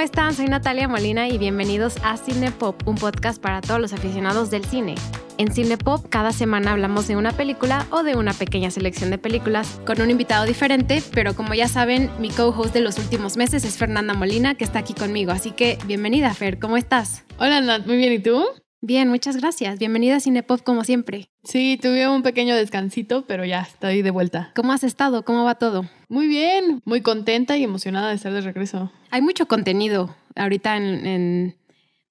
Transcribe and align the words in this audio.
¿cómo 0.00 0.06
están? 0.06 0.34
Soy 0.34 0.46
Natalia 0.46 0.88
Molina 0.88 1.28
y 1.28 1.36
bienvenidos 1.36 1.98
a 2.02 2.16
Cinepop, 2.16 2.88
un 2.88 2.94
podcast 2.94 3.38
para 3.38 3.60
todos 3.60 3.78
los 3.78 3.92
aficionados 3.92 4.50
del 4.50 4.64
cine. 4.64 4.94
En 5.36 5.52
Cinepop 5.52 6.08
cada 6.08 6.32
semana 6.32 6.72
hablamos 6.72 7.06
de 7.06 7.16
una 7.16 7.32
película 7.32 7.86
o 7.90 8.02
de 8.02 8.16
una 8.16 8.32
pequeña 8.32 8.70
selección 8.70 9.10
de 9.10 9.18
películas 9.18 9.78
con 9.84 10.00
un 10.00 10.10
invitado 10.10 10.46
diferente, 10.46 11.02
pero 11.12 11.36
como 11.36 11.52
ya 11.52 11.68
saben, 11.68 12.10
mi 12.18 12.30
co-host 12.30 12.72
de 12.72 12.80
los 12.80 12.96
últimos 12.96 13.36
meses 13.36 13.62
es 13.62 13.76
Fernanda 13.76 14.14
Molina, 14.14 14.54
que 14.54 14.64
está 14.64 14.78
aquí 14.78 14.94
conmigo. 14.94 15.32
Así 15.32 15.50
que 15.50 15.76
bienvenida, 15.84 16.32
Fer, 16.32 16.58
¿cómo 16.58 16.78
estás? 16.78 17.24
Hola, 17.36 17.60
Nat, 17.60 17.84
muy 17.84 17.98
bien, 17.98 18.14
¿y 18.14 18.20
tú? 18.20 18.42
Bien, 18.82 19.08
muchas 19.08 19.36
gracias. 19.36 19.78
Bienvenida 19.78 20.16
a 20.16 20.20
Cinepop 20.20 20.62
como 20.62 20.84
siempre. 20.84 21.28
Sí, 21.44 21.78
tuve 21.80 22.08
un 22.08 22.22
pequeño 22.22 22.56
descansito, 22.56 23.26
pero 23.26 23.44
ya 23.44 23.60
estoy 23.60 24.00
de 24.02 24.10
vuelta. 24.10 24.52
¿Cómo 24.56 24.72
has 24.72 24.84
estado? 24.84 25.22
¿Cómo 25.24 25.44
va 25.44 25.56
todo? 25.56 25.84
Muy 26.08 26.26
bien, 26.28 26.80
muy 26.86 27.02
contenta 27.02 27.58
y 27.58 27.64
emocionada 27.64 28.08
de 28.08 28.14
estar 28.14 28.32
de 28.32 28.40
regreso. 28.40 28.90
Hay 29.10 29.20
mucho 29.20 29.46
contenido 29.46 30.16
ahorita 30.34 30.76
en, 30.78 31.06
en- 31.06 31.56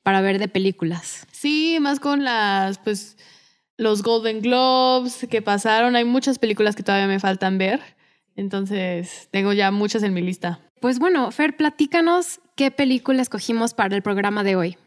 para 0.04 0.22
ver 0.22 0.38
de 0.40 0.48
películas. 0.48 1.26
Sí, 1.32 1.78
más 1.82 2.00
con 2.00 2.24
las, 2.24 2.78
pues, 2.78 3.18
los 3.78 4.04
Golden 4.04 4.42
Globes 4.42 5.26
que 5.30 5.42
pasaron. 5.42 5.96
Hay 5.96 6.06
muchas 6.06 6.38
películas 6.38 6.76
que 6.76 6.84
todavía 6.84 7.08
me 7.08 7.20
faltan 7.20 7.58
ver. 7.58 7.80
Entonces, 8.36 9.28
tengo 9.32 9.54
ya 9.54 9.72
muchas 9.72 10.04
en 10.04 10.14
mi 10.14 10.22
lista. 10.22 10.60
Pues 10.82 11.00
bueno, 11.00 11.30
Fer, 11.32 11.58
platícanos 11.58 12.40
qué 12.56 12.70
película 12.72 13.22
escogimos 13.22 13.74
para 13.74 13.96
el 13.96 14.02
programa 14.04 14.44
de 14.44 14.56
hoy. 14.56 14.78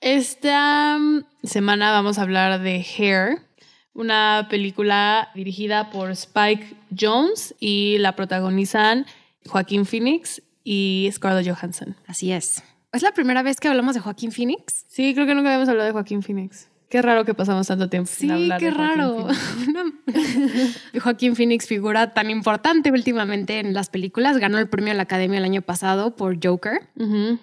Esta 0.00 0.96
mm, 0.98 1.24
semana 1.42 1.90
vamos 1.90 2.18
a 2.18 2.22
hablar 2.22 2.60
de 2.60 2.86
Hair, 2.96 3.40
una 3.94 4.46
película 4.48 5.30
dirigida 5.34 5.90
por 5.90 6.10
Spike 6.10 6.76
Jones 6.96 7.54
y 7.58 7.98
la 7.98 8.14
protagonizan 8.14 9.06
Joaquín 9.48 9.86
Phoenix 9.86 10.40
y 10.62 11.10
Scarlett 11.12 11.48
Johansson. 11.52 11.96
Así 12.06 12.30
es. 12.30 12.62
¿Es 12.92 13.02
la 13.02 13.12
primera 13.12 13.42
vez 13.42 13.58
que 13.58 13.68
hablamos 13.68 13.94
de 13.94 14.00
Joaquín 14.00 14.30
Phoenix? 14.30 14.84
Sí, 14.88 15.14
creo 15.14 15.26
que 15.26 15.34
nunca 15.34 15.48
habíamos 15.48 15.68
hablado 15.68 15.86
de 15.86 15.92
Joaquín 15.92 16.22
Phoenix. 16.22 16.67
Qué 16.88 17.02
raro 17.02 17.26
que 17.26 17.34
pasamos 17.34 17.66
tanto 17.66 17.90
tiempo 17.90 18.10
sin 18.10 18.30
Sí, 18.30 18.50
qué 18.58 18.66
de 18.66 18.70
raro. 18.70 19.28
Phoenix. 19.28 20.80
Joaquín 21.02 21.36
Phoenix 21.36 21.66
figura 21.66 22.14
tan 22.14 22.30
importante 22.30 22.90
últimamente 22.90 23.60
en 23.60 23.74
las 23.74 23.90
películas. 23.90 24.38
Ganó 24.38 24.58
el 24.58 24.70
premio 24.70 24.92
de 24.92 24.96
la 24.96 25.02
Academia 25.02 25.38
el 25.38 25.44
año 25.44 25.60
pasado 25.60 26.16
por 26.16 26.38
Joker. 26.42 26.88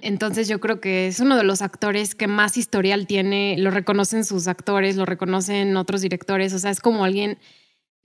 Entonces 0.02 0.48
yo 0.48 0.60
creo 0.60 0.82
que 0.82 1.08
es 1.08 1.20
uno 1.20 1.38
de 1.38 1.44
los 1.44 1.62
actores 1.62 2.16
que 2.16 2.26
más 2.28 2.58
historial 2.58 3.06
tiene. 3.06 3.56
Lo 3.60 3.70
reconocen 3.70 4.26
sus 4.26 4.48
actores, 4.48 4.96
lo 4.96 5.06
reconocen 5.06 5.78
otros 5.78 6.02
directores. 6.02 6.52
O 6.54 6.58
sea, 6.59 6.72
es 6.72 6.80
como 6.80 7.06
alguien 7.06 7.38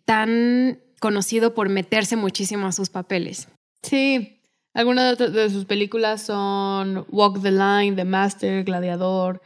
tan 0.05 0.79
conocido 1.01 1.55
por 1.55 1.71
meterse 1.71 2.17
muchísimo 2.17 2.67
a 2.67 2.73
sus 2.73 2.91
papeles. 2.91 3.49
Sí, 3.83 4.43
algunas 4.75 5.17
de 5.17 5.49
sus 5.49 5.65
películas 5.65 6.21
son 6.21 7.07
Walk 7.09 7.41
the 7.41 7.51
Line, 7.51 7.97
The 7.97 8.05
Master, 8.05 8.63
Gladiador 8.65 9.41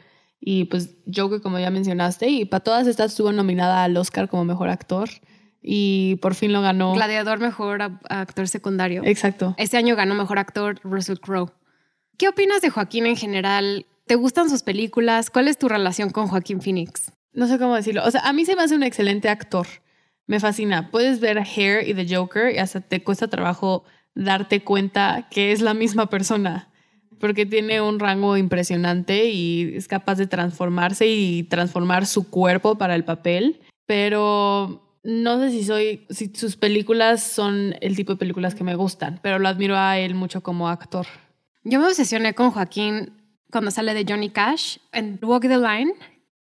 y 0.47 0.65
pues 0.65 0.95
Joker, 1.13 1.41
como 1.41 1.57
ya 1.57 1.71
mencionaste. 1.71 2.29
Y 2.29 2.45
para 2.45 2.63
todas 2.63 2.85
estas 2.85 3.11
estuvo 3.11 3.31
nominada 3.31 3.83
al 3.83 3.97
Oscar 3.97 4.29
como 4.29 4.45
mejor 4.45 4.69
actor 4.69 5.09
y 5.61 6.17
por 6.21 6.35
fin 6.35 6.53
lo 6.53 6.61
ganó. 6.61 6.93
Gladiador, 6.93 7.39
mejor 7.39 7.81
a- 7.81 7.99
actor 8.09 8.47
secundario. 8.47 9.01
Exacto. 9.03 9.55
Este 9.57 9.77
año 9.77 9.95
ganó 9.95 10.13
mejor 10.13 10.37
actor 10.37 10.79
Russell 10.83 11.17
Crowe. 11.17 11.51
¿Qué 12.19 12.27
opinas 12.29 12.61
de 12.61 12.69
Joaquín 12.69 13.07
en 13.07 13.17
general? 13.17 13.87
¿Te 14.05 14.13
gustan 14.13 14.49
sus 14.51 14.61
películas? 14.61 15.31
¿Cuál 15.31 15.47
es 15.47 15.57
tu 15.57 15.67
relación 15.67 16.11
con 16.11 16.27
Joaquín 16.27 16.61
Phoenix? 16.61 17.11
No 17.33 17.47
sé 17.47 17.57
cómo 17.57 17.75
decirlo. 17.75 18.03
O 18.05 18.11
sea, 18.11 18.21
a 18.21 18.31
mí 18.31 18.45
se 18.45 18.55
me 18.55 18.61
hace 18.61 18.75
un 18.75 18.83
excelente 18.83 19.27
actor. 19.29 19.65
Me 20.27 20.39
fascina. 20.39 20.91
Puedes 20.91 21.19
ver 21.19 21.39
Hair 21.39 21.89
y 21.89 21.95
The 21.95 22.15
Joker 22.15 22.53
y 22.53 22.59
hasta 22.59 22.81
te 22.81 23.03
cuesta 23.03 23.27
trabajo 23.27 23.83
darte 24.13 24.63
cuenta 24.63 25.27
que 25.31 25.51
es 25.51 25.61
la 25.61 25.73
misma 25.73 26.07
persona. 26.09 26.69
Porque 27.19 27.45
tiene 27.45 27.81
un 27.81 27.99
rango 27.99 28.37
impresionante 28.37 29.25
y 29.25 29.75
es 29.75 29.87
capaz 29.87 30.15
de 30.15 30.27
transformarse 30.27 31.07
y 31.07 31.43
transformar 31.43 32.05
su 32.05 32.29
cuerpo 32.29 32.77
para 32.77 32.95
el 32.95 33.03
papel. 33.03 33.61
Pero 33.85 34.99
no 35.03 35.39
sé 35.39 35.51
si 35.51 35.63
soy, 35.63 36.05
si 36.09 36.31
sus 36.33 36.57
películas 36.57 37.21
son 37.21 37.75
el 37.81 37.95
tipo 37.95 38.13
de 38.13 38.17
películas 38.17 38.55
que 38.55 38.63
me 38.63 38.75
gustan, 38.75 39.19
pero 39.21 39.37
lo 39.37 39.47
admiro 39.47 39.77
a 39.77 39.99
él 39.99 40.15
mucho 40.15 40.41
como 40.41 40.67
actor. 40.67 41.05
Yo 41.63 41.79
me 41.79 41.87
obsesioné 41.87 42.33
con 42.33 42.51
Joaquín 42.51 43.13
cuando 43.51 43.71
sale 43.71 43.93
de 43.93 44.05
Johnny 44.07 44.29
Cash 44.29 44.77
en 44.91 45.19
Walk 45.21 45.43
the 45.43 45.57
Line. 45.57 45.93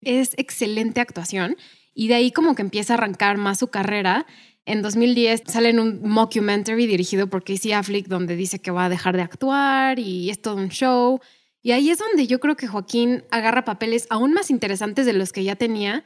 Es 0.01 0.33
excelente 0.37 0.99
actuación 0.99 1.55
y 1.93 2.07
de 2.07 2.15
ahí 2.15 2.31
como 2.31 2.55
que 2.55 2.61
empieza 2.61 2.93
a 2.93 2.97
arrancar 2.97 3.37
más 3.37 3.59
su 3.59 3.67
carrera. 3.67 4.25
En 4.65 4.81
2010 4.81 5.43
sale 5.47 5.69
en 5.69 5.79
un 5.79 6.07
mockumentary 6.07 6.85
dirigido 6.85 7.27
por 7.27 7.43
Casey 7.43 7.71
Affleck 7.71 8.07
donde 8.07 8.35
dice 8.35 8.59
que 8.59 8.71
va 8.71 8.85
a 8.85 8.89
dejar 8.89 9.15
de 9.15 9.23
actuar 9.23 9.97
y 9.97 10.29
es 10.29 10.41
todo 10.41 10.55
un 10.55 10.69
show. 10.69 11.19
Y 11.63 11.71
ahí 11.71 11.89
es 11.89 11.99
donde 11.99 12.27
yo 12.27 12.39
creo 12.39 12.55
que 12.55 12.67
Joaquín 12.67 13.23
agarra 13.31 13.65
papeles 13.65 14.07
aún 14.09 14.33
más 14.33 14.49
interesantes 14.49 15.05
de 15.05 15.13
los 15.13 15.31
que 15.31 15.43
ya 15.43 15.55
tenía, 15.55 16.03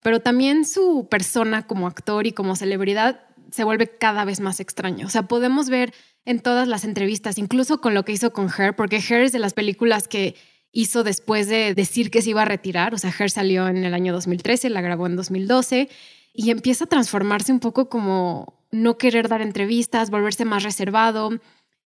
pero 0.00 0.20
también 0.20 0.64
su 0.64 1.08
persona 1.10 1.66
como 1.66 1.86
actor 1.86 2.26
y 2.26 2.32
como 2.32 2.56
celebridad 2.56 3.20
se 3.50 3.64
vuelve 3.64 3.88
cada 3.88 4.24
vez 4.24 4.40
más 4.40 4.60
extraño. 4.60 5.06
O 5.06 5.10
sea, 5.10 5.22
podemos 5.24 5.68
ver 5.68 5.92
en 6.24 6.40
todas 6.40 6.66
las 6.66 6.84
entrevistas, 6.84 7.38
incluso 7.38 7.80
con 7.80 7.94
lo 7.94 8.04
que 8.04 8.12
hizo 8.12 8.32
con 8.32 8.48
Her, 8.48 8.74
porque 8.74 8.96
Her 8.96 9.22
es 9.22 9.32
de 9.32 9.38
las 9.38 9.54
películas 9.54 10.08
que 10.08 10.34
hizo 10.72 11.04
después 11.04 11.48
de 11.48 11.74
decir 11.74 12.10
que 12.10 12.22
se 12.22 12.30
iba 12.30 12.42
a 12.42 12.46
retirar. 12.46 12.94
O 12.94 12.98
sea, 12.98 13.12
Her 13.16 13.30
salió 13.30 13.68
en 13.68 13.84
el 13.84 13.94
año 13.94 14.12
2013, 14.12 14.70
la 14.70 14.80
grabó 14.80 15.06
en 15.06 15.16
2012 15.16 15.88
y 16.32 16.50
empieza 16.50 16.84
a 16.84 16.88
transformarse 16.88 17.52
un 17.52 17.60
poco 17.60 17.88
como 17.88 18.64
no 18.70 18.96
querer 18.96 19.28
dar 19.28 19.42
entrevistas, 19.42 20.10
volverse 20.10 20.44
más 20.44 20.62
reservado, 20.62 21.30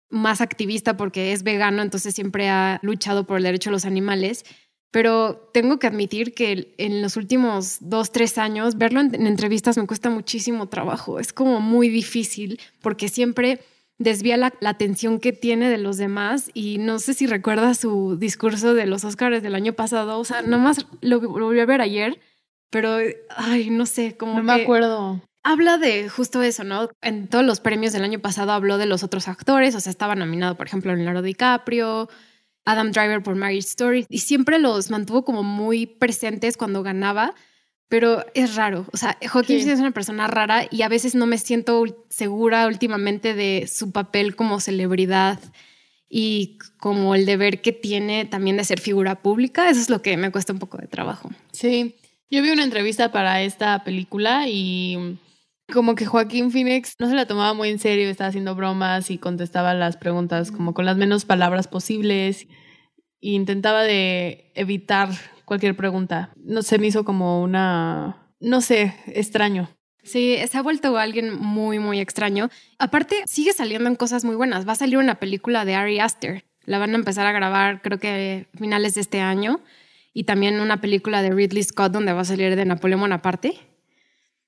más 0.10 0.42
activista 0.42 0.98
porque 0.98 1.32
es 1.32 1.44
vegano, 1.44 1.82
entonces 1.82 2.14
siempre 2.14 2.50
ha 2.50 2.80
luchado 2.84 3.26
por 3.26 3.38
el 3.38 3.44
derecho 3.44 3.70
a 3.70 3.74
los 3.74 3.86
animales. 3.86 4.46
Pero 4.92 5.50
tengo 5.54 5.80
que 5.80 5.88
admitir 5.88 6.36
que 6.36 6.76
en 6.78 7.02
los 7.02 7.18
últimos 7.18 7.78
dos, 7.82 8.12
tres 8.12 8.38
años, 8.38 8.78
verlo 8.78 9.00
en, 9.02 9.16
en 9.16 9.26
entrevistas 9.26 9.76
me 9.78 9.88
cuesta 9.88 10.12
muchísimo 10.12 10.68
trabajo. 10.70 11.20
Es 11.20 11.34
como 11.34 11.60
muy 11.62 11.90
difícil 11.90 12.60
porque 12.80 13.10
siempre 13.10 13.60
desvía 13.98 14.38
la, 14.38 14.54
atención 14.66 15.20
que 15.20 15.34
tiene 15.34 15.70
de 15.70 15.78
los 15.78 15.98
demás 15.98 16.52
y 16.54 16.78
no 16.78 17.00
sé 17.00 17.14
si 17.14 17.26
recuerdas 17.26 17.80
su 17.80 18.18
discurso 18.18 18.74
de 18.74 18.86
los 18.86 19.04
Oscars 19.04 19.42
del 19.42 19.56
año 19.56 19.74
pasado. 19.74 20.20
O 20.20 20.26
sea, 20.26 20.42
nomás 20.42 20.86
lo, 21.02 21.22
lo 21.22 21.30
volví 21.30 21.60
a 21.60 21.66
ver 21.66 21.82
ayer, 21.82 22.20
pero, 22.74 22.98
ay, 23.30 23.70
no 23.70 23.86
sé, 23.86 24.18
como 24.18 24.34
No 24.34 24.44
me 24.44 24.52
acuerdo. 24.64 25.22
Habla 25.44 25.78
de 25.78 26.10
justo 26.10 26.42
eso, 26.42 26.64
¿no? 26.64 26.90
En 27.02 27.28
todos 27.28 27.46
los 27.46 27.60
premios 27.60 27.94
del 27.94 28.04
año 28.04 28.18
pasado 28.18 28.52
habló 28.52 28.80
de 28.80 28.88
los 28.88 29.04
otros 29.04 29.28
actores, 29.28 29.76
o 29.76 29.80
sea, 29.80 29.92
estaba 29.92 30.16
nominado, 30.16 30.58
por 30.58 30.66
ejemplo, 30.66 30.96
Leonardo 30.96 31.22
DiCaprio, 31.22 32.10
Adam 32.66 32.92
Driver 32.92 33.22
por 33.22 33.36
Marriage 33.36 33.68
Story, 33.68 34.08
y 34.10 34.20
siempre 34.20 34.58
los 34.58 34.90
mantuvo 34.90 35.24
como 35.24 35.44
muy 35.44 35.86
presentes 35.86 36.58
cuando 36.58 36.82
ganaba, 36.82 37.36
pero 37.90 38.26
es 38.34 38.56
raro. 38.56 38.88
O 38.92 38.98
sea, 38.98 39.20
Sí. 39.22 39.28
Phoenix 39.28 39.68
es 39.68 39.80
una 39.80 39.92
persona 39.92 40.26
rara 40.26 40.66
y 40.72 40.82
a 40.82 40.90
veces 40.90 41.14
no 41.14 41.28
me 41.28 41.38
siento 41.38 41.84
segura 42.10 42.66
últimamente 42.66 43.36
de 43.36 43.70
su 43.72 43.92
papel 43.92 44.36
como 44.36 44.60
celebridad 44.60 45.40
y 46.10 46.58
como 46.80 47.14
el 47.14 47.28
deber 47.28 47.62
que 47.62 47.72
tiene 47.72 48.26
también 48.26 48.58
de 48.58 48.66
ser 48.66 48.80
figura 48.80 49.22
pública. 49.22 49.70
Eso 49.70 49.82
es 49.82 49.90
lo 49.92 50.02
que 50.02 50.18
me 50.18 50.32
cuesta 50.32 50.54
un 50.54 50.60
poco 50.60 50.78
de 50.78 50.88
trabajo. 50.88 51.30
Sí, 51.52 51.96
yo 52.34 52.42
vi 52.42 52.50
una 52.50 52.64
entrevista 52.64 53.12
para 53.12 53.44
esta 53.44 53.84
película 53.84 54.46
y 54.48 55.20
como 55.72 55.94
que 55.94 56.08
Joaquín 56.08 56.50
Phoenix 56.50 56.96
no 56.98 57.08
se 57.08 57.14
la 57.14 57.28
tomaba 57.28 57.54
muy 57.54 57.70
en 57.70 57.78
serio, 57.78 58.10
estaba 58.10 58.30
haciendo 58.30 58.56
bromas 58.56 59.12
y 59.12 59.20
contestaba 59.20 59.76
las 59.76 59.98
preguntas 59.98 60.52
como 60.52 60.74
con 60.74 60.86
las 60.86 60.98
menos 60.98 61.26
palabras 61.26 61.68
posibles 61.68 62.48
e 63.22 63.30
intentaba 63.30 63.84
de 63.84 64.52
evitar 64.56 65.10
cualquier 65.46 65.76
pregunta. 65.76 66.34
No 66.38 66.64
se 66.64 66.80
me 66.80 66.88
hizo 66.88 67.06
como 67.06 67.44
una, 67.44 68.34
no 68.40 68.62
sé, 68.62 68.96
extraño. 69.06 69.70
Sí, 70.02 70.36
se 70.50 70.58
ha 70.58 70.64
vuelto 70.64 70.98
alguien 70.98 71.40
muy, 71.40 71.78
muy 71.78 72.00
extraño. 72.00 72.50
Aparte, 72.80 73.18
sigue 73.28 73.54
saliendo 73.54 73.88
en 73.90 73.96
cosas 73.96 74.26
muy 74.26 74.36
buenas. 74.36 74.68
Va 74.68 74.72
a 74.72 74.76
salir 74.76 74.98
una 74.98 75.20
película 75.20 75.66
de 75.66 75.76
Ari 75.76 76.00
Aster. 76.00 76.46
La 76.66 76.80
van 76.80 76.94
a 76.94 76.96
empezar 76.96 77.28
a 77.28 77.32
grabar, 77.32 77.84
creo 77.84 78.00
que 78.00 78.48
finales 78.58 78.96
de 78.96 79.02
este 79.02 79.22
año. 79.22 79.62
Y 80.14 80.26
también 80.26 80.60
una 80.60 80.80
película 80.80 81.22
de 81.22 81.32
Ridley 81.32 81.64
Scott 81.64 81.92
donde 81.92 82.14
va 82.14 82.22
a 82.22 82.26
salir 82.26 82.56
de 82.56 82.66
Napoleón 82.66 83.02
Bonaparte. 83.02 83.56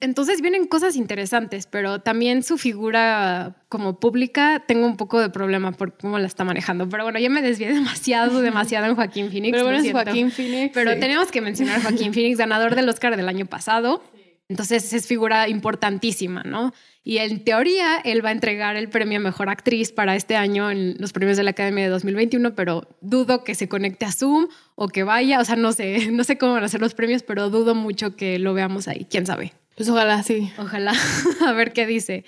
Entonces 0.01 0.41
vienen 0.41 0.67
cosas 0.67 0.97
interesantes, 0.97 1.67
pero 1.67 1.99
también 1.99 2.43
su 2.43 2.57
figura 2.57 3.55
como 3.69 3.99
pública 3.99 4.63
tengo 4.67 4.85
un 4.85 4.97
poco 4.97 5.19
de 5.21 5.29
problema 5.29 5.71
por 5.71 5.97
cómo 5.97 6.19
la 6.19 6.27
está 6.27 6.43
manejando. 6.43 6.87
Pero 6.89 7.03
bueno, 7.03 7.17
ya 7.17 7.29
me 7.29 7.41
desvié 7.41 7.67
demasiado, 7.73 8.41
demasiado 8.41 8.87
en 8.87 8.95
Joaquín 8.95 9.31
Phoenix. 9.31 9.51
Pero 9.53 9.63
bueno, 9.63 9.79
es. 9.79 9.91
Joaquín 9.91 10.31
Phoenix. 10.31 10.71
Pero 10.73 10.93
sí. 10.93 10.99
tenemos 10.99 11.31
que 11.31 11.41
mencionar 11.41 11.79
a 11.79 11.81
Joaquín 11.81 12.13
Phoenix, 12.13 12.37
ganador 12.37 12.75
del 12.75 12.89
Oscar 12.89 13.15
del 13.15 13.29
año 13.29 13.45
pasado. 13.45 14.03
Entonces 14.47 14.93
es 14.93 15.07
figura 15.07 15.49
importantísima, 15.49 16.43
¿no? 16.43 16.71
Y 17.03 17.17
en 17.17 17.43
teoría 17.43 17.97
él 18.03 18.23
va 18.23 18.29
a 18.29 18.31
entregar 18.31 18.75
el 18.75 18.89
premio 18.89 19.17
a 19.17 19.21
Mejor 19.21 19.49
Actriz 19.49 19.91
para 19.91 20.15
este 20.15 20.35
año 20.35 20.69
en 20.69 20.95
los 20.99 21.13
premios 21.13 21.37
de 21.37 21.43
la 21.43 21.51
Academia 21.51 21.83
de 21.83 21.89
2021, 21.89 22.53
pero 22.53 22.87
dudo 23.01 23.43
que 23.43 23.55
se 23.55 23.67
conecte 23.67 24.05
a 24.05 24.11
Zoom 24.11 24.47
o 24.75 24.87
que 24.87 25.03
vaya, 25.03 25.39
o 25.39 25.45
sea, 25.45 25.55
no 25.55 25.71
sé, 25.71 26.07
no 26.11 26.23
sé 26.23 26.37
cómo 26.37 26.53
van 26.53 26.63
a 26.63 26.67
ser 26.67 26.81
los 26.81 26.93
premios, 26.93 27.23
pero 27.23 27.49
dudo 27.49 27.73
mucho 27.73 28.15
que 28.15 28.37
lo 28.37 28.53
veamos 28.53 28.87
ahí, 28.87 29.07
quién 29.09 29.25
sabe. 29.25 29.53
Pues 29.75 29.89
ojalá 29.89 30.21
sí. 30.23 30.51
Ojalá, 30.57 30.93
a 31.45 31.51
ver 31.53 31.73
qué 31.73 31.87
dice. 31.87 32.23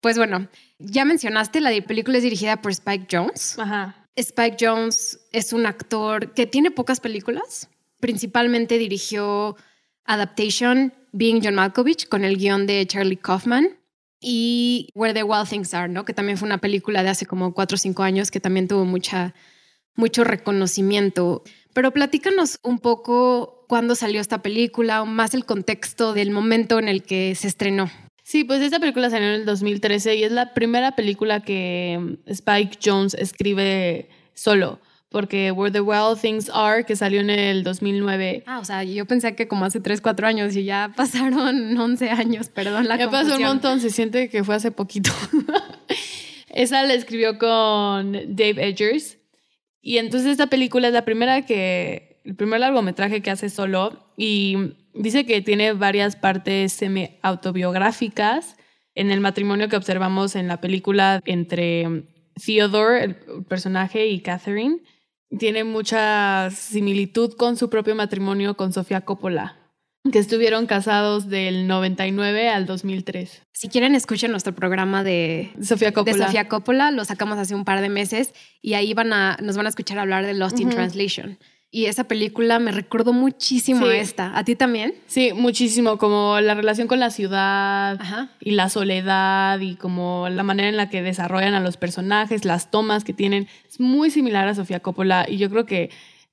Pues 0.00 0.18
bueno, 0.18 0.48
ya 0.78 1.04
mencionaste, 1.04 1.60
la 1.60 1.70
película 1.82 2.18
es 2.18 2.24
dirigida 2.24 2.60
por 2.60 2.72
Spike 2.72 3.06
Jones. 3.10 3.56
Ajá. 3.58 4.08
Spike 4.16 4.56
Jones 4.60 5.20
es 5.30 5.52
un 5.52 5.64
actor 5.66 6.32
que 6.34 6.46
tiene 6.46 6.70
pocas 6.70 7.00
películas. 7.00 7.68
Principalmente 8.00 8.78
dirigió 8.78 9.56
Adaptation, 10.04 10.92
Being 11.12 11.40
John 11.42 11.54
Malkovich, 11.54 12.08
con 12.08 12.24
el 12.24 12.36
guion 12.36 12.66
de 12.66 12.86
Charlie 12.86 13.16
Kaufman, 13.16 13.78
y 14.20 14.88
Where 14.94 15.12
the 15.12 15.24
Wild 15.24 15.48
Things 15.48 15.74
Are, 15.74 15.92
¿no? 15.92 16.04
Que 16.04 16.14
también 16.14 16.38
fue 16.38 16.46
una 16.46 16.58
película 16.58 17.02
de 17.02 17.10
hace 17.10 17.26
como 17.26 17.52
cuatro 17.52 17.74
o 17.74 17.78
cinco 17.78 18.02
años 18.02 18.30
que 18.30 18.40
también 18.40 18.68
tuvo 18.68 18.84
mucha, 18.84 19.34
mucho 19.96 20.24
reconocimiento. 20.24 21.42
Pero 21.74 21.90
platícanos 21.90 22.60
un 22.62 22.78
poco 22.78 23.66
cuándo 23.68 23.94
salió 23.94 24.20
esta 24.20 24.40
película, 24.40 25.04
más 25.04 25.34
el 25.34 25.44
contexto 25.44 26.14
del 26.14 26.30
momento 26.30 26.78
en 26.78 26.88
el 26.88 27.02
que 27.02 27.34
se 27.34 27.48
estrenó. 27.48 27.90
Sí, 28.22 28.44
pues 28.44 28.62
esta 28.62 28.78
película 28.78 29.10
salió 29.10 29.28
en 29.28 29.34
el 29.34 29.44
2013 29.44 30.14
y 30.16 30.24
es 30.24 30.32
la 30.32 30.54
primera 30.54 30.94
película 30.94 31.40
que 31.40 32.18
Spike 32.26 32.78
Jones 32.82 33.14
escribe 33.14 34.08
solo 34.34 34.80
porque 35.12 35.52
Where 35.52 35.70
the 35.70 35.80
Wild 35.80 36.20
Things 36.20 36.50
Are, 36.52 36.84
que 36.84 36.96
salió 36.96 37.20
en 37.20 37.30
el 37.30 37.62
2009. 37.62 38.42
Ah, 38.46 38.58
o 38.58 38.64
sea, 38.64 38.82
yo 38.82 39.06
pensé 39.06 39.36
que 39.36 39.46
como 39.46 39.64
hace 39.64 39.80
3, 39.80 40.00
4 40.00 40.26
años 40.26 40.56
y 40.56 40.64
ya 40.64 40.92
pasaron 40.96 41.76
11 41.78 42.10
años, 42.10 42.48
perdón 42.48 42.88
la 42.88 42.96
Ya 42.96 43.10
pasó 43.10 43.36
un 43.36 43.42
montón, 43.42 43.80
se 43.80 43.90
siente 43.90 44.28
que 44.28 44.42
fue 44.42 44.54
hace 44.54 44.72
poquito. 44.72 45.12
Esa 46.48 46.82
la 46.82 46.94
escribió 46.94 47.38
con 47.38 48.12
Dave 48.12 48.68
Edgers. 48.68 49.18
Y 49.80 49.98
entonces 49.98 50.30
esta 50.32 50.48
película 50.48 50.88
es 50.88 50.94
la 50.94 51.04
primera 51.04 51.42
que, 51.42 52.20
el 52.24 52.36
primer 52.36 52.60
largometraje 52.60 53.20
que 53.20 53.30
hace 53.30 53.50
solo 53.50 54.12
y 54.16 54.74
dice 54.94 55.26
que 55.26 55.40
tiene 55.42 55.72
varias 55.72 56.16
partes 56.16 56.72
semi-autobiográficas 56.72 58.56
en 58.94 59.10
el 59.10 59.20
matrimonio 59.20 59.68
que 59.68 59.76
observamos 59.76 60.36
en 60.36 60.48
la 60.48 60.60
película 60.60 61.20
entre 61.24 62.04
Theodore, 62.34 63.04
el 63.04 63.14
personaje, 63.44 64.06
y 64.06 64.20
Catherine 64.20 64.80
tiene 65.38 65.64
mucha 65.64 66.50
similitud 66.50 67.34
con 67.34 67.56
su 67.56 67.70
propio 67.70 67.94
matrimonio 67.94 68.56
con 68.56 68.72
Sofía 68.72 69.02
Coppola, 69.02 69.56
que 70.10 70.18
estuvieron 70.18 70.66
casados 70.66 71.28
del 71.28 71.66
99 71.66 72.48
al 72.48 72.66
2003. 72.66 73.42
Si 73.52 73.68
quieren, 73.68 73.94
escuchen 73.94 74.30
nuestro 74.30 74.54
programa 74.54 75.04
de 75.04 75.52
Sofía 75.62 75.92
Coppola. 75.92 76.16
De 76.16 76.24
Sofía 76.24 76.48
Coppola, 76.48 76.90
lo 76.90 77.04
sacamos 77.04 77.38
hace 77.38 77.54
un 77.54 77.64
par 77.64 77.80
de 77.80 77.88
meses 77.88 78.34
y 78.60 78.74
ahí 78.74 78.94
van 78.94 79.12
a, 79.12 79.38
nos 79.42 79.56
van 79.56 79.66
a 79.66 79.68
escuchar 79.68 79.98
hablar 79.98 80.26
de 80.26 80.34
Lost 80.34 80.60
in 80.60 80.70
Translation. 80.70 81.38
Y 81.74 81.86
esa 81.86 82.04
película 82.04 82.58
me 82.58 82.70
recordó 82.70 83.14
muchísimo 83.14 83.86
a 83.86 83.96
esta. 83.96 84.36
¿A 84.36 84.44
ti 84.44 84.54
también? 84.56 84.94
Sí, 85.06 85.32
muchísimo. 85.32 85.96
Como 85.96 86.38
la 86.38 86.52
relación 86.52 86.86
con 86.86 87.00
la 87.00 87.08
ciudad 87.08 87.98
y 88.40 88.50
la 88.50 88.68
soledad 88.68 89.58
y 89.58 89.76
como 89.76 90.28
la 90.28 90.42
manera 90.42 90.68
en 90.68 90.76
la 90.76 90.90
que 90.90 91.00
desarrollan 91.00 91.54
a 91.54 91.60
los 91.60 91.78
personajes, 91.78 92.44
las 92.44 92.70
tomas 92.70 93.04
que 93.04 93.14
tienen. 93.14 93.48
Es 93.66 93.80
muy 93.80 94.10
similar 94.10 94.46
a 94.46 94.54
Sofía 94.54 94.80
Coppola 94.80 95.24
y 95.26 95.38
yo 95.38 95.48
creo 95.48 95.64
que 95.64 95.88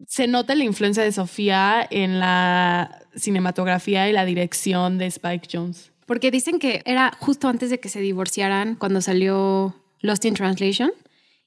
se 0.06 0.28
nota 0.28 0.56
la 0.56 0.66
influencia 0.66 1.04
de 1.04 1.14
Sofía 1.14 1.88
en 1.90 2.20
la 2.20 3.00
cinematografía 3.16 4.10
y 4.10 4.12
la 4.12 4.26
dirección 4.26 4.98
de 4.98 5.06
Spike 5.06 5.48
Jones. 5.50 5.94
Porque 6.06 6.32
dicen 6.32 6.60
que 6.60 6.82
era 6.84 7.14
justo 7.18 7.48
antes 7.48 7.70
de 7.70 7.80
que 7.80 7.88
se 7.88 8.02
divorciaran 8.02 8.76
cuando 8.76 9.00
salió 9.00 9.74
Lost 10.02 10.26
in 10.26 10.34
Translation 10.34 10.92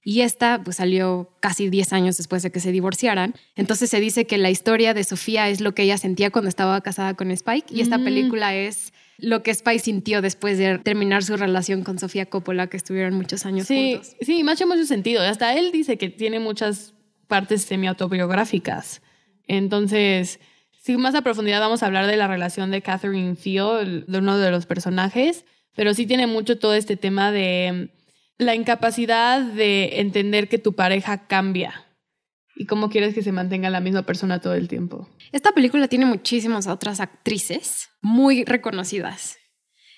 y 0.04 0.22
esta 0.22 0.62
pues 0.62 0.76
salió 0.76 1.30
casi 1.40 1.70
10 1.70 1.92
años 1.92 2.16
después 2.16 2.42
de 2.42 2.50
que 2.50 2.60
se 2.60 2.72
divorciaran. 2.72 3.34
Entonces 3.54 3.90
se 3.90 4.00
dice 4.00 4.26
que 4.26 4.36
la 4.38 4.50
historia 4.50 4.94
de 4.94 5.04
Sofía 5.04 5.48
es 5.48 5.60
lo 5.60 5.74
que 5.74 5.82
ella 5.82 5.98
sentía 5.98 6.30
cuando 6.30 6.48
estaba 6.48 6.80
casada 6.80 7.14
con 7.14 7.30
Spike 7.30 7.72
y 7.72 7.80
esta 7.80 7.98
mm. 7.98 8.04
película 8.04 8.54
es 8.54 8.92
lo 9.18 9.44
que 9.44 9.52
Spike 9.52 9.78
sintió 9.78 10.20
después 10.20 10.58
de 10.58 10.78
terminar 10.78 11.22
su 11.22 11.36
relación 11.36 11.84
con 11.84 11.98
Sofía 11.98 12.26
Coppola, 12.26 12.66
que 12.66 12.76
estuvieron 12.76 13.14
muchos 13.14 13.46
años 13.46 13.68
sí, 13.68 13.92
juntos. 13.92 14.16
Sí, 14.20 14.42
me 14.42 14.50
ha 14.50 14.54
hecho 14.54 14.66
mucho 14.66 14.84
sentido. 14.84 15.22
Hasta 15.22 15.56
él 15.56 15.70
dice 15.70 15.96
que 15.96 16.08
tiene 16.08 16.40
muchas 16.40 16.94
partes 17.28 17.62
semi-autobiográficas. 17.62 19.00
Entonces, 19.46 20.40
sí, 20.82 20.96
más 20.96 21.14
a 21.14 21.22
profundidad 21.22 21.60
vamos 21.60 21.84
a 21.84 21.86
hablar 21.86 22.08
de 22.08 22.16
la 22.16 22.26
relación 22.26 22.72
de 22.72 22.82
Catherine 22.82 23.36
Theo, 23.36 23.84
de 23.84 24.18
uno 24.18 24.38
de 24.38 24.50
los 24.50 24.66
personajes, 24.66 25.44
pero 25.76 25.94
sí 25.94 26.06
tiene 26.06 26.26
mucho 26.26 26.58
todo 26.58 26.74
este 26.74 26.96
tema 26.96 27.30
de 27.30 27.90
la 28.38 28.54
incapacidad 28.54 29.40
de 29.40 30.00
entender 30.00 30.48
que 30.48 30.58
tu 30.58 30.74
pareja 30.74 31.26
cambia 31.26 31.86
y 32.54 32.66
cómo 32.66 32.90
quieres 32.90 33.14
que 33.14 33.22
se 33.22 33.32
mantenga 33.32 33.70
la 33.70 33.80
misma 33.80 34.02
persona 34.02 34.40
todo 34.40 34.54
el 34.54 34.68
tiempo. 34.68 35.08
Esta 35.32 35.52
película 35.52 35.88
tiene 35.88 36.06
muchísimas 36.06 36.66
otras 36.66 37.00
actrices 37.00 37.90
muy 38.00 38.44
reconocidas. 38.44 39.38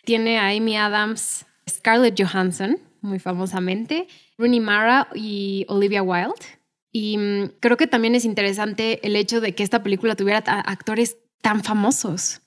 Tiene 0.05 0.39
a 0.39 0.49
Amy 0.49 0.77
Adams, 0.77 1.47
Scarlett 1.69 2.21
Johansson, 2.21 2.79
muy 3.01 3.19
famosamente, 3.19 4.07
Rooney 4.39 4.61
Mara 4.61 5.09
y 5.15 5.67
Olivia 5.69 6.03
Wilde. 6.03 6.47
Y 6.93 7.19
mm, 7.19 7.53
creo 7.61 7.77
que 7.77 7.87
también 7.87 8.15
es 8.15 8.25
interesante 8.25 9.05
el 9.07 9.17
hecho 9.17 9.41
de 9.41 9.55
que 9.55 9.63
esta 9.63 9.83
película 9.83 10.15
tuviera 10.15 10.39
actores 10.39 11.19
tan 11.43 11.63
famosos 11.65 12.44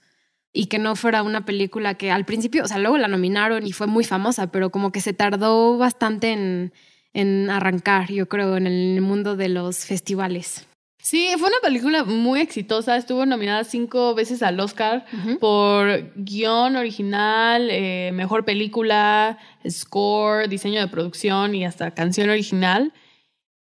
y 0.57 0.65
que 0.65 0.80
no 0.80 0.95
fuera 0.95 1.21
una 1.21 1.45
película 1.45 1.94
que 1.94 2.09
al 2.09 2.25
principio, 2.25 2.63
o 2.63 2.68
sea, 2.68 2.80
luego 2.80 2.98
la 2.98 3.07
nominaron 3.07 3.68
y 3.68 3.74
fue 3.74 3.86
muy 3.86 4.04
famosa, 4.04 4.51
pero 4.51 4.71
como 4.71 4.92
que 4.92 5.01
se 5.01 5.13
tardó 5.13 5.77
bastante 5.77 6.31
en, 6.31 6.74
en 7.13 7.51
arrancar, 7.51 8.12
yo 8.12 8.27
creo, 8.27 8.57
en 8.57 8.65
el 8.65 9.00
mundo 9.01 9.36
de 9.36 9.50
los 9.50 9.86
festivales. 9.86 10.68
Sí, 10.98 11.30
fue 11.38 11.50
una 11.50 11.59
película 11.62 12.04
muy 12.06 12.39
exitosa. 12.39 12.98
Estuvo 12.98 13.24
nominada 13.27 13.65
cinco 13.65 14.15
veces 14.15 14.42
al 14.42 14.59
Oscar 14.59 15.06
por 15.39 16.12
guion 16.15 16.75
original, 16.75 17.69
eh, 17.69 18.09
mejor 18.12 18.44
película, 18.44 19.38
score, 19.69 20.50
diseño 20.50 20.81
de 20.81 20.88
producción 20.88 21.54
y 21.54 21.65
hasta 21.65 21.92
canción 21.92 22.31
original. 22.31 22.94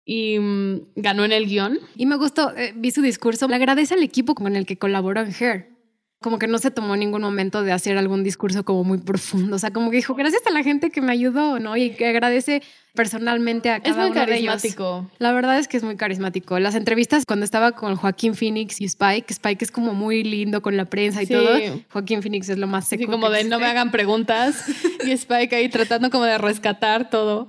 Y 0.04 0.40
mm, 0.40 0.80
ganó 0.96 1.24
en 1.24 1.30
el 1.30 1.46
guion. 1.46 1.78
Y 1.94 2.06
me 2.06 2.16
gustó, 2.16 2.52
eh, 2.56 2.72
vi 2.74 2.90
su 2.90 3.00
discurso. 3.00 3.46
Le 3.46 3.54
agradece 3.54 3.94
al 3.94 4.02
equipo 4.02 4.34
con 4.34 4.56
el 4.56 4.66
que 4.66 4.76
colaboró 4.76 5.20
en 5.20 5.32
Hair 5.32 5.69
como 6.22 6.38
que 6.38 6.46
no 6.46 6.58
se 6.58 6.70
tomó 6.70 6.96
ningún 6.96 7.22
momento 7.22 7.62
de 7.62 7.72
hacer 7.72 7.96
algún 7.96 8.22
discurso 8.22 8.62
como 8.62 8.84
muy 8.84 8.98
profundo. 8.98 9.56
O 9.56 9.58
sea, 9.58 9.70
como 9.70 9.90
que 9.90 9.96
dijo, 9.96 10.14
gracias 10.14 10.42
a 10.46 10.50
la 10.50 10.62
gente 10.62 10.90
que 10.90 11.00
me 11.00 11.12
ayudó, 11.12 11.58
¿no? 11.58 11.78
Y 11.78 11.90
que 11.90 12.08
agradece 12.08 12.62
personalmente 12.94 13.70
a 13.70 13.80
cada 13.80 13.90
es 13.90 13.96
muy 13.96 14.14
carismático. 14.14 15.10
La 15.18 15.32
verdad 15.32 15.58
es 15.58 15.66
que 15.66 15.78
es 15.78 15.82
muy 15.82 15.96
carismático. 15.96 16.58
Las 16.58 16.74
entrevistas 16.74 17.24
cuando 17.24 17.44
estaba 17.44 17.72
con 17.72 17.96
Joaquín 17.96 18.34
Phoenix 18.34 18.82
y 18.82 18.84
Spike, 18.84 19.32
Spike 19.32 19.64
es 19.64 19.70
como 19.70 19.94
muy 19.94 20.22
lindo 20.22 20.60
con 20.60 20.76
la 20.76 20.84
prensa 20.84 21.22
y 21.22 21.26
todo. 21.26 21.56
Joaquín 21.90 22.20
Phoenix 22.20 22.50
es 22.50 22.58
lo 22.58 22.66
más 22.66 22.86
seco. 22.86 23.04
Sí, 23.04 23.06
como 23.06 23.30
de 23.30 23.44
no 23.44 23.58
me 23.58 23.66
hagan 23.66 23.90
preguntas. 23.90 24.66
y 25.06 25.12
Spike 25.12 25.56
ahí 25.56 25.70
tratando 25.70 26.10
como 26.10 26.24
de 26.24 26.36
rescatar 26.36 27.08
todo. 27.08 27.48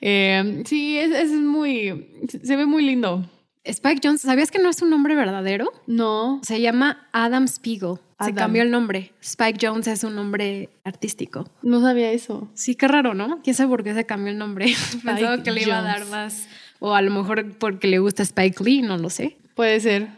Eh, 0.00 0.64
sí, 0.66 0.98
es, 0.98 1.12
es 1.12 1.30
muy, 1.30 2.08
se 2.42 2.56
ve 2.56 2.66
muy 2.66 2.84
lindo. 2.84 3.24
Spike 3.62 4.00
Jones, 4.02 4.22
¿sabías 4.22 4.50
que 4.50 4.58
no 4.58 4.70
es 4.70 4.82
un 4.82 4.90
nombre 4.90 5.14
verdadero? 5.14 5.70
No. 5.86 6.40
Se 6.42 6.60
llama 6.60 7.06
Adam 7.12 7.46
Spiegel. 7.46 7.98
Se 8.20 8.34
cambió 8.34 8.62
el 8.62 8.70
nombre. 8.70 9.12
Spike 9.20 9.58
Jones 9.64 9.86
es 9.86 10.02
un 10.02 10.16
nombre 10.16 10.70
artístico. 10.84 11.48
No 11.62 11.80
sabía 11.80 12.10
eso. 12.10 12.50
Sí, 12.54 12.74
qué 12.74 12.88
raro, 12.88 13.14
¿no? 13.14 13.40
¿Quién 13.42 13.54
sabe 13.54 13.68
por 13.68 13.84
qué 13.84 13.94
se 13.94 14.06
cambió 14.06 14.32
el 14.32 14.38
nombre? 14.38 14.66
Pensaba 15.04 15.42
que 15.42 15.52
le 15.52 15.62
iba 15.62 15.78
a 15.78 15.82
dar 15.82 16.04
más. 16.06 16.48
O 16.80 16.94
a 16.94 17.02
lo 17.02 17.10
mejor 17.10 17.56
porque 17.58 17.86
le 17.86 17.98
gusta 17.98 18.22
Spike 18.22 18.62
Lee, 18.64 18.82
no 18.82 18.98
lo 18.98 19.10
sé. 19.10 19.36
Puede 19.54 19.78
ser. 19.80 20.08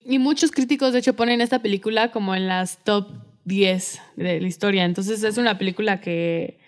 Y 0.00 0.18
muchos 0.18 0.50
críticos, 0.50 0.92
de 0.92 0.98
hecho, 0.98 1.14
ponen 1.14 1.40
esta 1.40 1.60
película 1.60 2.10
como 2.10 2.34
en 2.34 2.48
las 2.48 2.82
top 2.84 3.08
10 3.44 4.00
de 4.16 4.40
la 4.40 4.46
historia. 4.46 4.84
Entonces 4.84 5.22
es 5.22 5.38
una 5.38 5.56
película 5.56 6.00
que 6.00 6.58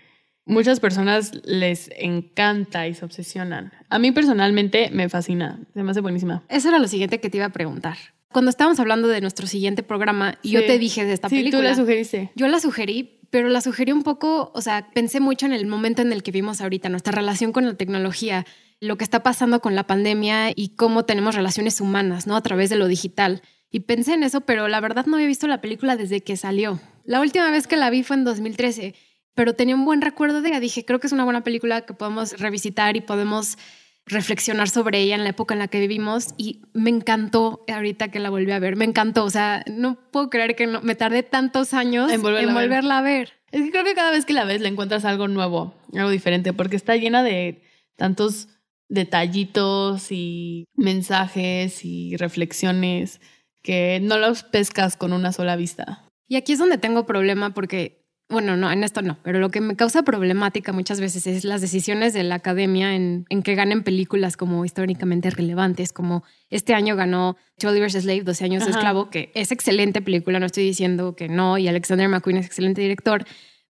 muchas 0.44 0.80
personas 0.80 1.32
les 1.44 1.90
encanta 1.96 2.86
y 2.86 2.94
se 2.94 3.04
obsesionan. 3.04 3.72
A 3.90 3.98
mí 3.98 4.12
personalmente 4.12 4.90
me 4.92 5.08
fascina, 5.08 5.60
se 5.74 5.82
me 5.82 5.90
hace 5.90 6.00
buenísima. 6.00 6.44
Eso 6.48 6.68
era 6.68 6.78
lo 6.78 6.88
siguiente 6.88 7.20
que 7.20 7.30
te 7.30 7.38
iba 7.38 7.46
a 7.46 7.52
preguntar. 7.52 7.96
Cuando 8.32 8.50
estábamos 8.50 8.80
hablando 8.80 9.08
de 9.08 9.20
nuestro 9.20 9.46
siguiente 9.46 9.82
programa, 9.82 10.38
y 10.42 10.50
yo 10.50 10.66
te 10.66 10.78
dije 10.78 11.04
de 11.04 11.12
esta 11.12 11.28
película. 11.28 11.50
Sí, 11.50 11.56
tú 11.56 11.62
la 11.62 11.74
sugeriste. 11.74 12.32
Yo 12.34 12.48
la 12.48 12.60
sugerí, 12.60 13.20
pero 13.30 13.48
la 13.48 13.60
sugerí 13.60 13.92
un 13.92 14.02
poco, 14.02 14.50
o 14.54 14.62
sea, 14.62 14.90
pensé 14.92 15.20
mucho 15.20 15.46
en 15.46 15.52
el 15.52 15.66
momento 15.66 16.02
en 16.02 16.12
el 16.12 16.22
que 16.22 16.32
vivimos 16.32 16.60
ahorita, 16.60 16.88
nuestra 16.88 17.12
relación 17.12 17.52
con 17.52 17.64
la 17.66 17.74
tecnología, 17.74 18.46
lo 18.80 18.98
que 18.98 19.04
está 19.04 19.22
pasando 19.22 19.60
con 19.60 19.74
la 19.74 19.86
pandemia 19.86 20.50
y 20.54 20.76
cómo 20.76 21.04
tenemos 21.04 21.34
relaciones 21.34 21.80
humanas, 21.80 22.26
¿no? 22.26 22.36
A 22.36 22.42
través 22.42 22.68
de 22.68 22.76
lo 22.76 22.88
digital. 22.88 23.42
Y 23.70 23.80
pensé 23.80 24.14
en 24.14 24.22
eso, 24.22 24.42
pero 24.42 24.68
la 24.68 24.80
verdad 24.80 25.06
no 25.06 25.16
había 25.16 25.26
visto 25.26 25.46
la 25.46 25.60
película 25.60 25.96
desde 25.96 26.22
que 26.22 26.36
salió. 26.36 26.80
La 27.04 27.20
última 27.20 27.50
vez 27.50 27.66
que 27.66 27.76
la 27.76 27.90
vi 27.90 28.02
fue 28.02 28.16
en 28.16 28.24
2013 28.24 28.94
pero 29.36 29.54
tenía 29.54 29.76
un 29.76 29.84
buen 29.84 30.00
recuerdo 30.00 30.40
de 30.40 30.48
ella. 30.48 30.60
Dije, 30.60 30.84
creo 30.84 30.98
que 30.98 31.06
es 31.06 31.12
una 31.12 31.24
buena 31.24 31.44
película 31.44 31.82
que 31.82 31.92
podemos 31.92 32.40
revisitar 32.40 32.96
y 32.96 33.02
podemos 33.02 33.58
reflexionar 34.06 34.68
sobre 34.68 35.00
ella 35.00 35.16
en 35.16 35.24
la 35.24 35.30
época 35.30 35.54
en 35.54 35.58
la 35.58 35.68
que 35.68 35.80
vivimos 35.80 36.34
y 36.38 36.62
me 36.72 36.90
encantó 36.90 37.64
ahorita 37.68 38.08
que 38.08 38.20
la 38.20 38.30
volví 38.30 38.52
a 38.52 38.58
ver, 38.60 38.76
me 38.76 38.84
encantó, 38.84 39.24
o 39.24 39.30
sea, 39.30 39.64
no 39.66 39.98
puedo 40.12 40.30
creer 40.30 40.54
que 40.54 40.66
me 40.66 40.94
tardé 40.94 41.24
tantos 41.24 41.74
años 41.74 42.10
en, 42.12 42.22
volverla, 42.22 42.98
a 42.98 43.02
ver. 43.02 43.32
Es 43.50 43.62
que 43.62 43.70
creo 43.70 43.84
que 43.84 43.94
cada 43.94 44.12
vez 44.12 44.24
que 44.24 44.32
la 44.32 44.44
ves 44.44 44.60
le 44.60 44.68
encuentras 44.68 45.04
algo 45.04 45.26
nuevo, 45.26 45.74
algo 45.92 46.10
diferente, 46.10 46.52
porque 46.52 46.76
está 46.76 46.96
llena 46.96 47.22
de 47.24 47.62
tantos 47.96 48.48
detallitos 48.88 50.12
y 50.12 50.66
mensajes 50.74 51.84
y 51.84 52.16
reflexiones 52.16 53.20
que 53.62 53.98
no 54.00 54.18
los 54.18 54.44
pescas 54.44 54.96
con 54.96 55.12
una 55.12 55.32
sola 55.32 55.56
vista. 55.56 56.04
Y 56.28 56.36
aquí 56.36 56.52
es 56.52 56.60
donde 56.60 56.78
tengo 56.78 57.06
problema 57.06 57.54
porque 57.54 58.05
bueno, 58.28 58.56
no, 58.56 58.72
en 58.72 58.82
esto 58.82 59.02
no, 59.02 59.18
pero 59.22 59.38
lo 59.38 59.50
que 59.50 59.60
me 59.60 59.76
causa 59.76 60.02
problemática 60.02 60.72
muchas 60.72 61.00
veces 61.00 61.26
es 61.28 61.44
las 61.44 61.60
decisiones 61.60 62.12
de 62.12 62.24
la 62.24 62.36
academia 62.36 62.94
en, 62.94 63.24
en 63.28 63.42
que 63.42 63.54
ganen 63.54 63.84
películas 63.84 64.36
como 64.36 64.64
históricamente 64.64 65.30
relevantes, 65.30 65.92
como 65.92 66.24
este 66.50 66.74
año 66.74 66.96
ganó 66.96 67.36
Charlie 67.56 67.80
vs. 67.80 68.02
Slave, 68.02 68.22
12 68.22 68.44
años 68.44 68.64
de 68.64 68.72
esclavo, 68.72 69.10
que 69.10 69.30
es 69.34 69.52
excelente 69.52 70.02
película, 70.02 70.40
no 70.40 70.46
estoy 70.46 70.64
diciendo 70.64 71.14
que 71.14 71.28
no, 71.28 71.56
y 71.56 71.68
Alexander 71.68 72.08
McQueen 72.08 72.38
es 72.38 72.46
excelente 72.46 72.80
director, 72.80 73.24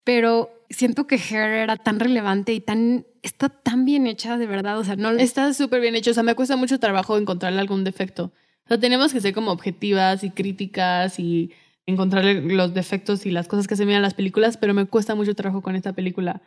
pero 0.04 0.50
siento 0.70 1.06
que 1.06 1.16
Hair 1.16 1.50
era 1.50 1.76
tan 1.76 1.98
relevante 1.98 2.52
y 2.52 2.60
tan 2.60 3.06
está 3.22 3.48
tan 3.48 3.84
bien 3.84 4.06
hecha 4.06 4.38
de 4.38 4.46
verdad, 4.46 4.78
o 4.78 4.84
sea, 4.84 4.96
no 4.96 5.10
está 5.10 5.52
súper 5.52 5.80
bien 5.80 5.96
hecho, 5.96 6.12
o 6.12 6.14
sea, 6.14 6.22
me 6.22 6.34
cuesta 6.34 6.56
mucho 6.56 6.78
trabajo 6.78 7.18
encontrarle 7.18 7.58
algún 7.58 7.82
defecto. 7.82 8.32
O 8.64 8.68
sea, 8.68 8.78
tenemos 8.78 9.12
que 9.12 9.20
ser 9.20 9.34
como 9.34 9.50
objetivas 9.50 10.24
y 10.24 10.30
críticas 10.30 11.18
y 11.18 11.50
encontrarle 11.86 12.40
los 12.40 12.74
defectos 12.74 13.26
y 13.26 13.30
las 13.30 13.48
cosas 13.48 13.66
que 13.66 13.76
se 13.76 13.84
miran 13.84 13.98
en 13.98 14.02
las 14.02 14.14
películas, 14.14 14.56
pero 14.56 14.74
me 14.74 14.86
cuesta 14.86 15.14
mucho 15.14 15.34
trabajo 15.34 15.62
con 15.62 15.76
esta 15.76 15.92
película. 15.92 16.42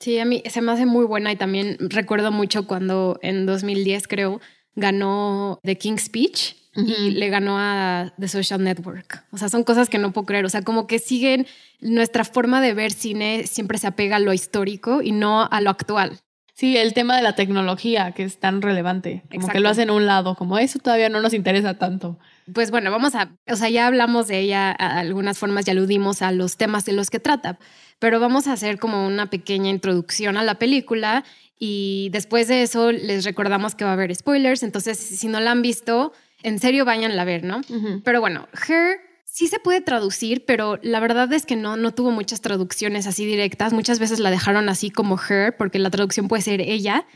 Sí, 0.00 0.18
a 0.18 0.24
mí 0.24 0.42
se 0.48 0.60
me 0.62 0.72
hace 0.72 0.86
muy 0.86 1.04
buena 1.04 1.30
y 1.32 1.36
también 1.36 1.76
recuerdo 1.78 2.32
mucho 2.32 2.66
cuando 2.66 3.18
en 3.22 3.46
2010 3.46 4.08
creo 4.08 4.40
ganó 4.74 5.60
The 5.62 5.78
King's 5.78 6.04
Speech 6.04 6.56
y 6.74 7.10
le 7.10 7.28
ganó 7.28 7.58
a 7.58 8.12
The 8.18 8.28
Social 8.28 8.62
Network. 8.64 9.24
O 9.30 9.38
sea, 9.38 9.48
son 9.48 9.62
cosas 9.62 9.88
que 9.88 9.98
no 9.98 10.12
puedo 10.12 10.26
creer. 10.26 10.44
O 10.44 10.48
sea, 10.48 10.62
como 10.62 10.86
que 10.86 10.98
siguen 10.98 11.46
nuestra 11.80 12.24
forma 12.24 12.60
de 12.60 12.74
ver 12.74 12.92
cine 12.92 13.46
siempre 13.46 13.78
se 13.78 13.86
apega 13.86 14.16
a 14.16 14.20
lo 14.20 14.32
histórico 14.32 15.02
y 15.02 15.12
no 15.12 15.48
a 15.50 15.60
lo 15.60 15.70
actual. 15.70 16.18
Sí, 16.54 16.76
el 16.76 16.94
tema 16.94 17.16
de 17.16 17.22
la 17.22 17.34
tecnología 17.34 18.12
que 18.12 18.24
es 18.24 18.38
tan 18.38 18.62
relevante, 18.62 19.24
como 19.30 19.48
que 19.48 19.60
lo 19.60 19.68
hacen 19.68 19.90
a 19.90 19.94
un 19.94 20.06
lado, 20.06 20.34
como 20.34 20.58
eso 20.58 20.78
todavía 20.78 21.08
no 21.08 21.20
nos 21.20 21.34
interesa 21.34 21.78
tanto. 21.78 22.18
Pues 22.54 22.70
bueno, 22.70 22.90
vamos 22.90 23.14
a, 23.14 23.36
o 23.48 23.56
sea, 23.56 23.68
ya 23.68 23.86
hablamos 23.86 24.28
de 24.28 24.40
ella 24.40 24.70
a 24.70 24.98
algunas 24.98 25.38
formas, 25.38 25.64
ya 25.64 25.72
aludimos 25.72 26.22
a 26.22 26.32
los 26.32 26.56
temas 26.56 26.84
de 26.84 26.92
los 26.92 27.10
que 27.10 27.20
trata, 27.20 27.58
pero 27.98 28.20
vamos 28.20 28.46
a 28.46 28.52
hacer 28.52 28.78
como 28.78 29.06
una 29.06 29.30
pequeña 29.30 29.70
introducción 29.70 30.36
a 30.36 30.42
la 30.42 30.58
película 30.58 31.24
y 31.58 32.08
después 32.12 32.48
de 32.48 32.62
eso 32.62 32.92
les 32.92 33.24
recordamos 33.24 33.74
que 33.74 33.84
va 33.84 33.90
a 33.90 33.94
haber 33.94 34.14
spoilers, 34.14 34.62
entonces 34.62 34.98
si 34.98 35.28
no 35.28 35.40
la 35.40 35.52
han 35.52 35.62
visto, 35.62 36.12
en 36.42 36.58
serio 36.58 36.84
vayan 36.84 37.18
a 37.18 37.24
ver, 37.24 37.44
¿no? 37.44 37.60
Pero 38.04 38.20
bueno, 38.20 38.48
Her 38.68 38.98
sí 39.32 39.48
se 39.48 39.58
puede 39.58 39.80
traducir, 39.80 40.44
pero 40.44 40.78
la 40.82 41.00
verdad 41.00 41.32
es 41.32 41.46
que 41.46 41.56
no, 41.56 41.78
no 41.78 41.94
tuvo 41.94 42.10
muchas 42.10 42.42
traducciones 42.42 43.06
así 43.06 43.24
directas. 43.24 43.72
Muchas 43.72 43.98
veces 43.98 44.18
la 44.18 44.30
dejaron 44.30 44.68
así 44.68 44.90
como 44.90 45.18
her, 45.18 45.56
porque 45.56 45.78
la 45.78 45.88
traducción 45.88 46.28
puede 46.28 46.42
ser 46.42 46.60
ella, 46.60 47.06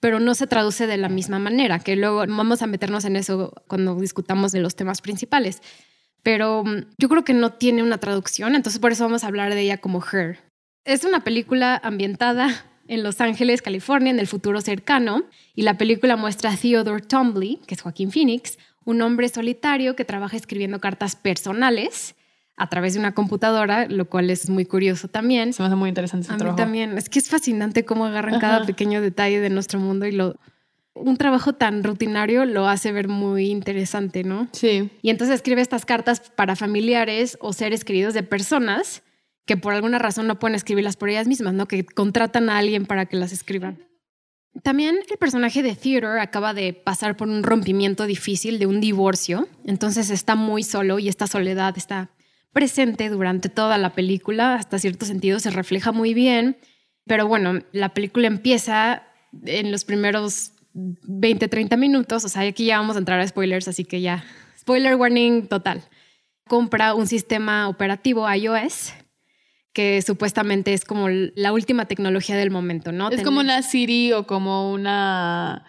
pero 0.00 0.18
no 0.18 0.34
se 0.34 0.46
traduce 0.46 0.86
de 0.86 0.96
la 0.96 1.08
misma 1.08 1.38
manera, 1.38 1.78
que 1.78 1.94
luego 1.94 2.18
vamos 2.18 2.62
a 2.62 2.66
meternos 2.66 3.04
en 3.04 3.16
eso 3.16 3.52
cuando 3.68 3.94
discutamos 3.96 4.50
de 4.50 4.60
los 4.60 4.74
temas 4.74 5.02
principales. 5.02 5.62
Pero 6.22 6.64
mm, 6.64 6.86
yo 6.98 7.08
creo 7.08 7.24
que 7.24 7.34
no 7.34 7.52
tiene 7.52 7.82
una 7.82 7.98
traducción, 7.98 8.54
entonces 8.54 8.80
por 8.80 8.92
eso 8.92 9.04
vamos 9.04 9.24
a 9.24 9.28
hablar 9.28 9.54
de 9.54 9.60
ella 9.60 9.78
como 9.78 10.02
her. 10.04 10.38
Es 10.84 11.04
una 11.04 11.22
película 11.22 11.78
ambientada 11.82 12.64
en 12.88 13.02
Los 13.02 13.20
Ángeles, 13.20 13.62
California, 13.62 14.10
en 14.10 14.18
el 14.18 14.26
futuro 14.26 14.60
cercano, 14.62 15.24
y 15.54 15.62
la 15.62 15.78
película 15.78 16.16
muestra 16.16 16.50
a 16.50 16.56
Theodore 16.56 17.02
Tombly, 17.02 17.60
que 17.66 17.74
es 17.74 17.82
Joaquín 17.82 18.10
Phoenix, 18.10 18.58
un 18.84 19.02
hombre 19.02 19.28
solitario 19.28 19.94
que 19.94 20.04
trabaja 20.04 20.36
escribiendo 20.36 20.80
cartas 20.80 21.14
personales 21.14 22.16
a 22.60 22.68
través 22.68 22.92
de 22.92 23.00
una 23.00 23.14
computadora, 23.14 23.86
lo 23.86 24.04
cual 24.04 24.28
es 24.28 24.50
muy 24.50 24.66
curioso 24.66 25.08
también. 25.08 25.54
Se 25.54 25.62
me 25.62 25.68
hace 25.68 25.76
muy 25.76 25.88
interesante 25.88 26.26
ese 26.26 26.34
a 26.34 26.36
trabajo. 26.36 26.58
Mí 26.58 26.62
también. 26.62 26.98
Es 26.98 27.08
que 27.08 27.18
es 27.18 27.30
fascinante 27.30 27.86
cómo 27.86 28.04
agarran 28.04 28.38
cada 28.38 28.66
pequeño 28.66 29.00
detalle 29.00 29.40
de 29.40 29.48
nuestro 29.48 29.80
mundo 29.80 30.06
y 30.06 30.12
lo 30.12 30.36
un 30.92 31.16
trabajo 31.16 31.54
tan 31.54 31.82
rutinario 31.82 32.44
lo 32.44 32.68
hace 32.68 32.92
ver 32.92 33.08
muy 33.08 33.46
interesante, 33.46 34.24
¿no? 34.24 34.48
Sí. 34.52 34.90
Y 35.00 35.08
entonces 35.08 35.36
escribe 35.36 35.62
estas 35.62 35.86
cartas 35.86 36.20
para 36.20 36.54
familiares 36.54 37.38
o 37.40 37.54
seres 37.54 37.82
queridos 37.82 38.12
de 38.12 38.24
personas 38.24 39.02
que 39.46 39.56
por 39.56 39.72
alguna 39.72 39.98
razón 39.98 40.26
no 40.26 40.38
pueden 40.38 40.54
escribirlas 40.54 40.96
por 40.96 41.08
ellas 41.08 41.26
mismas, 41.26 41.54
¿no? 41.54 41.66
Que 41.66 41.86
contratan 41.86 42.50
a 42.50 42.58
alguien 42.58 42.84
para 42.84 43.06
que 43.06 43.16
las 43.16 43.32
escriban. 43.32 43.78
También 44.62 44.98
el 45.08 45.16
personaje 45.16 45.62
de 45.62 45.76
Theodore 45.76 46.20
acaba 46.20 46.52
de 46.52 46.74
pasar 46.74 47.16
por 47.16 47.28
un 47.28 47.42
rompimiento 47.42 48.04
difícil 48.04 48.58
de 48.58 48.66
un 48.66 48.82
divorcio, 48.82 49.48
entonces 49.64 50.10
está 50.10 50.34
muy 50.34 50.62
solo 50.62 50.98
y 50.98 51.08
esta 51.08 51.26
soledad 51.26 51.78
está 51.78 52.10
presente 52.52 53.08
durante 53.08 53.48
toda 53.48 53.78
la 53.78 53.90
película, 53.90 54.54
hasta 54.54 54.78
cierto 54.78 55.06
sentido 55.06 55.38
se 55.40 55.50
refleja 55.50 55.92
muy 55.92 56.14
bien, 56.14 56.56
pero 57.06 57.26
bueno, 57.26 57.60
la 57.72 57.90
película 57.90 58.26
empieza 58.26 59.04
en 59.44 59.70
los 59.70 59.84
primeros 59.84 60.52
20, 60.72 61.48
30 61.48 61.76
minutos, 61.76 62.24
o 62.24 62.28
sea, 62.28 62.42
aquí 62.42 62.66
ya 62.66 62.78
vamos 62.78 62.96
a 62.96 62.98
entrar 62.98 63.20
a 63.20 63.26
spoilers, 63.26 63.68
así 63.68 63.84
que 63.84 64.00
ya, 64.00 64.24
spoiler 64.58 64.96
warning 64.96 65.46
total. 65.46 65.82
Compra 66.48 66.94
un 66.94 67.06
sistema 67.06 67.68
operativo 67.68 68.28
iOS 68.32 68.92
que 69.72 70.02
supuestamente 70.02 70.72
es 70.72 70.84
como 70.84 71.08
la 71.08 71.52
última 71.52 71.84
tecnología 71.84 72.36
del 72.36 72.50
momento, 72.50 72.90
¿no? 72.90 73.10
Es 73.10 73.22
como 73.22 73.40
una 73.40 73.62
Siri 73.62 74.12
o 74.12 74.26
como 74.26 74.72
una 74.72 75.64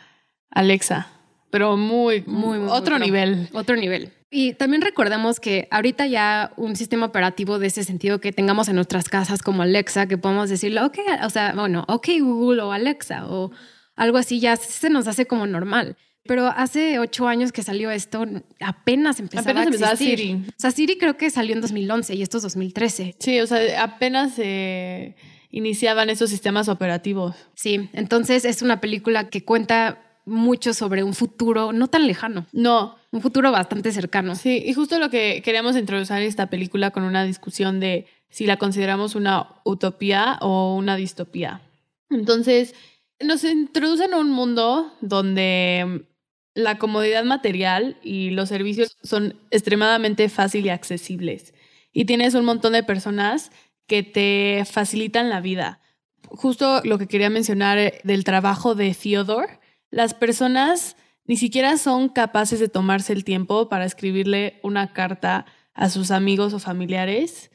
Alexa, 0.49 1.07
pero 1.51 1.77
muy, 1.77 2.23
muy, 2.25 2.57
otro 2.67 2.97
nivel. 2.97 3.49
Otro 3.53 3.75
nivel. 3.75 4.11
Y 4.33 4.53
también 4.53 4.81
recordemos 4.81 5.41
que 5.41 5.67
ahorita 5.71 6.07
ya 6.07 6.53
un 6.55 6.77
sistema 6.77 7.05
operativo 7.05 7.59
de 7.59 7.67
ese 7.67 7.83
sentido 7.83 8.21
que 8.21 8.31
tengamos 8.31 8.69
en 8.69 8.75
nuestras 8.75 9.09
casas 9.09 9.41
como 9.41 9.61
Alexa, 9.61 10.07
que 10.07 10.17
podemos 10.17 10.49
decirle, 10.49 10.81
ok, 10.81 10.97
o 11.23 11.29
sea, 11.29 11.53
bueno, 11.53 11.83
ok 11.89 12.07
Google 12.21 12.61
o 12.61 12.71
Alexa 12.71 13.27
o 13.27 13.51
algo 13.97 14.17
así, 14.17 14.39
ya 14.39 14.55
se 14.55 14.89
nos 14.89 15.07
hace 15.09 15.27
como 15.27 15.45
normal. 15.47 15.97
Pero 16.23 16.47
hace 16.47 16.97
ocho 16.99 17.27
años 17.27 17.51
que 17.51 17.61
salió 17.61 17.91
esto, 17.91 18.25
apenas 18.61 19.19
empezaba 19.19 19.59
a 19.59 19.63
existir. 19.63 20.17
Siri. 20.17 20.33
O 20.47 20.53
sea, 20.55 20.71
Siri 20.71 20.97
creo 20.97 21.17
que 21.17 21.29
salió 21.29 21.53
en 21.53 21.61
2011 21.61 22.15
y 22.15 22.21
esto 22.21 22.37
es 22.37 22.43
2013. 22.43 23.15
Sí, 23.19 23.39
o 23.41 23.47
sea, 23.47 23.83
apenas 23.83 24.35
se 24.35 25.15
iniciaban 25.49 26.09
esos 26.09 26.29
sistemas 26.29 26.69
operativos. 26.69 27.35
Sí, 27.55 27.89
entonces 27.91 28.45
es 28.45 28.61
una 28.61 28.79
película 28.79 29.29
que 29.29 29.43
cuenta 29.43 30.10
mucho 30.31 30.73
sobre 30.73 31.03
un 31.03 31.13
futuro 31.13 31.73
no 31.73 31.87
tan 31.87 32.07
lejano. 32.07 32.47
No. 32.51 32.95
Un 33.11 33.21
futuro 33.21 33.51
bastante 33.51 33.91
cercano. 33.91 34.35
Sí, 34.35 34.63
y 34.65 34.73
justo 34.73 34.97
lo 34.97 35.09
que 35.09 35.41
queríamos 35.43 35.75
introducir 35.75 36.17
esta 36.17 36.47
película 36.49 36.91
con 36.91 37.03
una 37.03 37.23
discusión 37.23 37.79
de 37.79 38.07
si 38.29 38.45
la 38.45 38.57
consideramos 38.57 39.15
una 39.15 39.47
utopía 39.65 40.37
o 40.41 40.75
una 40.75 40.95
distopía. 40.95 41.61
Entonces, 42.09 42.73
nos 43.19 43.43
introducen 43.43 44.13
a 44.13 44.17
un 44.17 44.31
mundo 44.31 44.93
donde 45.01 46.05
la 46.53 46.77
comodidad 46.77 47.23
material 47.23 47.97
y 48.03 48.31
los 48.31 48.49
servicios 48.49 48.97
son 49.03 49.35
extremadamente 49.51 50.27
fáciles 50.29 50.65
y 50.65 50.69
accesibles. 50.69 51.53
Y 51.93 52.05
tienes 52.05 52.33
un 52.33 52.45
montón 52.45 52.73
de 52.73 52.83
personas 52.83 53.51
que 53.87 54.03
te 54.03 54.63
facilitan 54.65 55.29
la 55.29 55.41
vida. 55.41 55.81
Justo 56.27 56.81
lo 56.83 56.97
que 56.97 57.07
quería 57.07 57.29
mencionar 57.29 57.93
del 58.03 58.23
trabajo 58.23 58.75
de 58.75 58.95
Theodore, 58.95 59.59
las 59.91 60.13
personas 60.13 60.95
ni 61.25 61.37
siquiera 61.37 61.77
son 61.77 62.09
capaces 62.09 62.59
de 62.59 62.67
tomarse 62.67 63.13
el 63.13 63.23
tiempo 63.23 63.69
para 63.69 63.85
escribirle 63.85 64.59
una 64.63 64.93
carta 64.93 65.45
a 65.73 65.89
sus 65.89 66.11
amigos 66.11 66.53
o 66.53 66.59
familiares 66.59 67.51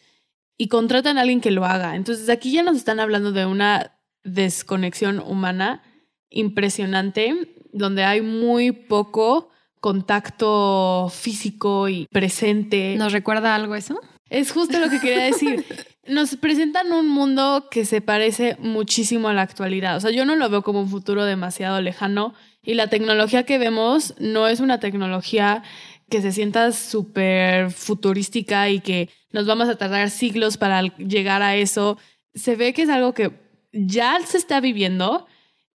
y 0.56 0.68
contratan 0.68 1.18
a 1.18 1.22
alguien 1.22 1.40
que 1.40 1.50
lo 1.50 1.64
haga. 1.64 1.96
Entonces 1.96 2.28
aquí 2.28 2.52
ya 2.52 2.62
nos 2.62 2.76
están 2.76 3.00
hablando 3.00 3.32
de 3.32 3.46
una 3.46 3.98
desconexión 4.22 5.18
humana 5.20 5.82
impresionante 6.30 7.54
donde 7.72 8.04
hay 8.04 8.22
muy 8.22 8.72
poco 8.72 9.50
contacto 9.80 11.08
físico 11.12 11.88
y 11.88 12.06
presente. 12.06 12.96
¿Nos 12.96 13.12
recuerda 13.12 13.54
algo 13.54 13.74
eso? 13.74 14.00
Es 14.28 14.50
justo 14.52 14.78
lo 14.78 14.90
que 14.90 15.00
quería 15.00 15.24
decir. 15.24 15.64
Nos 16.08 16.36
presentan 16.36 16.92
un 16.92 17.08
mundo 17.08 17.68
que 17.70 17.84
se 17.84 18.00
parece 18.00 18.56
muchísimo 18.60 19.28
a 19.28 19.34
la 19.34 19.42
actualidad. 19.42 19.96
O 19.96 20.00
sea, 20.00 20.10
yo 20.10 20.24
no 20.24 20.36
lo 20.36 20.48
veo 20.48 20.62
como 20.62 20.80
un 20.80 20.88
futuro 20.88 21.24
demasiado 21.24 21.80
lejano 21.80 22.34
y 22.62 22.74
la 22.74 22.88
tecnología 22.88 23.44
que 23.44 23.58
vemos 23.58 24.14
no 24.18 24.48
es 24.48 24.60
una 24.60 24.80
tecnología 24.80 25.62
que 26.08 26.22
se 26.22 26.32
sienta 26.32 26.72
súper 26.72 27.70
futurística 27.70 28.68
y 28.70 28.80
que 28.80 29.10
nos 29.30 29.46
vamos 29.46 29.68
a 29.68 29.76
tardar 29.76 30.10
siglos 30.10 30.56
para 30.56 30.82
llegar 30.82 31.42
a 31.42 31.56
eso. 31.56 31.98
Se 32.34 32.54
ve 32.56 32.72
que 32.72 32.82
es 32.82 32.88
algo 32.88 33.12
que 33.12 33.32
ya 33.72 34.18
se 34.24 34.38
está 34.38 34.60
viviendo, 34.60 35.26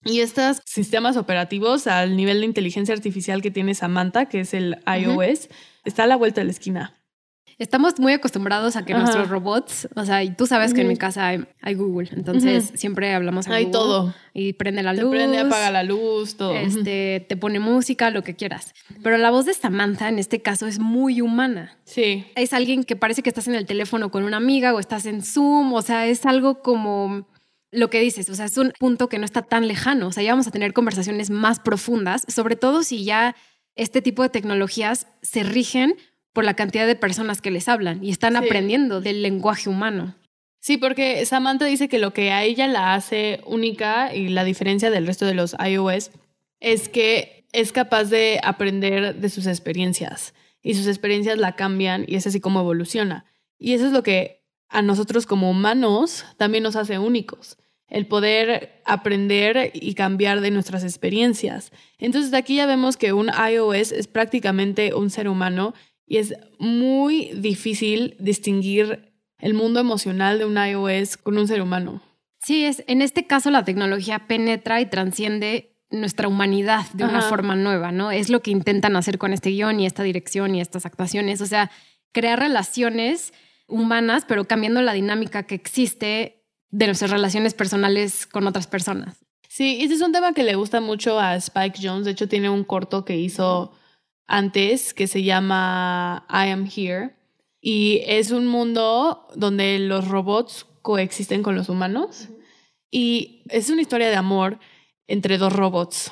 y 0.04 0.22
estos 0.22 0.62
sistemas 0.66 1.16
operativos 1.16 1.86
al 1.86 2.16
nivel 2.16 2.40
de 2.40 2.48
inteligencia 2.48 2.96
artificial 2.96 3.42
que 3.42 3.52
tiene 3.52 3.76
Samantha, 3.76 4.26
que 4.26 4.40
es 4.40 4.54
el 4.54 4.78
iOS, 4.88 5.50
está 5.86 6.04
a 6.04 6.08
la 6.08 6.16
vuelta 6.16 6.42
de 6.42 6.46
la 6.46 6.52
esquina. 6.52 7.01
Estamos 7.62 8.00
muy 8.00 8.14
acostumbrados 8.14 8.76
a 8.76 8.84
que 8.86 8.96
nuestros 8.96 9.30
robots, 9.30 9.88
o 9.96 10.04
sea, 10.04 10.24
y 10.24 10.32
tú 10.32 10.48
sabes 10.48 10.74
que 10.74 10.82
en 10.82 10.88
mi 10.88 10.98
casa 10.98 11.28
hay, 11.62 11.76
Google, 11.76 12.10
entonces 12.12 12.72
siempre 12.74 13.14
hablamos 13.14 13.48
a 13.48 13.54
Hay 13.54 13.70
todo. 13.70 14.16
Y 14.34 14.54
prende 14.54 14.82
la 14.82 14.96
luz. 14.96 15.12
prende, 15.12 15.38
apaga 15.38 15.70
la 15.70 15.84
luz, 15.84 16.38
todo. 16.38 16.56
Este, 16.56 17.24
te 17.30 17.38
pone 17.38 17.60
música, 17.60 18.10
lo 18.10 18.24
que 18.24 18.36
quieras. 18.36 18.74
Pero 19.04 19.20
la 19.20 19.30
voz 19.30 19.46
de 19.46 19.54
Samantha 19.54 20.10
en 20.10 20.18
este 20.18 20.42
caso 20.42 20.66
es 20.66 20.80
muy 20.80 21.22
humana. 21.22 21.78
Sí. 21.84 22.26
Es 22.34 22.54
alguien 22.54 22.84
que 22.84 22.96
parece 22.96 23.22
que 23.22 23.30
estás 23.30 23.48
en 23.48 23.54
el 23.54 23.68
teléfono 23.68 24.10
con 24.10 24.24
una 24.24 24.38
amiga 24.38 24.74
o 24.74 24.80
estás 24.80 25.06
en 25.06 25.22
Zoom, 25.22 25.72
o 25.74 25.84
sea, 25.84 26.08
es 26.08 26.26
algo 26.26 26.64
como 26.64 27.28
lo 27.70 27.92
que 27.92 28.00
dices, 28.00 28.28
o 28.32 28.34
sea, 28.34 28.46
es 28.46 28.58
un 28.58 28.74
punto 28.80 29.08
que 29.08 29.20
no 29.20 29.26
está 29.26 29.44
tan 29.44 29.68
lejano, 29.68 30.08
o 30.08 30.12
sea, 30.12 30.24
ya 30.24 30.32
vamos 30.32 30.48
a 30.48 30.52
tener 30.52 30.74
conversaciones 30.74 31.30
más 31.30 31.60
profundas, 31.60 32.24
sobre 32.28 32.56
todo 32.56 32.82
si 32.82 33.04
ya 33.04 33.36
este 33.76 34.02
tipo 34.02 34.24
de 34.24 34.30
tecnologías 34.30 35.06
se 35.22 35.44
rigen 35.44 35.96
por 36.34 36.46
la 36.46 36.56
cantidad 36.56 36.88
de 36.88 36.96
personas 36.96 37.42
que 37.42 37.52
les 37.52 37.68
hablan 37.68 38.04
y 38.04 38.12
están 38.12 38.36
aprendiendo 38.36 39.02
del 39.02 39.22
lenguaje 39.22 39.70
humano. 39.70 40.16
Sí, 40.60 40.78
porque 40.78 41.26
Samantha 41.26 41.66
dice 41.66 41.90
que 41.90 41.98
lo 41.98 42.14
que 42.14 42.32
a 42.32 42.44
ella 42.44 42.68
la 42.68 42.94
hace 42.94 43.42
única 43.46 44.14
y 44.14 44.30
la 44.30 44.44
diferencia 44.44 44.92
del 44.92 45.08
resto 45.08 45.26
de 45.26 45.34
los 45.34 45.56
iOS 45.60 46.12
es 46.60 46.88
que 46.88 47.46
es 47.52 47.72
capaz 47.72 48.06
de 48.06 48.40
aprender 48.44 49.16
de 49.16 49.30
sus 49.30 49.48
experiencias 49.48 50.34
y 50.62 50.76
sus 50.76 50.88
experiencias 50.88 51.38
la 51.38 51.56
cambian 51.56 52.06
y 52.08 52.16
es 52.16 52.28
así 52.28 52.40
como 52.40 52.60
evoluciona. 52.60 53.26
Y 53.58 53.74
eso 53.74 53.88
es 53.88 53.92
lo 53.92 54.04
que 54.04 54.44
a 54.70 54.82
nosotros 54.82 55.26
como 55.26 55.50
humanos 55.50 56.26
también 56.38 56.64
nos 56.64 56.76
hace 56.76 56.98
únicos, 57.00 57.58
el 57.88 58.08
poder 58.08 58.82
aprender 58.86 59.72
y 59.74 59.96
cambiar 59.96 60.40
de 60.40 60.52
nuestras 60.52 60.84
experiencias. 60.84 61.72
Entonces 61.98 62.34
aquí 62.34 62.56
ya 62.56 62.66
vemos 62.66 62.96
que 62.96 63.14
un 63.14 63.30
iOS 63.30 63.92
es 63.92 64.08
prácticamente 64.08 64.94
un 64.94 65.10
ser 65.10 65.28
humano 65.28 65.74
y 66.12 66.18
es 66.18 66.36
muy 66.60 67.32
difícil 67.36 68.18
distinguir 68.20 69.14
el 69.40 69.54
mundo 69.54 69.80
emocional 69.80 70.40
de 70.40 70.46
un 70.46 70.58
iOS 70.58 71.16
con 71.16 71.38
un 71.38 71.48
ser 71.48 71.62
humano. 71.62 72.02
Sí, 72.44 72.66
es, 72.66 72.84
en 72.88 73.02
este 73.02 73.28
caso 73.28 73.50
la 73.50 73.64
tecnología 73.64 74.28
penetra 74.28 74.82
y 74.82 74.88
transciende 74.88 75.78
nuestra 75.90 76.28
humanidad 76.28 76.86
de 76.92 77.06
una 77.06 77.22
forma 77.22 77.56
nueva, 77.56 77.94
¿no? 77.94 78.12
Es 78.12 78.30
lo 78.30 78.42
que 78.42 78.52
intentan 78.52 78.98
hacer 78.98 79.18
con 79.18 79.32
este 79.32 79.52
guion 79.52 79.80
y 79.80 79.86
esta 79.86 80.04
dirección 80.04 80.54
y 80.54 80.60
estas 80.60 80.86
actuaciones, 80.86 81.40
o 81.40 81.46
sea, 81.46 81.72
crear 82.12 82.40
relaciones 82.40 83.32
humanas, 83.70 84.26
pero 84.28 84.50
cambiando 84.50 84.82
la 84.82 84.92
dinámica 84.92 85.44
que 85.44 85.56
existe 85.56 86.44
de 86.72 86.88
nuestras 86.88 87.12
relaciones 87.12 87.54
personales 87.54 88.28
con 88.28 88.48
otras 88.48 88.68
personas. 88.68 89.16
Sí, 89.48 89.78
ese 89.82 89.94
es 89.94 90.02
un 90.02 90.12
tema 90.12 90.34
que 90.34 90.44
le 90.44 90.56
gusta 90.56 90.82
mucho 90.82 91.22
a 91.22 91.38
Spike 91.38 91.80
Jones, 91.82 92.04
de 92.04 92.12
hecho 92.12 92.28
tiene 92.28 92.50
un 92.50 92.66
corto 92.66 93.06
que 93.06 93.16
hizo 93.16 93.72
antes 94.28 94.94
que 94.94 95.08
se 95.08 95.24
llama 95.24 96.26
I 96.30 96.50
Am 96.50 96.70
Here, 96.74 97.16
y 97.62 98.02
es 98.08 98.32
un 98.32 98.48
mundo 98.48 99.28
donde 99.36 99.78
los 99.78 100.08
robots 100.08 100.66
coexisten 100.82 101.44
con 101.44 101.56
los 101.56 101.70
humanos. 101.70 102.30
Y 102.90 103.44
es 103.50 103.70
una 103.70 103.82
historia 103.82 104.10
de 104.10 104.16
amor 104.16 104.60
entre 105.08 105.38
dos 105.38 105.54
robots. 105.54 106.12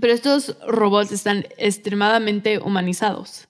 Pero 0.00 0.12
estos 0.12 0.56
robots 0.66 1.12
están 1.12 1.46
extremadamente 1.58 2.58
humanizados. 2.58 3.48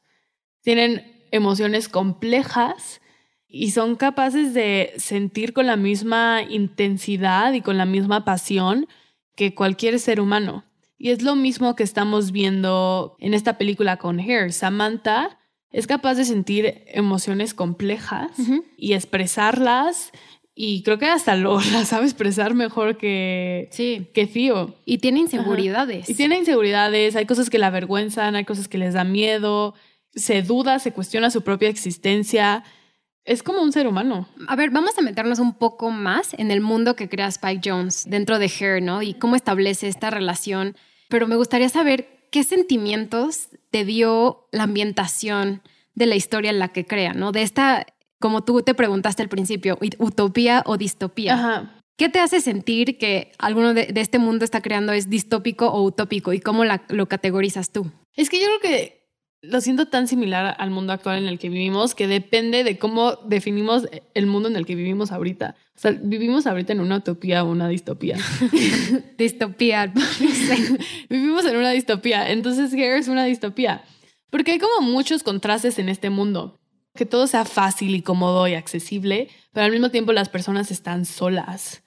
Tienen 0.62 1.26
emociones 1.30 1.88
complejas 1.88 3.00
y 3.48 3.70
son 3.70 3.96
capaces 3.96 4.54
de 4.54 4.92
sentir 4.98 5.52
con 5.52 5.66
la 5.66 5.76
misma 5.76 6.42
intensidad 6.48 7.52
y 7.52 7.62
con 7.62 7.78
la 7.78 7.86
misma 7.86 8.24
pasión 8.24 8.86
que 9.34 9.54
cualquier 9.54 9.98
ser 9.98 10.20
humano. 10.20 10.64
Y 11.02 11.12
es 11.12 11.22
lo 11.22 11.34
mismo 11.34 11.76
que 11.76 11.82
estamos 11.82 12.30
viendo 12.30 13.16
en 13.20 13.32
esta 13.32 13.56
película 13.56 13.96
con 13.96 14.20
Hair. 14.20 14.52
Samantha 14.52 15.38
es 15.72 15.86
capaz 15.86 16.16
de 16.16 16.26
sentir 16.26 16.84
emociones 16.88 17.54
complejas 17.54 18.32
y 18.76 18.92
expresarlas. 18.92 20.12
Y 20.54 20.82
creo 20.82 20.98
que 20.98 21.06
hasta 21.06 21.36
lo 21.36 21.58
la 21.72 21.86
sabe 21.86 22.04
expresar 22.04 22.52
mejor 22.52 22.98
que, 22.98 23.70
sí. 23.72 24.10
que 24.12 24.26
Fío. 24.26 24.74
Y 24.84 24.98
tiene 24.98 25.20
inseguridades. 25.20 26.10
Y 26.10 26.14
tiene 26.14 26.36
inseguridades, 26.36 27.16
hay 27.16 27.24
cosas 27.24 27.48
que 27.48 27.56
la 27.56 27.68
avergüenzan, 27.68 28.36
hay 28.36 28.44
cosas 28.44 28.68
que 28.68 28.76
les 28.76 28.92
da 28.92 29.04
miedo, 29.04 29.72
se 30.14 30.42
duda, 30.42 30.80
se 30.80 30.92
cuestiona 30.92 31.30
su 31.30 31.40
propia 31.40 31.70
existencia. 31.70 32.62
Es 33.24 33.42
como 33.42 33.62
un 33.62 33.72
ser 33.72 33.86
humano. 33.86 34.28
A 34.48 34.54
ver, 34.54 34.68
vamos 34.68 34.98
a 34.98 35.00
meternos 35.00 35.38
un 35.38 35.54
poco 35.54 35.90
más 35.90 36.34
en 36.34 36.50
el 36.50 36.60
mundo 36.60 36.94
que 36.94 37.08
crea 37.08 37.28
Spike 37.28 37.70
Jones 37.70 38.04
dentro 38.06 38.38
de 38.38 38.52
Her, 38.60 38.82
¿no? 38.82 39.00
Y 39.00 39.14
cómo 39.14 39.34
establece 39.34 39.88
esta 39.88 40.10
relación. 40.10 40.76
Pero 41.10 41.26
me 41.26 41.36
gustaría 41.36 41.68
saber 41.68 42.20
¿qué 42.30 42.44
sentimientos 42.44 43.48
te 43.70 43.84
dio 43.84 44.48
la 44.52 44.62
ambientación 44.62 45.62
de 45.94 46.06
la 46.06 46.16
historia 46.16 46.50
en 46.50 46.58
la 46.58 46.68
que 46.68 46.86
crea, 46.86 47.12
¿no? 47.12 47.32
De 47.32 47.42
esta, 47.42 47.86
como 48.18 48.42
tú 48.42 48.62
te 48.62 48.74
preguntaste 48.74 49.22
al 49.22 49.28
principio, 49.28 49.78
utopía 49.98 50.62
o 50.66 50.76
distopía. 50.76 51.74
¿Qué 51.98 52.08
te 52.08 52.20
hace 52.20 52.40
sentir 52.40 52.96
que 52.96 53.32
alguno 53.38 53.74
de, 53.74 53.92
este 53.96 54.18
mundo 54.18 54.44
está 54.44 54.62
creando 54.62 54.92
es 54.92 55.10
distópico 55.10 55.66
o 55.66 55.82
utópico 55.82 56.32
y 56.32 56.40
cómo 56.40 56.64
lo 56.64 57.06
categorizas 57.06 57.72
tú? 57.72 57.90
Es 58.16 58.30
que 58.30 58.40
yo 58.40 58.46
creo 58.46 58.60
que 58.60 58.99
lo 59.42 59.60
siento 59.60 59.86
tan 59.86 60.06
similar 60.06 60.54
al 60.58 60.70
mundo 60.70 60.92
actual 60.92 61.18
en 61.18 61.26
el 61.26 61.38
que 61.38 61.48
vivimos 61.48 61.94
que 61.94 62.06
depende 62.06 62.62
de 62.62 62.78
cómo 62.78 63.16
definimos 63.24 63.88
el 64.14 64.26
mundo 64.26 64.48
en 64.48 64.56
el 64.56 64.66
que 64.66 64.74
vivimos 64.74 65.12
ahorita. 65.12 65.56
O 65.74 65.78
sea, 65.78 65.92
vivimos 65.92 66.46
ahorita 66.46 66.74
en 66.74 66.80
una 66.80 66.98
utopía 66.98 67.42
o 67.42 67.50
una 67.50 67.68
distopía. 67.68 68.18
distopía. 69.18 69.92
vivimos 71.08 71.46
en 71.46 71.56
una 71.56 71.70
distopía. 71.70 72.30
Entonces, 72.30 72.70
¿qué 72.74 72.98
es 72.98 73.08
una 73.08 73.24
distopía? 73.24 73.82
Porque 74.28 74.52
hay 74.52 74.58
como 74.58 74.86
muchos 74.86 75.22
contrastes 75.22 75.78
en 75.78 75.88
este 75.88 76.10
mundo. 76.10 76.58
Que 76.94 77.06
todo 77.06 77.26
sea 77.26 77.44
fácil 77.46 77.94
y 77.94 78.02
cómodo 78.02 78.46
y 78.46 78.54
accesible, 78.54 79.28
pero 79.52 79.64
al 79.64 79.72
mismo 79.72 79.90
tiempo 79.90 80.12
las 80.12 80.28
personas 80.28 80.70
están 80.70 81.06
solas. 81.06 81.82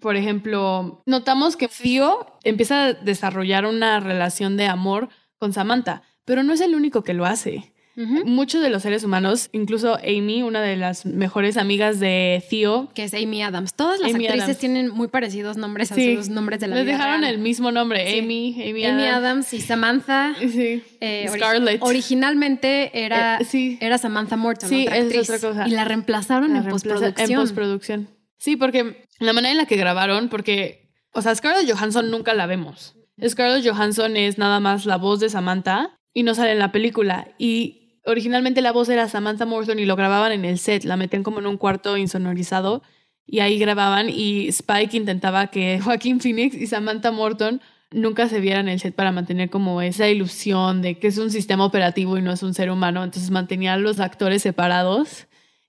Por 0.00 0.16
ejemplo, 0.16 1.02
notamos 1.06 1.56
que 1.56 1.68
Fio 1.68 2.38
empieza 2.44 2.84
a 2.84 2.92
desarrollar 2.94 3.66
una 3.66 4.00
relación 4.00 4.56
de 4.56 4.66
amor 4.66 5.08
con 5.38 5.52
Samantha 5.52 6.02
pero 6.24 6.42
no 6.42 6.52
es 6.52 6.60
el 6.60 6.74
único 6.74 7.02
que 7.02 7.14
lo 7.14 7.24
hace. 7.26 7.74
Muchos 7.96 8.60
de 8.60 8.70
los 8.70 8.82
seres 8.82 9.04
humanos, 9.04 9.50
incluso 9.52 9.96
Amy, 9.98 10.42
una 10.42 10.60
de 10.60 10.76
las 10.76 11.06
mejores 11.06 11.56
amigas 11.56 12.00
de 12.00 12.42
Theo, 12.50 12.88
que 12.92 13.04
es 13.04 13.14
Amy 13.14 13.40
Adams. 13.42 13.74
Todas 13.74 14.00
las 14.00 14.12
actrices 14.12 14.58
tienen 14.58 14.90
muy 14.90 15.06
parecidos 15.06 15.56
nombres 15.56 15.92
a 15.92 15.94
sus 15.94 16.28
nombres 16.28 16.58
de 16.58 16.66
la 16.66 16.76
Les 16.76 16.86
dejaron 16.86 17.22
el 17.22 17.38
mismo 17.38 17.70
nombre, 17.70 18.18
Amy, 18.18 18.56
Amy, 18.68 18.84
Amy 18.84 19.06
Adams. 19.06 19.52
y 19.52 19.60
Samantha. 19.60 20.34
Sí. 20.54 20.82
Eh, 21.00 21.28
Scarlett. 21.32 21.82
originalmente 21.82 22.90
era, 23.04 23.38
eh, 23.38 23.78
era 23.80 23.98
Samantha 23.98 24.36
Morton, 24.36 24.68
sí, 24.68 24.86
otra 24.86 24.96
actriz, 25.00 25.22
es 25.22 25.30
otra 25.30 25.48
cosa. 25.48 25.68
Y 25.68 25.70
la 25.70 25.84
reemplazaron 25.84 26.54
en 26.54 26.64
postproducción. 26.68 27.30
En 27.30 27.36
postproducción. 27.36 28.08
Sí, 28.38 28.56
porque 28.56 29.04
la 29.20 29.32
manera 29.32 29.52
en 29.52 29.58
la 29.58 29.66
que 29.66 29.76
grabaron, 29.76 30.28
porque, 30.28 30.90
o 31.12 31.22
sea, 31.22 31.34
Scarlett 31.34 31.70
Johansson 31.70 32.10
nunca 32.10 32.34
la 32.34 32.46
vemos. 32.46 32.96
Scarlett 33.26 33.66
Johansson 33.66 34.16
es 34.16 34.38
nada 34.38 34.60
más 34.60 34.84
la 34.86 34.96
voz 34.96 35.20
de 35.20 35.28
Samantha 35.28 35.98
y 36.14 36.22
no 36.22 36.34
sale 36.34 36.52
en 36.52 36.58
la 36.58 36.72
película. 36.72 37.28
Y 37.36 38.00
originalmente 38.06 38.62
la 38.62 38.72
voz 38.72 38.88
era 38.88 39.08
Samantha 39.08 39.44
Morton 39.44 39.78
y 39.78 39.84
lo 39.84 39.96
grababan 39.96 40.32
en 40.32 40.44
el 40.46 40.58
set, 40.58 40.84
la 40.84 40.96
metían 40.96 41.22
como 41.22 41.40
en 41.40 41.46
un 41.46 41.58
cuarto 41.58 41.96
insonorizado 41.98 42.82
y 43.26 43.40
ahí 43.40 43.58
grababan 43.58 44.08
y 44.08 44.48
Spike 44.48 44.96
intentaba 44.96 45.48
que 45.48 45.80
Joaquín 45.84 46.20
Phoenix 46.20 46.54
y 46.54 46.66
Samantha 46.66 47.10
Morton 47.10 47.60
nunca 47.90 48.28
se 48.28 48.40
vieran 48.40 48.68
en 48.68 48.74
el 48.74 48.80
set 48.80 48.94
para 48.94 49.12
mantener 49.12 49.50
como 49.50 49.82
esa 49.82 50.08
ilusión 50.08 50.82
de 50.82 50.98
que 50.98 51.08
es 51.08 51.18
un 51.18 51.30
sistema 51.30 51.64
operativo 51.64 52.16
y 52.16 52.22
no 52.22 52.32
es 52.32 52.42
un 52.42 52.54
ser 52.54 52.70
humano, 52.70 53.04
entonces 53.04 53.30
mantenían 53.30 53.82
los 53.82 54.00
actores 54.00 54.42
separados 54.42 55.26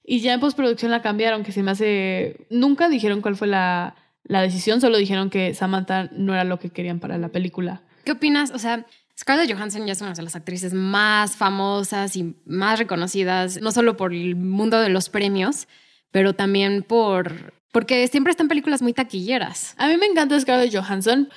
y 0.07 0.19
ya 0.19 0.33
en 0.33 0.39
postproducción 0.39 0.91
la 0.91 1.01
cambiaron, 1.01 1.43
que 1.43 1.51
se 1.51 1.63
me 1.63 1.71
hace... 1.71 2.45
Nunca 2.51 2.89
dijeron 2.89 3.21
cuál 3.21 3.35
fue 3.35 3.47
la, 3.47 3.95
la 4.23 4.41
decisión, 4.41 4.79
solo 4.79 4.97
dijeron 4.97 5.31
que 5.31 5.55
Samantha 5.55 6.09
no 6.11 6.33
era 6.33 6.43
lo 6.43 6.59
que 6.59 6.69
querían 6.69 6.99
para 6.99 7.17
la 7.17 7.29
película. 7.29 7.81
¿Qué 8.03 8.11
opinas? 8.11 8.51
O 8.51 8.59
sea, 8.59 8.85
Scarlett 9.17 9.51
Johansson 9.51 9.85
ya 9.85 9.93
es 9.93 10.01
una 10.01 10.13
de 10.13 10.21
las 10.21 10.35
actrices 10.35 10.73
más 10.73 11.35
famosas 11.37 12.15
y 12.15 12.35
más 12.45 12.79
reconocidas, 12.79 13.61
no 13.61 13.71
solo 13.71 13.95
por 13.95 14.13
el 14.13 14.35
mundo 14.35 14.79
de 14.79 14.89
los 14.89 15.09
premios, 15.09 15.67
pero 16.11 16.33
también 16.33 16.83
por 16.83 17.53
porque 17.71 18.07
siempre 18.07 18.31
están 18.31 18.47
películas 18.47 18.81
muy 18.81 18.93
taquilleras. 18.93 19.75
A 19.77 19.89
mí 19.89 19.97
me 19.97 20.05
encanta 20.05 20.39
Scarlett 20.39 20.73
Johansson. 20.73 21.27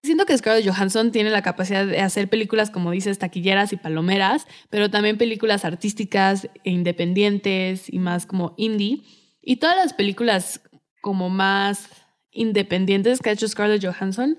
Siento 0.00 0.26
que 0.26 0.38
Scarlett 0.38 0.64
Johansson 0.64 1.10
tiene 1.10 1.28
la 1.30 1.42
capacidad 1.42 1.84
de 1.84 2.00
hacer 2.00 2.28
películas, 2.28 2.70
como 2.70 2.92
dices, 2.92 3.18
taquilleras 3.18 3.72
y 3.72 3.78
palomeras, 3.78 4.46
pero 4.70 4.90
también 4.90 5.18
películas 5.18 5.64
artísticas 5.64 6.48
e 6.62 6.70
independientes 6.70 7.92
y 7.92 7.98
más 7.98 8.26
como 8.26 8.54
indie. 8.56 9.02
Y 9.42 9.56
todas 9.56 9.76
las 9.76 9.92
películas 9.92 10.60
como 11.02 11.30
más 11.30 11.88
independientes 12.30 13.18
que 13.18 13.30
ha 13.30 13.32
hecho 13.32 13.48
Scarlett 13.48 13.84
Johansson 13.84 14.38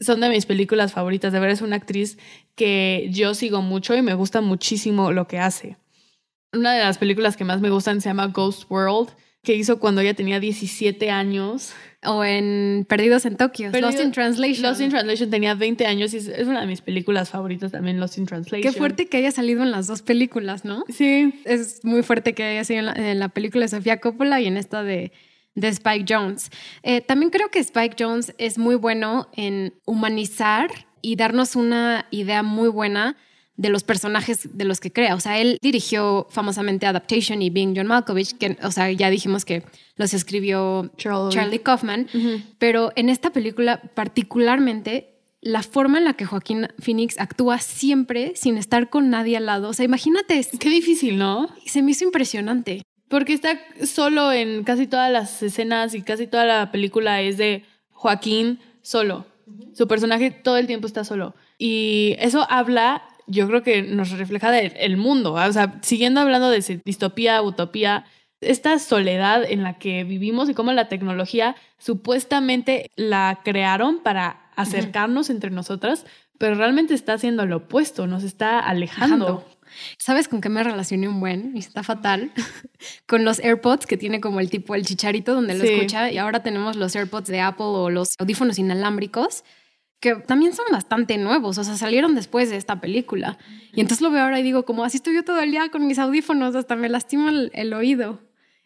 son 0.00 0.20
de 0.20 0.28
mis 0.28 0.46
películas 0.46 0.92
favoritas. 0.92 1.32
De 1.32 1.40
verdad 1.40 1.54
es 1.54 1.62
una 1.62 1.76
actriz 1.76 2.18
que 2.54 3.08
yo 3.10 3.34
sigo 3.34 3.62
mucho 3.62 3.94
y 3.94 4.02
me 4.02 4.14
gusta 4.14 4.40
muchísimo 4.40 5.12
lo 5.12 5.26
que 5.26 5.38
hace. 5.38 5.76
Una 6.52 6.74
de 6.74 6.80
las 6.80 6.98
películas 6.98 7.36
que 7.36 7.44
más 7.44 7.60
me 7.60 7.70
gustan 7.70 8.00
se 8.00 8.08
llama 8.08 8.28
Ghost 8.28 8.70
World, 8.70 9.10
que 9.42 9.54
hizo 9.54 9.78
cuando 9.78 10.00
ella 10.00 10.14
tenía 10.14 10.40
17 10.40 11.10
años. 11.10 11.72
O 12.04 12.22
en 12.22 12.86
Perdidos 12.88 13.26
en 13.26 13.36
Tokio, 13.36 13.70
Lost 13.72 14.00
in 14.00 14.12
Translation. 14.12 14.62
Lost 14.62 14.80
in 14.80 14.90
Translation 14.90 15.28
tenía 15.28 15.54
20 15.54 15.86
años 15.86 16.14
y 16.14 16.18
es 16.18 16.46
una 16.46 16.60
de 16.60 16.66
mis 16.68 16.80
películas 16.80 17.30
favoritas 17.30 17.72
también, 17.72 17.98
Lost 17.98 18.18
in 18.18 18.26
Translation. 18.26 18.62
Qué 18.62 18.78
fuerte 18.78 19.06
que 19.06 19.16
haya 19.16 19.32
salido 19.32 19.64
en 19.64 19.72
las 19.72 19.88
dos 19.88 20.02
películas, 20.02 20.64
¿no? 20.64 20.84
Sí. 20.88 21.34
Es 21.44 21.84
muy 21.84 22.04
fuerte 22.04 22.32
que 22.32 22.44
haya 22.44 22.62
sido 22.62 22.92
en 22.94 23.18
la 23.18 23.28
película 23.30 23.64
de 23.64 23.68
Sofía 23.68 23.98
Coppola 23.98 24.40
y 24.40 24.46
en 24.46 24.56
esta 24.56 24.84
de 24.84 25.10
de 25.56 25.68
Spike 25.68 26.04
Jones. 26.08 26.50
Eh, 26.84 27.00
también 27.00 27.30
creo 27.30 27.50
que 27.50 27.58
Spike 27.58 27.96
Jones 27.98 28.32
es 28.38 28.58
muy 28.58 28.76
bueno 28.76 29.28
en 29.34 29.74
humanizar 29.84 30.70
y 31.02 31.16
darnos 31.16 31.56
una 31.56 32.06
idea 32.10 32.44
muy 32.44 32.68
buena 32.68 33.16
de 33.56 33.70
los 33.70 33.82
personajes 33.82 34.56
de 34.56 34.64
los 34.64 34.80
que 34.80 34.92
crea. 34.92 35.14
O 35.14 35.20
sea, 35.20 35.40
él 35.40 35.58
dirigió 35.62 36.26
famosamente 36.30 36.86
Adaptation 36.86 37.40
y 37.40 37.50
Being 37.50 37.74
John 37.74 37.86
Malkovich, 37.86 38.36
que, 38.36 38.56
o 38.62 38.70
sea, 38.70 38.92
ya 38.92 39.08
dijimos 39.10 39.44
que 39.44 39.62
los 39.96 40.12
escribió 40.12 40.92
Charlie, 40.98 41.60
Kaufman, 41.60 42.06
pero 42.58 42.92
en 42.96 43.08
esta 43.08 43.30
película 43.30 43.80
particularmente 43.94 45.14
la 45.40 45.62
forma 45.62 45.98
en 45.98 46.04
la 46.04 46.14
que 46.14 46.26
Joaquín 46.26 46.68
Phoenix 46.78 47.18
actúa 47.18 47.58
siempre 47.58 48.32
sin 48.34 48.58
estar 48.58 48.90
con 48.90 49.10
nadie 49.10 49.36
al 49.36 49.46
lado. 49.46 49.68
O 49.68 49.72
sea, 49.72 49.84
imagínate. 49.84 50.46
Qué 50.58 50.68
difícil, 50.68 51.16
¿no? 51.16 51.48
Se 51.64 51.82
me 51.82 51.92
hizo 51.92 52.04
impresionante. 52.04 52.82
Porque 53.08 53.32
está 53.34 53.58
solo 53.84 54.32
en 54.32 54.64
casi 54.64 54.86
todas 54.86 55.10
las 55.10 55.42
escenas 55.42 55.94
y 55.94 56.02
casi 56.02 56.26
toda 56.26 56.44
la 56.44 56.72
película 56.72 57.20
es 57.20 57.36
de 57.36 57.64
Joaquín 57.90 58.60
solo. 58.82 59.26
Su 59.74 59.86
personaje 59.86 60.30
todo 60.30 60.56
el 60.56 60.66
tiempo 60.66 60.86
está 60.86 61.04
solo. 61.04 61.34
Y 61.58 62.16
eso 62.18 62.46
habla, 62.50 63.02
yo 63.26 63.46
creo 63.46 63.62
que 63.62 63.82
nos 63.82 64.10
refleja 64.10 64.50
del 64.50 64.96
mundo. 64.96 65.34
O 65.34 65.52
sea, 65.52 65.78
siguiendo 65.82 66.20
hablando 66.20 66.50
de 66.50 66.80
distopía, 66.84 67.42
utopía, 67.42 68.06
esta 68.40 68.78
soledad 68.78 69.44
en 69.48 69.62
la 69.62 69.78
que 69.78 70.04
vivimos 70.04 70.48
y 70.48 70.54
cómo 70.54 70.72
la 70.72 70.88
tecnología 70.88 71.56
supuestamente 71.78 72.90
la 72.96 73.40
crearon 73.44 74.00
para 74.00 74.50
acercarnos 74.56 75.30
entre 75.30 75.50
nosotras, 75.50 76.06
pero 76.38 76.54
realmente 76.54 76.94
está 76.94 77.14
haciendo 77.14 77.46
lo 77.46 77.58
opuesto, 77.58 78.06
nos 78.06 78.24
está 78.24 78.58
alejando. 78.58 79.44
¿Sabes 79.98 80.28
con 80.28 80.40
qué 80.40 80.48
me 80.48 80.62
relacioné 80.62 81.08
un 81.08 81.20
buen? 81.20 81.56
Y 81.56 81.60
está 81.60 81.82
fatal. 81.82 82.32
con 83.06 83.24
los 83.24 83.38
AirPods, 83.38 83.86
que 83.86 83.96
tiene 83.96 84.20
como 84.20 84.40
el 84.40 84.50
tipo, 84.50 84.74
el 84.74 84.84
chicharito 84.84 85.34
donde 85.34 85.54
lo 85.54 85.64
escucha. 85.64 86.10
Y 86.10 86.18
ahora 86.18 86.42
tenemos 86.42 86.76
los 86.76 86.94
AirPods 86.94 87.28
de 87.28 87.40
Apple 87.40 87.66
o 87.66 87.90
los 87.90 88.14
audífonos 88.18 88.58
inalámbricos, 88.58 89.44
que 90.00 90.14
también 90.16 90.54
son 90.54 90.66
bastante 90.70 91.18
nuevos. 91.18 91.58
O 91.58 91.64
sea, 91.64 91.76
salieron 91.76 92.14
después 92.14 92.50
de 92.50 92.56
esta 92.56 92.80
película. 92.80 93.38
Y 93.72 93.80
entonces 93.80 94.02
lo 94.02 94.10
veo 94.10 94.24
ahora 94.24 94.40
y 94.40 94.42
digo, 94.42 94.64
como 94.64 94.84
así 94.84 94.98
estoy 94.98 95.14
yo 95.14 95.24
todo 95.24 95.40
el 95.40 95.50
día 95.50 95.68
con 95.70 95.86
mis 95.86 95.98
audífonos, 95.98 96.54
hasta 96.54 96.76
me 96.76 96.88
lastima 96.88 97.30
el, 97.52 97.72
oído. 97.74 98.20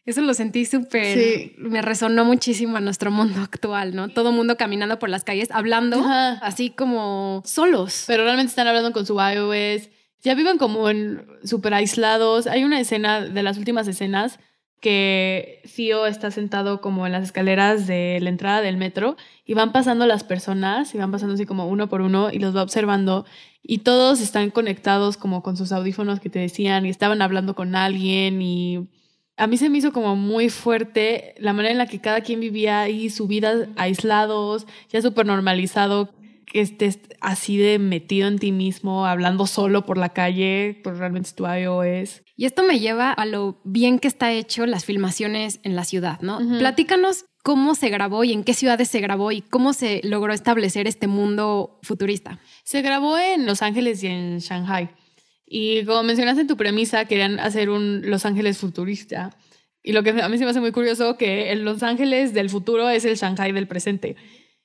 Eso 0.06 0.22
lo 0.22 0.34
sentí 0.34 0.64
súper, 0.64 1.52
me 1.58 1.82
resonó 1.82 2.24
muchísimo 2.24 2.78
a 2.78 2.80
nuestro 2.80 3.10
mundo 3.10 3.40
actual, 3.42 3.94
¿no? 3.94 4.08
Todo 4.08 4.32
mundo 4.32 4.56
caminando 4.56 4.98
por 4.98 5.08
las 5.08 5.24
calles, 5.24 5.50
hablando 5.52 6.02
así 6.42 6.70
como 6.70 7.42
solos. 7.44 8.04
Pero 8.06 8.24
realmente 8.24 8.50
están 8.50 8.66
hablando 8.66 8.92
con 8.92 9.06
su 9.06 9.20
iOS 9.20 9.88
ya 10.22 10.34
viven 10.34 10.58
como 10.58 10.88
en 10.90 11.26
súper 11.44 11.74
aislados. 11.74 12.46
Hay 12.46 12.64
una 12.64 12.80
escena 12.80 13.20
de 13.20 13.42
las 13.42 13.58
últimas 13.58 13.88
escenas 13.88 14.38
que 14.80 15.60
Theo 15.76 16.06
está 16.06 16.30
sentado 16.30 16.80
como 16.80 17.06
en 17.06 17.12
las 17.12 17.24
escaleras 17.24 17.86
de 17.86 18.18
la 18.22 18.30
entrada 18.30 18.62
del 18.62 18.78
metro 18.78 19.16
y 19.44 19.54
van 19.54 19.72
pasando 19.72 20.06
las 20.06 20.24
personas 20.24 20.94
y 20.94 20.98
van 20.98 21.12
pasando 21.12 21.34
así 21.34 21.44
como 21.44 21.68
uno 21.68 21.88
por 21.88 22.00
uno 22.00 22.30
y 22.32 22.38
los 22.38 22.56
va 22.56 22.62
observando 22.62 23.26
y 23.62 23.78
todos 23.78 24.20
están 24.22 24.50
conectados 24.50 25.18
como 25.18 25.42
con 25.42 25.58
sus 25.58 25.72
audífonos 25.72 26.20
que 26.20 26.30
te 26.30 26.38
decían 26.38 26.86
y 26.86 26.88
estaban 26.88 27.20
hablando 27.20 27.54
con 27.54 27.76
alguien 27.76 28.40
y 28.40 28.88
a 29.36 29.46
mí 29.46 29.58
se 29.58 29.68
me 29.68 29.78
hizo 29.78 29.92
como 29.92 30.16
muy 30.16 30.48
fuerte 30.48 31.34
la 31.38 31.52
manera 31.52 31.72
en 31.72 31.78
la 31.78 31.86
que 31.86 32.00
cada 32.00 32.22
quien 32.22 32.40
vivía 32.40 32.80
ahí 32.80 33.10
su 33.10 33.26
vida 33.26 33.68
aislados, 33.76 34.66
ya 34.88 35.02
súper 35.02 35.26
normalizado 35.26 36.10
que 36.50 36.60
estés 36.60 36.98
así 37.20 37.56
de 37.56 37.78
metido 37.78 38.26
en 38.26 38.40
ti 38.40 38.50
mismo, 38.50 39.06
hablando 39.06 39.46
solo 39.46 39.86
por 39.86 39.96
la 39.96 40.08
calle, 40.08 40.80
pues 40.82 40.98
realmente 40.98 41.30
tu 41.32 41.46
iOS. 41.46 42.22
Y 42.36 42.44
esto 42.44 42.64
me 42.64 42.80
lleva 42.80 43.12
a 43.12 43.24
lo 43.24 43.60
bien 43.62 44.00
que 44.00 44.08
está 44.08 44.32
hecho 44.32 44.66
las 44.66 44.84
filmaciones 44.84 45.60
en 45.62 45.76
la 45.76 45.84
ciudad, 45.84 46.20
¿no? 46.22 46.40
Platícanos 46.58 47.24
cómo 47.44 47.76
se 47.76 47.88
grabó 47.88 48.24
y 48.24 48.32
en 48.32 48.42
qué 48.42 48.52
ciudades 48.52 48.88
se 48.88 49.00
grabó 49.00 49.30
y 49.30 49.42
cómo 49.42 49.72
se 49.72 50.00
logró 50.02 50.32
establecer 50.32 50.88
este 50.88 51.06
mundo 51.06 51.78
futurista. 51.82 52.40
Se 52.64 52.82
grabó 52.82 53.16
en 53.16 53.46
Los 53.46 53.62
Ángeles 53.62 54.02
y 54.02 54.08
en 54.08 54.38
Shanghai. 54.38 54.90
Y 55.46 55.84
como 55.84 56.02
mencionaste 56.02 56.40
en 56.40 56.48
tu 56.48 56.56
premisa, 56.56 57.04
querían 57.04 57.38
hacer 57.38 57.70
un 57.70 58.02
Los 58.10 58.26
Ángeles 58.26 58.58
futurista. 58.58 59.36
Y 59.84 59.92
lo 59.92 60.02
que 60.02 60.10
a 60.10 60.28
mí 60.28 60.36
se 60.36 60.44
me 60.44 60.50
hace 60.50 60.60
muy 60.60 60.72
curioso 60.72 61.16
que 61.16 61.52
el 61.52 61.64
Los 61.64 61.84
Ángeles 61.84 62.34
del 62.34 62.50
futuro 62.50 62.90
es 62.90 63.04
el 63.04 63.16
Shanghai 63.16 63.52
del 63.52 63.68
presente. 63.68 64.16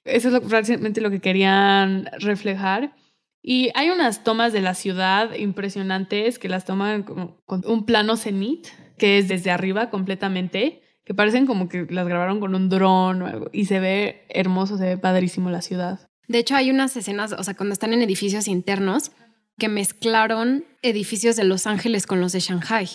Eso 0.06 0.36
es 0.36 0.50
realmente 0.50 1.02
lo 1.02 1.10
que 1.10 1.20
querían 1.20 2.10
reflejar. 2.20 2.96
Y 3.42 3.70
hay 3.76 3.90
unas 3.90 4.24
tomas 4.24 4.54
de 4.54 4.62
la 4.62 4.74
ciudad 4.74 5.34
impresionantes 5.36 6.40
que 6.40 6.50
las 6.50 6.66
toman 6.66 7.04
con 7.04 7.64
un 7.66 7.86
plano 7.86 8.18
cenit, 8.18 8.68
que 8.98 9.18
es 9.18 9.28
desde 9.28 9.52
arriba 9.52 9.90
completamente, 9.90 10.82
que 11.06 11.14
parecen 11.14 11.46
como 11.46 11.70
que 11.70 11.86
las 11.90 12.08
grabaron 12.08 12.40
con 12.40 12.56
un 12.56 12.70
dron 12.70 13.22
o 13.22 13.28
algo, 13.28 13.50
y 13.54 13.66
se 13.66 13.80
ve 13.80 14.26
hermoso, 14.30 14.78
se 14.78 14.86
ve 14.86 14.98
padrísimo 14.98 15.52
la 15.52 15.62
ciudad. 15.62 16.00
De 16.28 16.40
hecho, 16.40 16.56
hay 16.56 16.72
unas 16.72 16.98
escenas, 16.98 17.34
o 17.34 17.44
sea, 17.44 17.54
cuando 17.56 17.74
están 17.74 17.94
en 17.94 18.02
edificios 18.02 18.48
internos, 18.48 19.12
que 19.60 19.70
mezclaron 19.70 20.66
edificios 20.82 21.36
de 21.36 21.44
Los 21.44 21.68
Ángeles 21.68 22.08
con 22.08 22.20
los 22.20 22.32
de 22.32 22.40
Shanghai. 22.40 22.90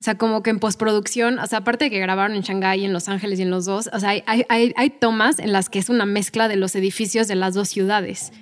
O 0.00 0.04
sea, 0.04 0.18
como 0.18 0.42
que 0.42 0.50
en 0.50 0.58
postproducción, 0.58 1.38
o 1.38 1.46
sea, 1.46 1.60
aparte 1.60 1.86
de 1.86 1.90
que 1.90 1.98
grabaron 1.98 2.36
en 2.36 2.42
Shanghái, 2.42 2.84
en 2.84 2.92
Los 2.92 3.08
Ángeles 3.08 3.38
y 3.38 3.42
en 3.42 3.50
los 3.50 3.64
dos, 3.64 3.88
o 3.92 4.00
sea, 4.00 4.10
hay, 4.10 4.44
hay, 4.48 4.90
tomas 4.90 5.38
en 5.38 5.52
las 5.52 5.70
que 5.70 5.78
es 5.78 5.88
una 5.88 6.04
mezcla 6.04 6.46
de 6.46 6.56
los 6.56 6.74
edificios 6.76 7.26
de 7.26 7.36
las 7.36 7.54
dos 7.54 7.68
ciudades. 7.68 8.32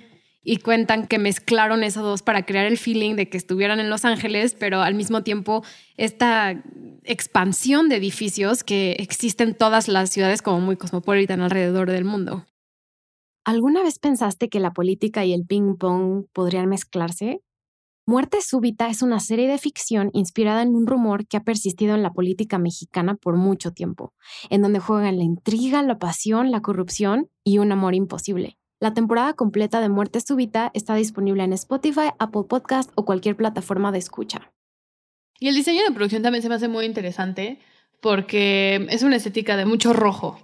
Y 0.43 0.57
cuentan 0.57 1.07
que 1.07 1.19
mezclaron 1.19 1.83
esos 1.85 2.03
dos 2.03 2.21
para 2.21 2.45
crear 2.45 2.65
el 2.65 2.77
feeling 2.77 3.15
de 3.15 3.29
que 3.29 3.37
estuvieran 3.37 3.79
en 3.79 3.89
Los 3.89 4.03
Ángeles, 4.03 4.57
pero 4.59 4.81
al 4.81 4.93
mismo 4.93 5.23
tiempo 5.23 5.63
esta 5.95 6.61
expansión 7.05 7.87
de 7.87 7.95
edificios 7.95 8.65
que 8.65 8.97
existen 8.99 9.49
en 9.49 9.55
todas 9.55 9.87
las 9.87 10.09
ciudades 10.09 10.41
como 10.41 10.59
muy 10.59 10.75
cosmopolitan 10.75 11.39
alrededor 11.39 11.89
del 11.89 12.03
mundo. 12.03 12.45
¿Alguna 13.45 13.83
vez 13.83 13.99
pensaste 13.99 14.49
que 14.49 14.59
la 14.59 14.71
política 14.71 15.25
y 15.25 15.33
el 15.33 15.45
ping 15.45 15.75
pong 15.77 16.25
podrían 16.33 16.67
mezclarse? 16.67 17.41
Muerte 18.05 18.39
Súbita 18.41 18.89
es 18.89 19.01
una 19.01 19.21
serie 19.21 19.47
de 19.47 19.57
ficción 19.57 20.09
inspirada 20.11 20.61
en 20.61 20.75
un 20.75 20.87
rumor 20.87 21.25
que 21.25 21.37
ha 21.37 21.43
persistido 21.43 21.95
en 21.95 22.03
la 22.03 22.11
política 22.11 22.57
mexicana 22.57 23.15
por 23.15 23.37
mucho 23.37 23.71
tiempo, 23.71 24.13
en 24.49 24.61
donde 24.61 24.79
juegan 24.79 25.15
la 25.15 25.23
intriga, 25.23 25.81
la 25.83 25.99
pasión, 25.99 26.51
la 26.51 26.61
corrupción 26.61 27.29
y 27.45 27.59
un 27.59 27.71
amor 27.71 27.95
imposible. 27.95 28.57
La 28.81 28.93
temporada 28.93 29.31
completa 29.35 29.79
de 29.79 29.87
Muerte 29.87 30.19
Súbita 30.19 30.69
está 30.73 30.95
disponible 30.95 31.45
en 31.45 31.53
Spotify, 31.53 32.09
Apple 32.19 32.43
Podcast 32.49 32.91
o 32.95 33.05
cualquier 33.05 33.37
plataforma 33.37 33.93
de 33.93 33.99
escucha. 33.99 34.51
Y 35.39 35.47
el 35.47 35.55
diseño 35.55 35.85
de 35.85 35.91
producción 35.91 36.23
también 36.23 36.41
se 36.41 36.49
me 36.49 36.55
hace 36.55 36.67
muy 36.67 36.83
interesante 36.83 37.59
porque 38.01 38.85
es 38.89 39.03
una 39.03 39.15
estética 39.15 39.55
de 39.55 39.63
mucho 39.63 39.93
rojo. 39.93 40.37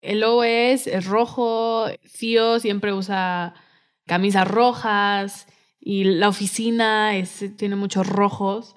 El 0.00 0.20
logo 0.20 0.44
es, 0.44 0.88
rojo, 1.04 1.88
Fio 2.04 2.58
siempre 2.58 2.94
usa 2.94 3.52
camisas 4.06 4.48
rojas, 4.48 5.46
y 5.84 6.04
la 6.04 6.28
oficina 6.28 7.16
es, 7.16 7.44
tiene 7.56 7.74
muchos 7.74 8.06
rojos 8.06 8.76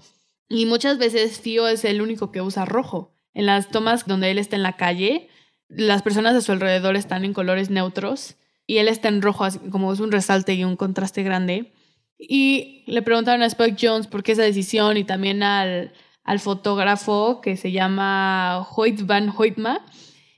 y 0.49 0.65
muchas 0.65 0.97
veces 0.97 1.39
Fio 1.39 1.67
es 1.67 1.85
el 1.85 2.01
único 2.01 2.31
que 2.31 2.41
usa 2.41 2.65
rojo. 2.65 3.13
En 3.35 3.45
las 3.45 3.69
tomas 3.69 4.07
donde 4.07 4.31
él 4.31 4.39
está 4.39 4.55
en 4.55 4.63
la 4.63 4.75
calle, 4.75 5.29
las 5.67 6.01
personas 6.01 6.33
a 6.33 6.41
su 6.41 6.51
alrededor 6.51 6.95
están 6.95 7.23
en 7.23 7.33
colores 7.33 7.69
neutros 7.69 8.37
y 8.65 8.77
él 8.77 8.87
está 8.87 9.09
en 9.09 9.21
rojo, 9.21 9.43
así 9.43 9.59
como 9.69 9.93
es 9.93 9.99
un 9.99 10.11
resalte 10.11 10.55
y 10.55 10.63
un 10.63 10.75
contraste 10.75 11.21
grande. 11.21 11.73
Y 12.17 12.83
le 12.87 13.03
preguntaron 13.03 13.43
a 13.43 13.45
Spike 13.45 13.77
Jones 13.79 14.07
por 14.07 14.23
qué 14.23 14.31
esa 14.31 14.41
decisión 14.41 14.97
y 14.97 15.03
también 15.03 15.43
al, 15.43 15.93
al 16.23 16.39
fotógrafo 16.39 17.39
que 17.39 17.55
se 17.55 17.71
llama 17.71 18.67
Hoyt 18.75 19.05
van 19.05 19.31
Hoytma, 19.35 19.85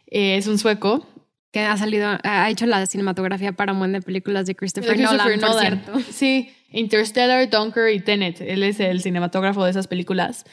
eh, 0.08 0.36
es 0.36 0.48
un 0.48 0.58
sueco, 0.58 1.08
que 1.52 1.62
ha 1.62 1.78
salido, 1.78 2.18
ha 2.24 2.50
hecho 2.50 2.66
la 2.66 2.86
cinematografía 2.86 3.54
para 3.54 3.72
un 3.72 3.80
buen 3.80 3.94
de 3.94 4.02
películas 4.02 4.46
de 4.48 4.56
Christopher, 4.56 5.00
Nolan, 5.00 5.40
por 5.40 5.60
cierto. 5.60 6.00
Sí, 6.12 6.50
Interstellar, 6.72 7.50
Dunker 7.50 7.94
y 7.94 8.00
Tenet. 8.00 8.42
Él 8.42 8.64
es 8.64 8.80
el 8.80 9.02
cinematógrafo 9.02 9.64
de 9.64 9.72
esas 9.72 9.88
películas. 9.88 10.46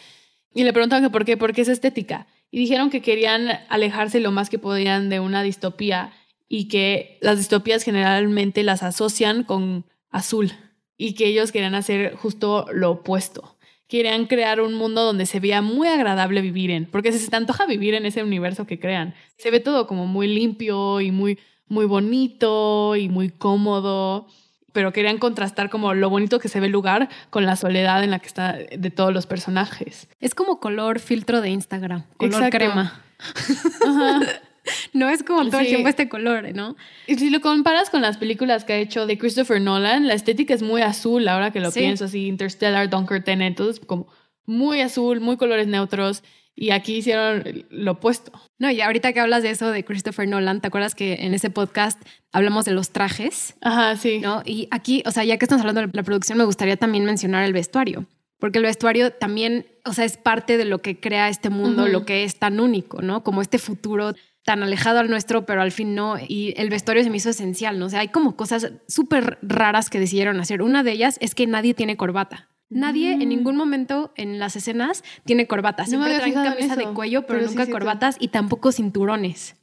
Y 0.55 0.65
le 0.65 0.73
preguntaron 0.73 1.05
que 1.05 1.11
por 1.11 1.25
qué, 1.25 1.37
por 1.37 1.53
qué 1.53 1.63
es 1.63 1.69
estética. 1.69 2.27
Y 2.51 2.59
dijeron 2.59 2.91
que 2.91 3.03
querían 3.03 3.49
alejarse 3.69 4.21
lo 4.21 4.31
más 4.31 4.49
que 4.49 4.59
podían 4.59 5.09
de 5.09 5.19
una 5.21 5.43
distopía 5.43 6.13
y 6.49 6.69
que 6.69 7.19
las 7.21 7.39
distopías 7.39 7.83
generalmente 7.83 8.63
las 8.63 8.83
asocian 8.83 9.43
con 9.43 9.87
azul 10.11 10.53
y 10.97 11.15
que 11.15 11.27
ellos 11.27 11.51
querían 11.51 11.75
hacer 11.75 12.15
justo 12.15 12.67
lo 12.73 12.93
opuesto. 12.93 13.57
Querían 13.89 14.27
crear 14.27 14.61
un 14.61 14.75
mundo 14.75 15.03
donde 15.03 15.27
se 15.27 15.41
vea 15.41 15.63
muy 15.63 15.89
agradable 15.89 16.41
vivir 16.41 16.71
en, 16.71 16.87
porque 16.87 17.13
se 17.13 17.29
te 17.29 17.37
antoja 17.37 17.67
vivir 17.67 17.95
en 17.95 18.07
ese 18.07 18.23
universo 18.23 18.67
que 18.67 18.79
crean. 18.79 19.15
Se 19.37 19.51
ve 19.51 19.59
todo 19.61 19.87
como 19.89 20.07
muy 20.07 20.29
limpio 20.29 21.01
y 21.01 21.11
muy, 21.11 21.39
muy 21.67 21.87
bonito 21.87 22.95
y 22.95 23.09
muy 23.09 23.31
cómodo 23.31 24.29
pero 24.75 24.93
querían 24.93 25.17
contrastar 25.19 25.71
como 25.71 25.95
lo 25.95 26.11
bonito 26.11 26.39
que 26.41 26.49
se 26.49 26.61
ve 26.61 26.67
el 26.67 26.73
lugar 26.73 27.09
con 27.31 27.47
la 27.47 27.57
soledad 27.57 28.05
en 28.05 28.11
la 28.11 28.19
que 28.19 28.27
está 28.27 28.53
de 28.55 28.91
todos 28.91 29.15
los 29.15 29.25
personajes. 29.25 30.09
Es 30.21 30.35
como 30.35 30.61
color 30.61 30.99
filtro 30.99 31.41
de 31.41 31.49
Instagram, 31.51 32.03
color 32.19 32.51
crema. 32.51 33.01
no 34.93 35.09
es 35.09 35.23
como 35.23 35.47
todo 35.47 35.61
el 35.61 35.69
tiempo 35.69 35.89
este 35.89 36.09
color, 36.09 36.53
¿no? 36.55 36.77
Y 37.07 37.15
si 37.15 37.31
lo 37.31 37.41
comparas 37.41 37.89
con 37.89 38.03
las 38.03 38.17
películas 38.19 38.65
que 38.65 38.73
ha 38.73 38.79
hecho 38.79 39.07
de 39.07 39.17
Christopher 39.17 39.61
Nolan, 39.61 40.09
la 40.09 40.15
estética 40.15 40.53
es 40.53 40.63
muy 40.63 40.83
azul, 40.83 41.29
ahora 41.29 41.53
que 41.53 41.61
lo 41.61 41.71
pienso 41.71 42.07
así, 42.07 42.27
Interstellar, 42.27 42.91
Dunker, 42.91 43.23
Tenet, 43.23 43.57
todo 43.57 43.71
es 43.71 43.79
como 43.79 44.09
muy 44.45 44.81
azul, 44.81 45.21
muy 45.21 45.37
colores 45.37 45.69
neutros. 45.69 46.25
Y 46.57 46.71
aquí 46.71 46.97
hicieron 46.97 47.67
lo 47.71 47.93
opuesto. 47.93 48.33
No, 48.59 48.71
y 48.71 48.81
ahorita 48.81 49.13
que 49.13 49.21
hablas 49.21 49.43
de 49.43 49.51
eso 49.51 49.71
de 49.71 49.85
Christopher 49.85 50.29
Nolan, 50.29 50.61
¿te 50.61 50.69
acuerdas 50.69 50.95
que 50.95 51.15
en 51.15 51.35
ese 51.35 51.51
podcast 51.51 52.01
hablamos 52.33 52.65
de 52.65 52.73
los 52.73 52.91
trajes? 52.91 53.57
Ajá, 53.61 53.97
sí. 53.97 54.21
¿No? 54.21 54.43
Y 54.45 54.69
aquí, 54.71 55.03
o 55.07 55.11
sea, 55.11 55.25
ya 55.25 55.37
que 55.37 55.45
estamos 55.45 55.63
hablando 55.63 55.81
de 55.81 55.91
la 55.93 56.03
producción, 56.05 56.39
me 56.39 56.45
gustaría 56.45 56.77
también 56.77 57.05
mencionar 57.05 57.45
el 57.45 57.53
vestuario. 57.53 58.07
Porque 58.39 58.59
el 58.59 58.65
vestuario 58.65 59.11
también, 59.13 59.67
o 59.85 59.93
sea, 59.93 60.05
es 60.05 60.17
parte 60.17 60.57
de 60.57 60.65
lo 60.65 60.83
que 60.83 61.01
crea 61.01 61.29
este 61.29 61.51
mundo, 61.51 61.89
lo 61.89 62.05
que 62.05 62.25
es 62.25 62.39
tan 62.39 62.61
único, 62.61 63.01
¿no? 63.01 63.25
Como 63.25 63.41
este 63.43 63.59
futuro 63.59 64.15
tan 64.45 64.63
alejado 64.63 64.99
al 64.99 65.09
nuestro, 65.09 65.47
pero 65.47 65.63
al 65.63 65.73
fin 65.73 65.95
no. 65.95 66.17
Y 66.19 66.53
el 66.57 66.69
vestuario 66.69 67.03
se 67.03 67.11
me 67.11 67.17
hizo 67.17 67.31
esencial, 67.31 67.79
¿no? 67.79 67.87
O 67.87 67.89
sea, 67.89 68.01
hay 68.01 68.09
como 68.09 68.37
cosas 68.37 68.73
súper 68.87 69.39
raras 69.43 69.89
que 69.89 69.99
decidieron 69.99 70.39
hacer. 70.41 70.63
Una 70.63 70.83
de 70.83 70.93
ellas 70.93 71.17
es 71.21 71.35
que 71.35 71.47
nadie 71.47 71.75
tiene 71.75 71.97
corbata. 71.97 72.51
Nadie 72.71 73.13
en 73.13 73.29
ningún 73.29 73.57
momento 73.57 74.13
en 74.17 74.39
las 74.39 74.57
escenas 74.57 75.05
tiene 75.25 75.47
corbatas. 75.47 75.89
No 75.89 76.05
Siempre 76.05 76.17
traen 76.17 76.35
camisa 76.35 76.77
de 76.77 76.87
cuello, 76.87 77.27
pero, 77.27 77.41
pero 77.41 77.51
nunca 77.51 77.67
corbatas 77.71 78.17
y 78.19 78.29
tampoco 78.29 78.73
cinturones. 78.73 79.57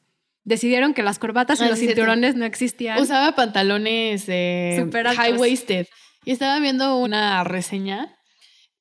Decidieron 0.43 0.93
que 0.93 1.03
las 1.03 1.19
corbatas 1.19 1.59
y 1.59 1.63
Ah, 1.63 1.69
los 1.69 1.79
sí 1.79 1.87
cinturones 1.87 2.35
no 2.35 2.45
existían. 2.45 2.99
Usaba 2.99 3.35
pantalones 3.35 4.25
eh, 4.27 4.87
high-waisted. 5.15 5.87
Y 6.25 6.31
estaba 6.31 6.59
viendo 6.59 6.97
una 6.97 7.43
reseña, 7.43 8.17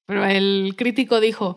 pero 0.06 0.24
el 0.24 0.74
crítico 0.76 1.20
dijo, 1.20 1.56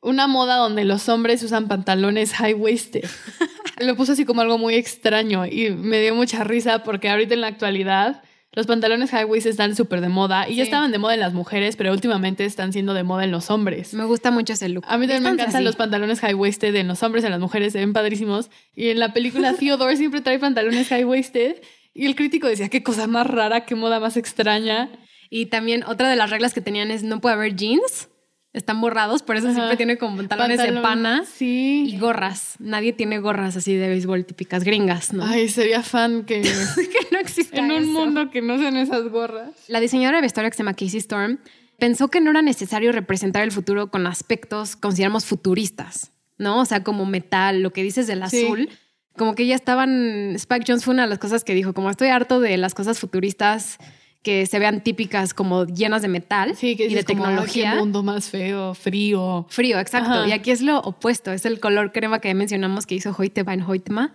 una 0.00 0.26
moda 0.26 0.56
donde 0.56 0.84
los 0.84 1.08
hombres 1.08 1.42
usan 1.42 1.68
pantalones 1.68 2.34
high-waisted. 2.34 3.04
Lo 3.80 3.96
puso 3.96 4.12
así 4.12 4.24
como 4.24 4.42
algo 4.42 4.58
muy 4.58 4.74
extraño 4.74 5.46
y 5.46 5.70
me 5.70 6.00
dio 6.00 6.14
mucha 6.14 6.44
risa 6.44 6.82
porque 6.82 7.08
ahorita 7.08 7.34
en 7.34 7.40
la 7.40 7.46
actualidad 7.46 8.22
los 8.54 8.66
pantalones 8.66 9.10
high-waisted 9.10 9.50
están 9.50 9.74
súper 9.74 10.02
de 10.02 10.10
moda 10.10 10.46
y 10.46 10.56
ya 10.56 10.62
estaban 10.62 10.92
de 10.92 10.98
moda 10.98 11.14
en 11.14 11.20
las 11.20 11.32
mujeres, 11.32 11.76
pero 11.76 11.90
últimamente 11.90 12.44
están 12.44 12.72
siendo 12.72 12.92
de 12.92 13.02
moda 13.02 13.24
en 13.24 13.30
los 13.30 13.50
hombres. 13.50 13.94
me 13.94 14.04
gusta 14.04 14.30
mucho 14.30 14.52
ese 14.52 14.68
look. 14.68 14.84
A 14.86 14.98
mí 14.98 15.06
también 15.06 15.22
me 15.22 15.30
encantan 15.30 15.56
así. 15.56 15.64
los 15.64 15.76
pantalones 15.76 16.20
high-waisted 16.20 16.74
en 16.74 16.86
los 16.86 17.02
hombres, 17.02 17.24
en 17.24 17.30
las 17.30 17.40
mujeres, 17.40 17.72
se 17.72 17.78
ven 17.78 17.94
padrísimos. 17.94 18.50
Y 18.76 18.88
en 18.88 18.98
la 18.98 19.14
película 19.14 19.54
Theodore 19.58 19.96
siempre 19.96 20.20
trae 20.20 20.38
pantalones 20.38 20.88
high-waisted. 20.88 21.62
Y 21.94 22.06
el 22.06 22.14
crítico 22.14 22.46
decía, 22.46 22.68
qué 22.68 22.82
cosa 22.82 23.06
más 23.06 23.26
rara, 23.26 23.64
qué 23.64 23.74
moda 23.74 24.00
más 24.00 24.18
extraña. 24.18 24.90
Y 25.30 25.46
también 25.46 25.82
otra 25.84 26.10
de 26.10 26.16
las 26.16 26.28
reglas 26.28 26.52
que 26.52 26.60
tenían 26.60 26.90
es 26.90 27.02
no 27.02 27.22
puede 27.22 27.36
haber 27.36 27.56
jeans. 27.56 28.08
Están 28.52 28.82
borrados, 28.82 29.22
por 29.22 29.36
eso 29.36 29.46
Ajá. 29.46 29.54
siempre 29.54 29.76
tiene 29.78 29.96
como 29.96 30.16
pantalones 30.18 30.58
de 30.58 30.64
Pantalón- 30.68 30.82
pana 30.82 31.24
Sí. 31.24 31.86
y 31.88 31.98
gorras. 31.98 32.56
Nadie 32.58 32.92
tiene 32.92 33.18
gorras 33.18 33.56
así 33.56 33.74
de 33.74 33.88
béisbol 33.88 34.26
típicas 34.26 34.62
gringas, 34.62 35.14
¿no? 35.14 35.24
Ay, 35.24 35.48
sería 35.48 35.82
fan 35.82 36.24
que 36.24 36.42
que 36.76 37.06
no 37.10 37.18
exista 37.18 37.58
en 37.60 37.70
un 37.72 37.82
eso. 37.82 37.86
mundo 37.90 38.30
que 38.30 38.42
no 38.42 38.58
sean 38.58 38.76
esas 38.76 39.08
gorras. 39.08 39.50
La 39.68 39.80
diseñadora 39.80 40.18
de 40.18 40.22
vestuario 40.22 40.50
que 40.50 40.56
se 40.56 40.62
llama 40.62 40.74
Casey 40.74 40.98
Storm 40.98 41.38
pensó 41.78 42.08
que 42.08 42.20
no 42.20 42.30
era 42.30 42.42
necesario 42.42 42.92
representar 42.92 43.42
el 43.42 43.52
futuro 43.52 43.90
con 43.90 44.06
aspectos 44.06 44.76
consideramos 44.76 45.24
futuristas, 45.24 46.12
¿no? 46.36 46.60
O 46.60 46.64
sea, 46.66 46.82
como 46.84 47.06
metal, 47.06 47.62
lo 47.62 47.72
que 47.72 47.82
dices 47.82 48.06
del 48.06 48.22
Sí. 48.28 48.44
azul. 48.44 48.68
Como 49.16 49.34
que 49.34 49.46
ya 49.46 49.54
estaban. 49.54 50.34
Spike 50.36 50.64
Jones 50.68 50.84
fue 50.84 50.92
una 50.94 51.02
de 51.04 51.08
las 51.08 51.18
cosas 51.18 51.42
que 51.44 51.54
dijo: 51.54 51.72
como 51.74 51.88
estoy 51.90 52.08
harto 52.08 52.38
de 52.40 52.56
las 52.58 52.74
cosas 52.74 52.98
futuristas 52.98 53.78
que 54.22 54.46
se 54.46 54.58
vean 54.58 54.82
típicas, 54.84 55.34
como 55.34 55.66
llenas 55.66 56.02
de 56.02 56.08
metal 56.08 56.54
Sí, 56.56 56.76
que 56.76 56.84
y 56.86 56.94
de 56.94 57.04
como, 57.04 57.24
"Ay, 57.24 57.30
tecnología. 57.30 57.72
qué 57.72 57.78
mundo 57.78 58.02
más 58.02 58.28
feo, 58.28 58.74
frío. 58.74 59.46
Frío, 59.48 59.78
exacto. 59.80 60.10
Ajá. 60.12 60.28
Y 60.28 60.32
aquí 60.32 60.50
es 60.52 60.62
lo 60.62 60.78
opuesto, 60.78 61.32
es 61.32 61.44
el 61.44 61.58
color 61.60 61.92
crema 61.92 62.20
que 62.20 62.28
ya 62.28 62.34
mencionamos 62.34 62.86
que 62.86 62.94
hizo 62.94 63.14
Hoyte 63.16 63.42
van 63.42 63.62
Hoytema. 63.62 64.14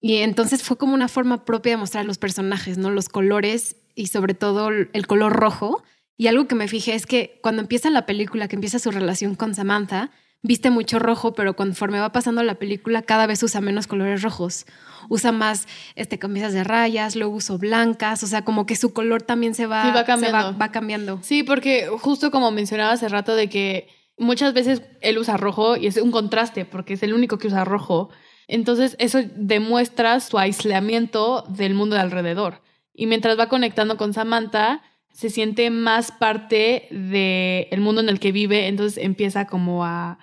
Y 0.00 0.16
entonces 0.18 0.62
fue 0.62 0.76
como 0.76 0.94
una 0.94 1.08
forma 1.08 1.44
propia 1.44 1.72
de 1.72 1.76
mostrar 1.76 2.04
los 2.04 2.18
personajes, 2.18 2.78
¿no? 2.78 2.90
Los 2.90 3.08
colores 3.08 3.76
y 3.94 4.08
sobre 4.08 4.34
todo 4.34 4.68
el 4.70 5.06
color 5.06 5.32
rojo. 5.32 5.82
Y 6.16 6.26
algo 6.26 6.46
que 6.48 6.54
me 6.54 6.66
fijé 6.68 6.94
es 6.94 7.06
que 7.06 7.38
cuando 7.42 7.62
empieza 7.62 7.90
la 7.90 8.06
película, 8.06 8.48
que 8.48 8.56
empieza 8.56 8.78
su 8.80 8.90
relación 8.90 9.34
con 9.36 9.54
Samantha, 9.54 10.10
viste 10.42 10.70
mucho 10.70 10.98
rojo, 10.98 11.34
pero 11.34 11.56
conforme 11.56 12.00
va 12.00 12.12
pasando 12.12 12.42
la 12.42 12.54
película, 12.54 13.02
cada 13.02 13.26
vez 13.26 13.42
usa 13.42 13.60
menos 13.60 13.86
colores 13.86 14.22
rojos. 14.22 14.66
Usa 15.08 15.32
más 15.32 15.66
este, 15.94 16.18
camisas 16.18 16.52
de 16.52 16.64
rayas, 16.64 17.16
luego 17.16 17.34
uso 17.36 17.58
blancas, 17.58 18.22
o 18.22 18.26
sea, 18.26 18.42
como 18.44 18.66
que 18.66 18.76
su 18.76 18.92
color 18.92 19.22
también 19.22 19.54
se 19.54 19.66
va, 19.66 19.84
Sí, 19.84 19.90
va 19.90 20.00
se 20.00 20.06
cambiando. 20.06 20.58
va 20.58 20.70
cambiando. 20.70 21.18
Sí, 21.22 21.42
porque 21.42 21.88
justo 21.98 22.30
como 22.30 22.50
mencionaba 22.50 22.92
hace 22.92 23.08
rato 23.08 23.34
de 23.34 23.48
que 23.48 23.88
muchas 24.18 24.52
veces 24.54 24.82
él 25.00 25.18
usa 25.18 25.36
rojo 25.36 25.76
y 25.76 25.86
es 25.86 25.96
un 25.96 26.10
contraste 26.10 26.64
porque 26.64 26.94
es 26.94 27.02
el 27.02 27.14
único 27.14 27.38
que 27.38 27.46
usa 27.48 27.64
rojo. 27.64 28.10
Entonces 28.48 28.96
eso 28.98 29.20
demuestra 29.36 30.20
su 30.20 30.38
aislamiento 30.38 31.44
del 31.48 31.74
mundo 31.74 31.96
de 31.96 32.02
alrededor. 32.02 32.62
Y 32.94 33.06
mientras 33.06 33.38
va 33.38 33.48
conectando 33.48 33.96
con 33.96 34.12
Samantha, 34.12 34.82
se 35.12 35.30
siente 35.30 35.70
más 35.70 36.12
parte 36.12 36.88
del 36.90 37.80
mundo 37.80 38.00
en 38.00 38.08
el 38.08 38.20
que 38.20 38.32
vive, 38.32 38.68
entonces 38.68 39.02
empieza 39.02 39.46
como 39.46 39.84
a, 39.84 40.18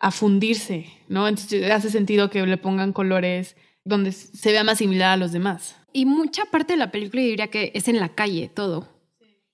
a 0.00 0.10
fundirse, 0.10 0.86
¿no? 1.08 1.28
Entonces 1.28 1.70
hace 1.70 1.90
sentido 1.90 2.30
que 2.30 2.44
le 2.46 2.56
pongan 2.56 2.92
colores 2.92 3.56
donde 3.84 4.12
se 4.12 4.52
vea 4.52 4.64
más 4.64 4.78
similar 4.78 5.10
a 5.10 5.16
los 5.16 5.32
demás. 5.32 5.76
Y 5.92 6.04
mucha 6.04 6.44
parte 6.46 6.74
de 6.74 6.78
la 6.78 6.90
película 6.90 7.22
yo 7.22 7.28
diría 7.28 7.48
que 7.48 7.72
es 7.74 7.88
en 7.88 7.98
la 7.98 8.10
calle, 8.10 8.48
todo. 8.48 8.88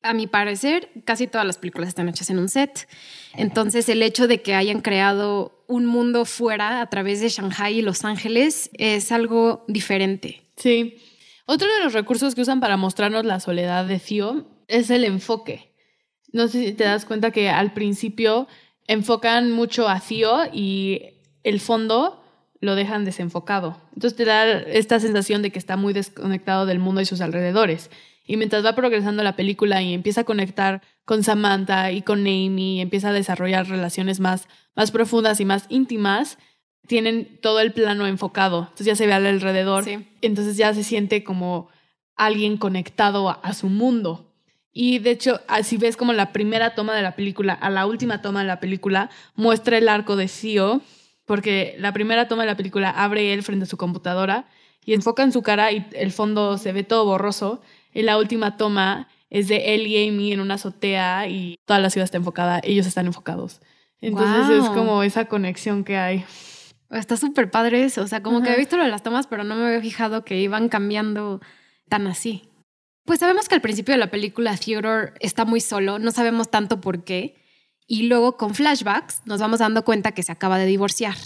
A 0.03 0.13
mi 0.13 0.27
parecer, 0.27 0.91
casi 1.05 1.27
todas 1.27 1.47
las 1.47 1.57
películas 1.57 1.89
están 1.89 2.09
hechas 2.09 2.29
en 2.29 2.39
un 2.39 2.51
set. 2.51 2.89
Entonces, 3.35 3.89
el 3.89 4.03
hecho 4.03 4.29
de 4.29 4.43
que 4.43 4.55
hayan 4.55 4.83
creado 4.83 5.65
un 5.67 5.87
mundo 5.87 6.27
fuera 6.27 6.83
a 6.83 6.91
través 6.91 7.23
de 7.23 7.31
Shanghai 7.31 7.79
y 7.79 7.83
Los 7.83 8.05
Ángeles 8.05 8.69
es 8.75 9.13
algo 9.13 9.65
diferente. 9.67 10.43
Sí. 10.57 10.99
Otro 11.47 11.73
de 11.73 11.85
los 11.85 11.95
recursos 11.95 12.35
que 12.35 12.43
usan 12.43 12.61
para 12.61 12.77
mostrarnos 12.77 13.25
la 13.25 13.41
soledad 13.41 13.87
de 13.87 13.99
Theo 13.99 14.47
es 14.69 14.91
el 14.91 15.05
enfoque. 15.05 15.73
No 16.33 16.49
sé 16.49 16.67
si 16.67 16.73
te 16.73 16.85
das 16.85 17.07
cuenta 17.07 17.31
que 17.31 17.49
al 17.49 17.73
principio 17.73 18.47
enfocan 18.87 19.51
mucho 19.51 19.89
a 19.89 20.01
Theo 20.01 20.47
y 20.53 21.15
el 21.43 21.61
fondo 21.61 22.23
lo 22.61 22.75
dejan 22.75 23.05
desenfocado. 23.05 23.77
Entonces 23.95 24.17
te 24.17 24.25
da 24.25 24.51
esta 24.51 24.99
sensación 25.01 25.43
de 25.43 25.51
que 25.51 25.59
está 25.59 25.77
muy 25.77 25.93
desconectado 25.93 26.67
del 26.67 26.79
mundo 26.79 27.01
y 27.01 27.07
sus 27.07 27.21
alrededores. 27.21 27.91
Y 28.27 28.39
mientras 28.39 28.65
va 28.65 28.75
progresando 28.75 29.23
la 29.23 29.37
película 29.37 29.83
y 29.83 29.93
empieza 29.93 30.23
a 30.23 30.25
conectar 30.25 30.83
con 31.05 31.23
Samantha 31.23 31.93
y 31.93 32.01
con 32.01 32.21
Amy 32.21 32.79
y 32.79 32.81
empieza 32.81 33.11
a 33.11 33.13
desarrollar 33.13 33.69
relaciones 33.69 34.19
más, 34.19 34.49
más 34.75 34.91
profundas 34.91 35.41
y 35.41 35.45
más 35.45 35.67
íntimas, 35.69 36.39
tienen 36.87 37.39
todo 37.43 37.61
el 37.61 37.73
plano 37.73 38.07
enfocado. 38.07 38.61
Entonces 38.61 38.87
ya 38.87 38.97
se 38.97 39.07
ve 39.07 39.13
al 39.13 39.27
alrededor. 39.27 39.85
Sí. 39.85 40.07
Entonces 40.23 40.57
ya 40.57 40.73
se 40.73 40.85
siente 40.85 41.23
como 41.23 41.69
alguien 42.17 42.57
conectado 42.57 43.29
a, 43.29 43.35
a 43.35 43.53
su 43.53 43.69
mundo. 43.69 44.34
Y 44.77 44.99
de 44.99 45.13
hecho, 45.13 45.41
así 45.47 45.77
ves 45.77 45.97
como 45.97 46.13
la 46.13 46.33
primera 46.33 46.75
toma 46.75 46.97
de 46.97 47.03
la 47.03 47.15
película 47.15 47.55
a 47.55 47.71
la 47.71 47.87
última 47.87 48.21
toma 48.21 48.41
de 48.41 48.49
la 48.49 48.59
película 48.59 49.09
muestra 49.37 49.79
el 49.79 49.89
arco 49.89 50.17
de 50.17 50.27
Theo, 50.27 50.83
porque 51.25 51.77
la 51.79 51.93
primera 51.93 52.27
toma 52.27 52.43
de 52.43 52.49
la 52.49 52.57
película 52.57 52.91
abre 52.91 53.33
él 53.33 53.45
frente 53.45 53.63
a 53.63 53.69
su 53.69 53.77
computadora 53.77 54.47
y 54.85 54.95
enfoca 54.95 55.23
en 55.23 55.31
su 55.31 55.43
cara 55.43 55.71
y 55.71 55.87
el 55.93 56.11
fondo 56.11 56.59
se 56.59 56.73
ve 56.73 56.83
todo 56.83 57.05
borroso. 57.05 57.63
Y 57.95 58.03
la 58.03 58.19
última 58.19 58.57
toma 58.57 59.07
es 59.31 59.47
de 59.47 59.75
él 59.75 59.87
y 59.87 60.09
Amy 60.09 60.33
en 60.33 60.41
una 60.41 60.55
azotea 60.55 61.29
y 61.29 61.57
toda 61.65 61.79
la 61.79 61.89
ciudad 61.89 62.05
está 62.05 62.17
enfocada, 62.17 62.61
ellos 62.65 62.87
están 62.87 63.07
enfocados. 63.07 63.61
Entonces 64.01 64.65
es 64.65 64.69
como 64.71 65.05
esa 65.05 65.27
conexión 65.27 65.85
que 65.85 65.97
hay. 65.97 66.25
Está 66.91 67.17
súper 67.17 67.51
padre 67.51 67.85
eso. 67.85 68.03
O 68.03 68.07
sea, 68.09 68.23
como 68.23 68.43
que 68.43 68.53
he 68.53 68.57
visto 68.57 68.77
lo 68.77 68.83
de 68.83 68.91
las 68.91 69.05
tomas, 69.05 69.29
pero 69.29 69.45
no 69.45 69.55
me 69.55 69.67
había 69.67 69.81
fijado 69.81 70.25
que 70.25 70.41
iban 70.41 70.69
cambiando 70.69 71.41
tan 71.89 72.09
así. 72.09 72.49
Pues 73.05 73.21
sabemos 73.21 73.49
que 73.49 73.55
al 73.55 73.61
principio 73.61 73.93
de 73.93 73.99
la 73.99 74.11
película 74.11 74.57
Theodore 74.57 75.13
está 75.21 75.45
muy 75.45 75.61
solo, 75.61 75.99
no 75.99 76.11
sabemos 76.11 76.51
tanto 76.51 76.81
por 76.81 77.05
qué. 77.05 77.37
Y 77.87 78.05
luego 78.05 78.39
con 78.39 78.55
flashbacks 78.55 79.23
nos 79.27 79.41
vamos 79.41 79.59
dando 79.59 79.85
cuenta 79.85 80.13
que 80.13 80.23
se 80.23 80.33
acaba 80.33 80.59
de 80.59 80.65
divorciar 80.65 81.17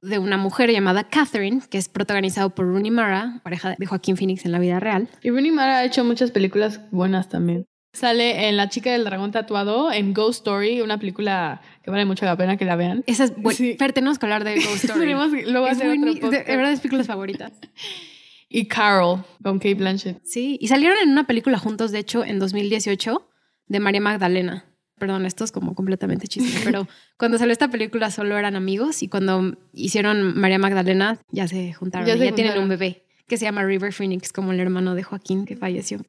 de 0.00 0.18
una 0.18 0.36
mujer 0.36 0.70
llamada 0.70 1.08
Catherine, 1.08 1.62
que 1.68 1.78
es 1.78 1.88
protagonizado 1.88 2.50
por 2.50 2.66
Rooney 2.66 2.90
Mara, 2.90 3.40
pareja 3.42 3.74
de 3.76 3.86
Joaquín 3.86 4.16
Phoenix 4.16 4.44
en 4.44 4.52
la 4.52 4.58
vida 4.58 4.78
real. 4.78 5.08
Y 5.22 5.30
Rooney 5.30 5.50
Mara 5.50 5.78
ha 5.78 5.84
hecho 5.84 6.04
muchas 6.04 6.30
películas 6.30 6.80
buenas 6.90 7.28
también. 7.28 7.64
Sale 7.94 8.48
en 8.48 8.56
La 8.56 8.68
chica 8.68 8.92
del 8.92 9.04
dragón 9.04 9.30
tatuado, 9.32 9.92
en 9.92 10.14
Ghost 10.14 10.40
Story, 10.40 10.80
una 10.82 10.98
película 10.98 11.62
que 11.82 11.90
vale 11.90 12.04
mucho 12.04 12.26
la 12.26 12.36
pena 12.36 12.56
que 12.56 12.64
la 12.64 12.76
vean. 12.76 13.02
Esa 13.06 13.24
es 13.24 13.36
buena. 13.36 13.56
Sí. 13.56 13.76
Fer, 13.78 13.92
tenemos 13.92 14.18
que 14.18 14.26
hablar 14.26 14.44
de 14.44 14.56
Ghost 14.56 14.84
Story. 14.84 15.12
Luego 15.12 15.66
es 15.66 15.78
hacer 15.78 15.90
otro 15.90 16.30
de, 16.30 16.42
de 16.42 16.56
verdad 16.56 16.72
es 16.72 16.80
películas 16.80 17.06
favoritas. 17.06 17.52
Y 18.56 18.66
Carol, 18.66 19.24
con 19.42 19.58
Kate 19.58 19.74
Blanchett. 19.74 20.22
Sí, 20.22 20.58
y 20.60 20.68
salieron 20.68 20.96
en 21.02 21.08
una 21.08 21.26
película 21.26 21.58
juntos, 21.58 21.90
de 21.90 21.98
hecho, 21.98 22.24
en 22.24 22.38
2018, 22.38 23.28
de 23.66 23.80
María 23.80 24.00
Magdalena. 24.00 24.64
Perdón, 24.96 25.26
esto 25.26 25.42
es 25.42 25.50
como 25.50 25.74
completamente 25.74 26.28
chiste, 26.28 26.60
pero 26.64 26.86
cuando 27.16 27.36
salió 27.36 27.50
esta 27.52 27.66
película 27.66 28.12
solo 28.12 28.38
eran 28.38 28.54
amigos 28.54 29.02
y 29.02 29.08
cuando 29.08 29.56
hicieron 29.72 30.38
María 30.38 30.60
Magdalena 30.60 31.18
ya 31.32 31.48
se 31.48 31.72
juntaron, 31.72 32.06
Ya 32.06 32.16
se 32.16 32.26
ya 32.26 32.32
tienen 32.32 32.56
un 32.60 32.68
bebé 32.68 33.02
que 33.26 33.38
se 33.38 33.44
llama 33.44 33.64
River 33.64 33.92
Phoenix, 33.92 34.32
como 34.32 34.52
el 34.52 34.60
hermano 34.60 34.94
de 34.94 35.02
Joaquín 35.02 35.46
que 35.46 35.56
falleció. 35.56 36.00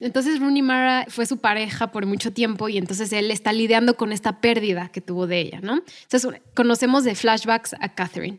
Entonces 0.00 0.38
Rooney 0.38 0.60
Mara 0.60 1.06
fue 1.08 1.24
su 1.24 1.38
pareja 1.38 1.92
por 1.92 2.04
mucho 2.04 2.30
tiempo 2.30 2.68
y 2.68 2.76
entonces 2.76 3.10
él 3.14 3.30
está 3.30 3.54
lidiando 3.54 3.96
con 3.96 4.12
esta 4.12 4.42
pérdida 4.42 4.90
que 4.92 5.00
tuvo 5.00 5.26
de 5.26 5.40
ella, 5.40 5.60
¿no? 5.62 5.82
Entonces 6.02 6.42
conocemos 6.54 7.04
de 7.04 7.14
flashbacks 7.14 7.74
a 7.80 7.94
Catherine. 7.94 8.38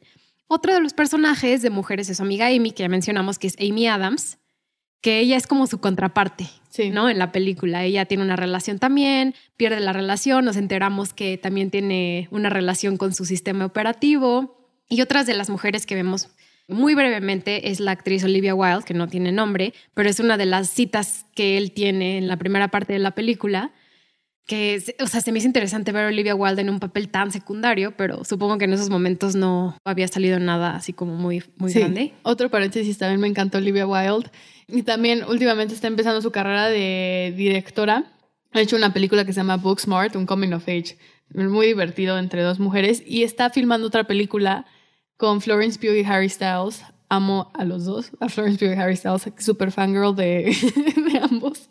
Otro 0.53 0.73
de 0.73 0.81
los 0.81 0.91
personajes 0.91 1.61
de 1.61 1.69
mujeres 1.69 2.09
es 2.09 2.17
su 2.17 2.23
amiga 2.23 2.47
Amy, 2.47 2.71
que 2.71 2.83
ya 2.83 2.89
mencionamos 2.89 3.39
que 3.39 3.47
es 3.47 3.55
Amy 3.57 3.87
Adams, 3.87 4.37
que 4.99 5.19
ella 5.21 5.37
es 5.37 5.47
como 5.47 5.65
su 5.65 5.79
contraparte, 5.79 6.49
Sí. 6.67 6.89
¿no? 6.89 7.07
En 7.07 7.19
la 7.19 7.31
película. 7.31 7.85
Ella 7.85 8.03
tiene 8.03 8.21
una 8.21 8.35
relación 8.35 8.77
también, 8.77 9.33
pierde 9.55 9.79
la 9.79 9.93
relación, 9.93 10.43
nos 10.43 10.57
enteramos 10.57 11.13
que 11.13 11.37
también 11.37 11.71
tiene 11.71 12.27
una 12.31 12.49
relación 12.49 12.97
con 12.97 13.13
su 13.13 13.23
sistema 13.23 13.63
operativo. 13.63 14.67
Y 14.89 14.99
otras 14.99 15.25
de 15.25 15.35
las 15.35 15.49
mujeres 15.49 15.85
que 15.85 15.95
vemos 15.95 16.27
muy 16.67 16.95
brevemente 16.95 17.71
es 17.71 17.79
la 17.79 17.91
actriz 17.91 18.21
Olivia 18.25 18.53
Wilde, 18.53 18.83
que 18.83 18.93
no 18.93 19.07
tiene 19.07 19.31
nombre, 19.31 19.73
pero 19.93 20.09
es 20.09 20.19
una 20.19 20.35
de 20.35 20.47
las 20.47 20.69
citas 20.69 21.25
que 21.33 21.57
él 21.57 21.71
tiene 21.71 22.17
en 22.17 22.27
la 22.27 22.35
primera 22.35 22.67
parte 22.67 22.91
de 22.91 22.99
la 22.99 23.11
película. 23.11 23.71
Que, 24.47 24.81
o 24.99 25.07
sea, 25.07 25.21
se 25.21 25.31
me 25.31 25.37
hizo 25.39 25.47
interesante 25.47 25.91
ver 25.91 26.05
a 26.05 26.07
Olivia 26.07 26.35
Wilde 26.35 26.61
en 26.61 26.69
un 26.69 26.79
papel 26.79 27.07
tan 27.09 27.31
secundario, 27.31 27.95
pero 27.95 28.23
supongo 28.25 28.57
que 28.57 28.65
en 28.65 28.73
esos 28.73 28.89
momentos 28.89 29.35
no 29.35 29.77
había 29.85 30.07
salido 30.07 30.39
nada 30.39 30.75
así 30.75 30.91
como 30.93 31.15
muy, 31.15 31.43
muy 31.57 31.71
Sí. 31.71 31.79
grande. 31.79 32.13
Otro 32.23 32.49
paréntesis, 32.49 32.97
también 32.97 33.21
me 33.21 33.27
encantó 33.27 33.59
Olivia 33.59 33.87
Wilde. 33.87 34.29
Y 34.67 34.83
también 34.83 35.23
últimamente 35.27 35.73
está 35.73 35.87
empezando 35.87 36.21
su 36.21 36.31
carrera 36.31 36.67
de 36.69 37.33
directora. 37.37 38.05
ha 38.53 38.59
hecho 38.59 38.75
una 38.75 38.91
película 38.91 39.23
que 39.23 39.31
se 39.31 39.39
llama 39.39 39.55
Booksmart, 39.57 40.15
un 40.17 40.25
coming 40.25 40.51
of 40.51 40.67
age 40.67 40.97
muy 41.33 41.67
divertido 41.67 42.19
entre 42.19 42.41
dos 42.41 42.59
mujeres 42.59 43.01
y 43.07 43.23
está 43.23 43.49
filmando 43.49 43.87
otra 43.87 44.03
película 44.03 44.65
con 45.15 45.39
Florence 45.39 45.79
Pugh 45.79 45.95
y 45.95 46.03
Harry 46.03 46.27
Styles. 46.27 46.83
Amo 47.07 47.49
a 47.53 47.63
los 47.63 47.85
dos, 47.85 48.11
a 48.19 48.27
Florence 48.27 48.57
Pugh 48.59 48.73
y 48.75 48.79
Harry 48.79 48.97
Styles, 48.97 49.29
super 49.37 49.71
fangirl 49.71 50.13
de, 50.15 50.53
de 51.13 51.19
ambos. 51.19 51.69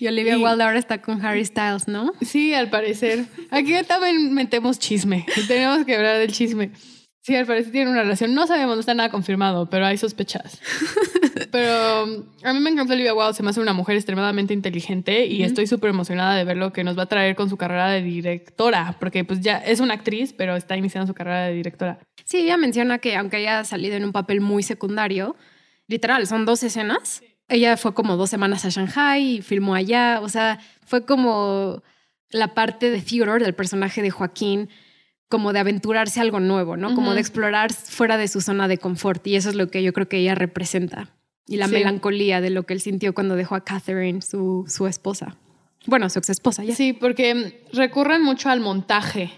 Y 0.00 0.06
Olivia 0.06 0.38
Wilde 0.38 0.62
ahora 0.62 0.78
está 0.78 1.02
con 1.02 1.24
Harry 1.24 1.44
Styles, 1.44 1.88
¿no? 1.88 2.12
Sí, 2.20 2.54
al 2.54 2.70
parecer. 2.70 3.26
Aquí 3.50 3.74
también 3.86 4.32
metemos 4.32 4.78
chisme. 4.78 5.26
Tenemos 5.48 5.84
que 5.84 5.96
hablar 5.96 6.18
del 6.18 6.32
chisme. 6.32 6.70
Sí, 7.28 7.34
al 7.34 7.46
parecer 7.46 7.72
tienen 7.72 7.92
una 7.92 8.02
relación. 8.02 8.32
No 8.32 8.46
sabemos, 8.46 8.76
no 8.76 8.80
está 8.80 8.94
nada 8.94 9.10
confirmado, 9.10 9.68
pero 9.68 9.84
hay 9.84 9.98
sospechas. 9.98 10.60
pero 11.50 12.04
um, 12.04 12.24
a 12.42 12.54
mí 12.54 12.60
me 12.60 12.70
encanta 12.70 12.94
Olivia 12.94 13.12
Wilde, 13.12 13.34
se 13.34 13.42
me 13.42 13.50
hace 13.50 13.60
una 13.60 13.72
mujer 13.72 13.96
extremadamente 13.96 14.54
inteligente 14.54 15.26
y 15.26 15.42
estoy 15.42 15.66
súper 15.66 15.90
emocionada 15.90 16.36
de 16.36 16.44
ver 16.44 16.56
lo 16.56 16.72
que 16.72 16.84
nos 16.84 16.96
va 16.96 17.02
a 17.02 17.06
traer 17.06 17.36
con 17.36 17.50
su 17.50 17.56
carrera 17.56 17.90
de 17.90 18.00
directora, 18.00 18.96
porque 18.98 19.24
pues 19.24 19.40
ya 19.40 19.58
es 19.58 19.80
una 19.80 19.94
actriz, 19.94 20.32
pero 20.32 20.56
está 20.56 20.76
iniciando 20.76 21.06
su 21.06 21.14
carrera 21.14 21.46
de 21.46 21.54
directora. 21.54 21.98
Sí, 22.24 22.38
ella 22.38 22.56
menciona 22.56 22.98
que 22.98 23.16
aunque 23.16 23.36
haya 23.36 23.62
salido 23.64 23.96
en 23.96 24.04
un 24.04 24.12
papel 24.12 24.40
muy 24.40 24.62
secundario, 24.62 25.36
literal, 25.86 26.26
son 26.26 26.46
dos 26.46 26.62
escenas 26.62 27.22
ella 27.48 27.76
fue 27.76 27.94
como 27.94 28.16
dos 28.16 28.30
semanas 28.30 28.64
a 28.64 28.68
Shanghai 28.68 29.36
y 29.36 29.42
filmó 29.42 29.74
allá. 29.74 30.20
O 30.22 30.28
sea, 30.28 30.58
fue 30.84 31.04
como 31.04 31.82
la 32.30 32.54
parte 32.54 32.90
de 32.90 33.00
Theodore, 33.00 33.44
del 33.44 33.54
personaje 33.54 34.02
de 34.02 34.10
Joaquín, 34.10 34.68
como 35.28 35.52
de 35.52 35.58
aventurarse 35.58 36.20
algo 36.20 36.40
nuevo, 36.40 36.76
¿no? 36.76 36.94
Como 36.94 37.14
de 37.14 37.20
explorar 37.20 37.72
fuera 37.72 38.16
de 38.16 38.28
su 38.28 38.40
zona 38.40 38.68
de 38.68 38.78
confort. 38.78 39.26
Y 39.26 39.36
eso 39.36 39.48
es 39.48 39.54
lo 39.54 39.68
que 39.68 39.82
yo 39.82 39.92
creo 39.92 40.08
que 40.08 40.18
ella 40.18 40.34
representa. 40.34 41.14
Y 41.46 41.56
la 41.56 41.66
melancolía 41.66 42.42
de 42.42 42.50
lo 42.50 42.64
que 42.64 42.74
él 42.74 42.80
sintió 42.80 43.14
cuando 43.14 43.34
dejó 43.34 43.54
a 43.54 43.64
Catherine, 43.64 44.20
su, 44.20 44.64
su 44.68 44.86
esposa. 44.86 45.36
Bueno, 45.86 46.10
su 46.10 46.18
ex 46.18 46.28
esposa 46.28 46.64
ya. 46.64 46.74
Sí, 46.74 46.92
porque 46.92 47.64
recurren 47.72 48.22
mucho 48.22 48.50
al 48.50 48.60
montaje 48.60 49.30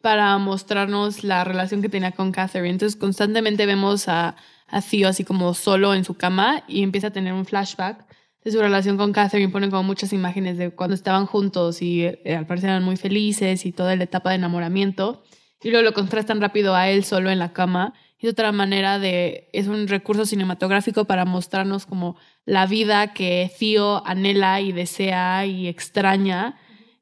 para 0.00 0.38
mostrarnos 0.38 1.24
la 1.24 1.42
relación 1.42 1.82
que 1.82 1.88
tenía 1.88 2.12
con 2.12 2.30
Catherine. 2.30 2.70
Entonces, 2.70 2.96
constantemente 2.96 3.66
vemos 3.66 4.06
a 4.06 4.36
a 4.68 4.80
Theo 4.80 5.08
así 5.08 5.24
como 5.24 5.54
solo 5.54 5.94
en 5.94 6.04
su 6.04 6.14
cama 6.14 6.64
y 6.68 6.82
empieza 6.82 7.08
a 7.08 7.12
tener 7.12 7.32
un 7.32 7.44
flashback 7.44 8.06
de 8.44 8.52
su 8.52 8.60
relación 8.60 8.96
con 8.96 9.12
Catherine. 9.12 9.52
Ponen 9.52 9.70
como 9.70 9.82
muchas 9.82 10.12
imágenes 10.12 10.58
de 10.58 10.70
cuando 10.70 10.94
estaban 10.94 11.26
juntos 11.26 11.82
y 11.82 12.04
eh, 12.04 12.36
al 12.36 12.46
parecer 12.46 12.70
eran 12.70 12.84
muy 12.84 12.96
felices 12.96 13.66
y 13.66 13.72
toda 13.72 13.96
la 13.96 14.04
etapa 14.04 14.30
de 14.30 14.36
enamoramiento. 14.36 15.24
Y 15.62 15.70
luego 15.70 15.84
lo 15.84 15.94
contrastan 15.94 16.40
rápido 16.40 16.74
a 16.74 16.88
él 16.88 17.04
solo 17.04 17.30
en 17.30 17.38
la 17.38 17.52
cama. 17.52 17.94
Y 18.18 18.28
otra 18.28 18.52
manera 18.52 18.98
de, 18.98 19.50
es 19.52 19.66
un 19.66 19.88
recurso 19.88 20.24
cinematográfico 20.24 21.06
para 21.06 21.24
mostrarnos 21.24 21.86
como 21.86 22.16
la 22.44 22.66
vida 22.66 23.12
que 23.12 23.50
Theo 23.58 24.06
anhela 24.06 24.60
y 24.60 24.72
desea 24.72 25.44
y 25.44 25.66
extraña. 25.66 26.56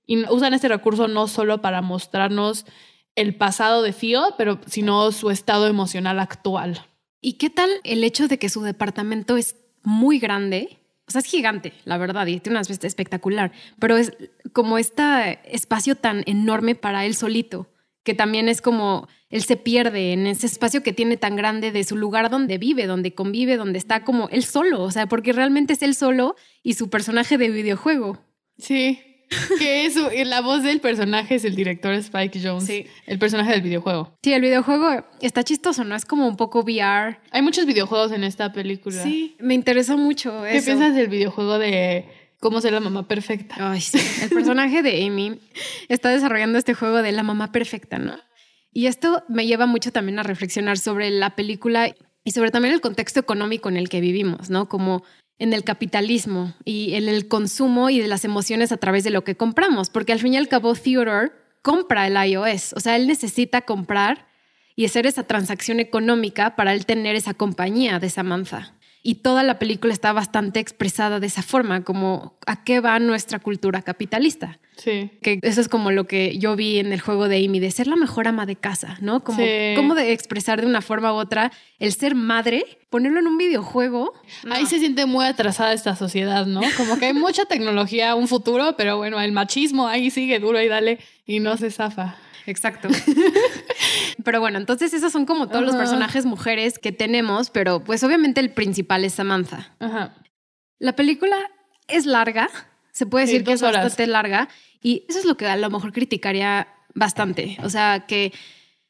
Y 0.06 0.24
usan 0.30 0.54
este 0.54 0.68
recurso 0.68 1.08
no 1.08 1.28
solo 1.28 1.60
para 1.60 1.82
mostrarnos 1.82 2.66
el 3.16 3.36
pasado 3.36 3.82
de 3.82 3.92
Theo, 3.92 4.34
pero 4.36 4.60
sino 4.66 5.12
su 5.12 5.30
estado 5.30 5.66
emocional 5.66 6.18
actual. 6.18 6.84
¿Y 7.26 7.38
qué 7.38 7.48
tal 7.48 7.70
el 7.84 8.04
hecho 8.04 8.28
de 8.28 8.38
que 8.38 8.50
su 8.50 8.60
departamento 8.60 9.38
es 9.38 9.56
muy 9.82 10.18
grande? 10.18 10.76
O 11.08 11.10
sea, 11.10 11.20
es 11.20 11.24
gigante, 11.24 11.72
la 11.86 11.96
verdad, 11.96 12.26
y 12.26 12.38
tiene 12.38 12.56
una 12.56 12.60
aspecto 12.60 12.86
espectacular, 12.86 13.50
pero 13.78 13.96
es 13.96 14.12
como 14.52 14.76
este 14.76 15.38
espacio 15.44 15.94
tan 15.94 16.22
enorme 16.26 16.74
para 16.74 17.06
él 17.06 17.14
solito, 17.14 17.66
que 18.02 18.12
también 18.12 18.50
es 18.50 18.60
como 18.60 19.08
él 19.30 19.42
se 19.42 19.56
pierde 19.56 20.12
en 20.12 20.26
ese 20.26 20.44
espacio 20.44 20.82
que 20.82 20.92
tiene 20.92 21.16
tan 21.16 21.34
grande 21.34 21.72
de 21.72 21.84
su 21.84 21.96
lugar 21.96 22.28
donde 22.28 22.58
vive, 22.58 22.86
donde 22.86 23.14
convive, 23.14 23.56
donde 23.56 23.78
está 23.78 24.04
como 24.04 24.28
él 24.28 24.44
solo, 24.44 24.82
o 24.82 24.90
sea, 24.90 25.06
porque 25.06 25.32
realmente 25.32 25.72
es 25.72 25.82
él 25.82 25.94
solo 25.94 26.36
y 26.62 26.74
su 26.74 26.90
personaje 26.90 27.38
de 27.38 27.48
videojuego. 27.48 28.18
Sí, 28.58 29.00
que 29.58 29.86
eso, 29.86 30.10
la 30.24 30.40
voz 30.40 30.62
del 30.62 30.80
personaje 30.80 31.36
es 31.36 31.44
el 31.44 31.54
director 31.54 31.94
Spike 31.94 32.40
Jones, 32.42 32.64
sí. 32.64 32.86
el 33.06 33.18
personaje 33.18 33.52
del 33.52 33.62
videojuego. 33.62 34.16
Sí, 34.22 34.32
el 34.32 34.42
videojuego 34.42 35.04
está 35.20 35.42
chistoso, 35.42 35.84
¿no? 35.84 35.94
Es 35.94 36.04
como 36.04 36.26
un 36.26 36.36
poco 36.36 36.60
VR. 36.60 37.18
Hay 37.30 37.42
muchos 37.42 37.66
videojuegos 37.66 38.12
en 38.12 38.24
esta 38.24 38.52
película. 38.52 39.02
Sí, 39.02 39.36
me 39.38 39.54
interesó 39.54 39.96
mucho 39.96 40.42
¿Qué 40.50 40.62
piensas 40.62 40.94
del 40.94 41.08
videojuego 41.08 41.58
de 41.58 42.06
cómo 42.40 42.60
ser 42.60 42.72
la 42.72 42.80
mamá 42.80 43.08
perfecta? 43.08 43.56
Ay, 43.58 43.80
sí. 43.80 43.98
El 44.22 44.30
personaje 44.30 44.82
de 44.82 45.06
Amy 45.06 45.40
está 45.88 46.10
desarrollando 46.10 46.58
este 46.58 46.74
juego 46.74 47.02
de 47.02 47.12
la 47.12 47.22
mamá 47.22 47.52
perfecta, 47.52 47.98
¿no? 47.98 48.18
Y 48.72 48.86
esto 48.86 49.22
me 49.28 49.46
lleva 49.46 49.66
mucho 49.66 49.92
también 49.92 50.18
a 50.18 50.24
reflexionar 50.24 50.78
sobre 50.78 51.10
la 51.10 51.36
película 51.36 51.94
y 52.24 52.30
sobre 52.32 52.50
también 52.50 52.74
el 52.74 52.80
contexto 52.80 53.20
económico 53.20 53.68
en 53.68 53.76
el 53.76 53.88
que 53.88 54.00
vivimos, 54.00 54.50
¿no? 54.50 54.68
Como 54.68 55.04
en 55.38 55.52
el 55.52 55.64
capitalismo 55.64 56.54
y 56.64 56.94
en 56.94 57.08
el 57.08 57.28
consumo 57.28 57.90
y 57.90 57.98
de 57.98 58.08
las 58.08 58.24
emociones 58.24 58.72
a 58.72 58.76
través 58.76 59.04
de 59.04 59.10
lo 59.10 59.24
que 59.24 59.36
compramos, 59.36 59.90
porque 59.90 60.12
al 60.12 60.20
fin 60.20 60.34
y 60.34 60.36
al 60.36 60.48
cabo 60.48 60.74
Theodore 60.74 61.32
compra 61.62 62.06
el 62.06 62.30
iOS, 62.30 62.74
o 62.74 62.80
sea, 62.80 62.96
él 62.96 63.06
necesita 63.06 63.62
comprar 63.62 64.26
y 64.76 64.84
hacer 64.84 65.06
esa 65.06 65.22
transacción 65.22 65.80
económica 65.80 66.56
para 66.56 66.72
él 66.72 66.86
tener 66.86 67.16
esa 67.16 67.34
compañía 67.34 67.98
de 67.98 68.10
Samantha. 68.10 68.73
Y 69.06 69.16
toda 69.16 69.42
la 69.42 69.58
película 69.58 69.92
está 69.92 70.14
bastante 70.14 70.60
expresada 70.60 71.20
de 71.20 71.26
esa 71.26 71.42
forma, 71.42 71.84
como 71.84 72.38
a 72.46 72.64
qué 72.64 72.80
va 72.80 72.98
nuestra 72.98 73.38
cultura 73.38 73.82
capitalista. 73.82 74.58
Sí. 74.78 75.10
Que 75.20 75.40
eso 75.42 75.60
es 75.60 75.68
como 75.68 75.90
lo 75.90 76.06
que 76.06 76.38
yo 76.38 76.56
vi 76.56 76.78
en 76.78 76.90
el 76.90 77.02
juego 77.02 77.28
de 77.28 77.44
Amy, 77.44 77.60
de 77.60 77.70
ser 77.70 77.86
la 77.86 77.96
mejor 77.96 78.26
ama 78.28 78.46
de 78.46 78.56
casa, 78.56 78.96
¿no? 79.02 79.22
Como, 79.22 79.44
Cómo 79.76 79.94
de 79.94 80.12
expresar 80.14 80.62
de 80.62 80.66
una 80.66 80.80
forma 80.80 81.12
u 81.12 81.16
otra 81.16 81.52
el 81.78 81.92
ser 81.92 82.14
madre, 82.14 82.64
ponerlo 82.88 83.20
en 83.20 83.26
un 83.26 83.36
videojuego. 83.36 84.14
Ahí 84.50 84.64
se 84.64 84.78
siente 84.78 85.04
muy 85.04 85.26
atrasada 85.26 85.74
esta 85.74 85.94
sociedad, 85.96 86.46
¿no? 86.46 86.62
Como 86.78 86.98
que 86.98 87.04
hay 87.04 87.12
mucha 87.12 87.44
tecnología, 87.44 88.14
un 88.14 88.26
futuro, 88.26 88.74
pero 88.78 88.96
bueno, 88.96 89.20
el 89.20 89.32
machismo 89.32 89.86
ahí 89.86 90.10
sigue 90.10 90.38
duro 90.38 90.62
y 90.62 90.68
dale 90.68 90.98
y 91.26 91.40
no 91.40 91.58
se 91.58 91.70
zafa. 91.70 92.16
Exacto. 92.46 92.88
pero 94.24 94.40
bueno, 94.40 94.58
entonces 94.58 94.92
esos 94.94 95.12
son 95.12 95.26
como 95.26 95.48
todos 95.48 95.64
los 95.64 95.76
personajes 95.76 96.26
mujeres 96.26 96.78
que 96.78 96.92
tenemos, 96.92 97.50
pero 97.50 97.82
pues 97.82 98.02
obviamente 98.04 98.40
el 98.40 98.50
principal 98.50 99.04
es 99.04 99.14
Samantha. 99.14 99.74
Ajá. 99.78 100.14
La 100.78 100.94
película 100.94 101.36
es 101.88 102.06
larga, 102.06 102.48
se 102.92 103.06
puede 103.06 103.26
decir 103.26 103.44
que 103.44 103.52
es 103.52 103.62
bastante 103.62 104.06
larga 104.06 104.48
y 104.80 105.04
eso 105.08 105.18
es 105.18 105.24
lo 105.24 105.36
que 105.36 105.46
a 105.46 105.56
lo 105.56 105.70
mejor 105.70 105.92
criticaría 105.92 106.68
bastante. 106.94 107.56
O 107.62 107.70
sea, 107.70 108.04
que 108.06 108.32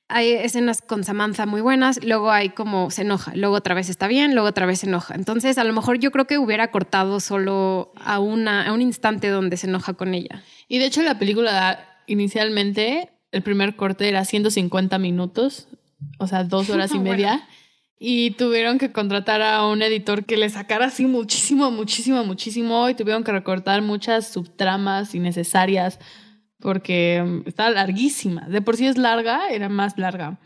hay 0.08 0.32
escenas 0.32 0.82
con 0.82 1.04
Samantha 1.04 1.46
muy 1.46 1.60
buenas, 1.60 2.04
luego 2.04 2.30
hay 2.30 2.50
como 2.50 2.90
se 2.90 3.02
enoja, 3.02 3.32
luego 3.34 3.56
otra 3.56 3.74
vez 3.74 3.88
está 3.88 4.06
bien, 4.06 4.34
luego 4.34 4.48
otra 4.48 4.66
vez 4.66 4.80
se 4.80 4.86
enoja. 4.86 5.14
Entonces, 5.14 5.56
a 5.56 5.64
lo 5.64 5.72
mejor 5.72 5.98
yo 5.98 6.10
creo 6.10 6.26
que 6.26 6.38
hubiera 6.38 6.70
cortado 6.70 7.20
solo 7.20 7.92
a, 7.96 8.18
una, 8.18 8.66
a 8.66 8.72
un 8.72 8.82
instante 8.82 9.28
donde 9.28 9.56
se 9.56 9.66
enoja 9.66 9.94
con 9.94 10.14
ella. 10.14 10.42
Y 10.68 10.78
de 10.78 10.86
hecho 10.86 11.02
la 11.02 11.18
película 11.18 12.02
inicialmente 12.06 13.10
el 13.34 13.42
primer 13.42 13.74
corte 13.74 14.08
era 14.08 14.24
150 14.24 14.96
minutos, 14.98 15.66
o 16.18 16.26
sea, 16.28 16.44
dos 16.44 16.70
horas 16.70 16.92
y 16.94 16.98
media. 17.00 17.46
Y 17.98 18.32
tuvieron 18.32 18.78
que 18.78 18.92
contratar 18.92 19.42
a 19.42 19.66
un 19.66 19.82
editor 19.82 20.24
que 20.24 20.36
le 20.36 20.48
sacara 20.50 20.86
así 20.86 21.06
muchísimo, 21.06 21.70
muchísimo, 21.70 22.24
muchísimo. 22.24 22.88
Y 22.88 22.94
tuvieron 22.94 23.24
que 23.24 23.32
recortar 23.32 23.82
muchas 23.82 24.28
subtramas 24.28 25.14
innecesarias 25.14 25.98
porque 26.60 27.22
mm, 27.24 27.48
estaba 27.48 27.70
larguísima. 27.70 28.46
De 28.48 28.62
por 28.62 28.76
sí 28.76 28.86
es 28.86 28.98
larga, 28.98 29.48
era 29.50 29.68
más 29.68 29.98
larga. 29.98 30.38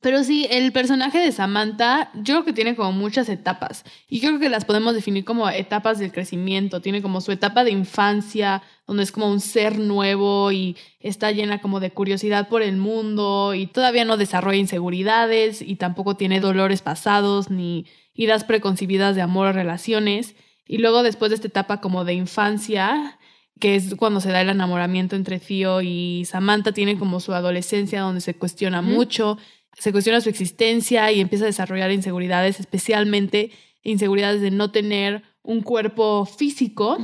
Pero 0.00 0.22
sí, 0.22 0.46
el 0.50 0.72
personaje 0.72 1.18
de 1.18 1.32
Samantha, 1.32 2.10
yo 2.14 2.34
creo 2.34 2.44
que 2.44 2.52
tiene 2.52 2.76
como 2.76 2.92
muchas 2.92 3.28
etapas. 3.28 3.82
Y 4.08 4.20
yo 4.20 4.28
creo 4.28 4.40
que 4.40 4.48
las 4.48 4.64
podemos 4.64 4.94
definir 4.94 5.24
como 5.24 5.48
etapas 5.48 5.98
del 5.98 6.12
crecimiento. 6.12 6.80
Tiene 6.80 7.02
como 7.02 7.20
su 7.20 7.32
etapa 7.32 7.64
de 7.64 7.70
infancia, 7.70 8.62
donde 8.86 9.02
es 9.02 9.10
como 9.10 9.30
un 9.30 9.40
ser 9.40 9.78
nuevo 9.78 10.52
y 10.52 10.76
está 11.00 11.32
llena 11.32 11.60
como 11.60 11.80
de 11.80 11.90
curiosidad 11.90 12.48
por 12.48 12.62
el 12.62 12.76
mundo 12.76 13.54
y 13.54 13.66
todavía 13.66 14.04
no 14.04 14.16
desarrolla 14.16 14.58
inseguridades 14.58 15.62
y 15.62 15.76
tampoco 15.76 16.14
tiene 16.14 16.40
dolores 16.40 16.82
pasados 16.82 17.50
ni 17.50 17.86
ideas 18.14 18.44
preconcebidas 18.44 19.16
de 19.16 19.22
amor 19.22 19.48
o 19.48 19.52
relaciones. 19.52 20.36
Y 20.66 20.78
luego 20.78 21.02
después 21.02 21.30
de 21.30 21.36
esta 21.36 21.48
etapa 21.48 21.80
como 21.80 22.04
de 22.04 22.14
infancia, 22.14 23.18
que 23.58 23.76
es 23.76 23.94
cuando 23.94 24.20
se 24.20 24.30
da 24.30 24.40
el 24.42 24.50
enamoramiento 24.50 25.16
entre 25.16 25.38
Theo 25.40 25.80
y 25.80 26.24
Samantha, 26.26 26.72
tiene 26.72 26.98
como 26.98 27.20
su 27.20 27.32
adolescencia 27.32 28.02
donde 28.02 28.20
se 28.20 28.34
cuestiona 28.34 28.82
mucho 28.82 29.38
se 29.78 29.92
cuestiona 29.92 30.20
su 30.20 30.28
existencia 30.28 31.10
y 31.12 31.20
empieza 31.20 31.44
a 31.44 31.46
desarrollar 31.46 31.90
inseguridades, 31.92 32.60
especialmente 32.60 33.50
inseguridades 33.82 34.40
de 34.40 34.50
no 34.50 34.70
tener 34.70 35.22
un 35.42 35.60
cuerpo 35.62 36.24
físico 36.24 36.98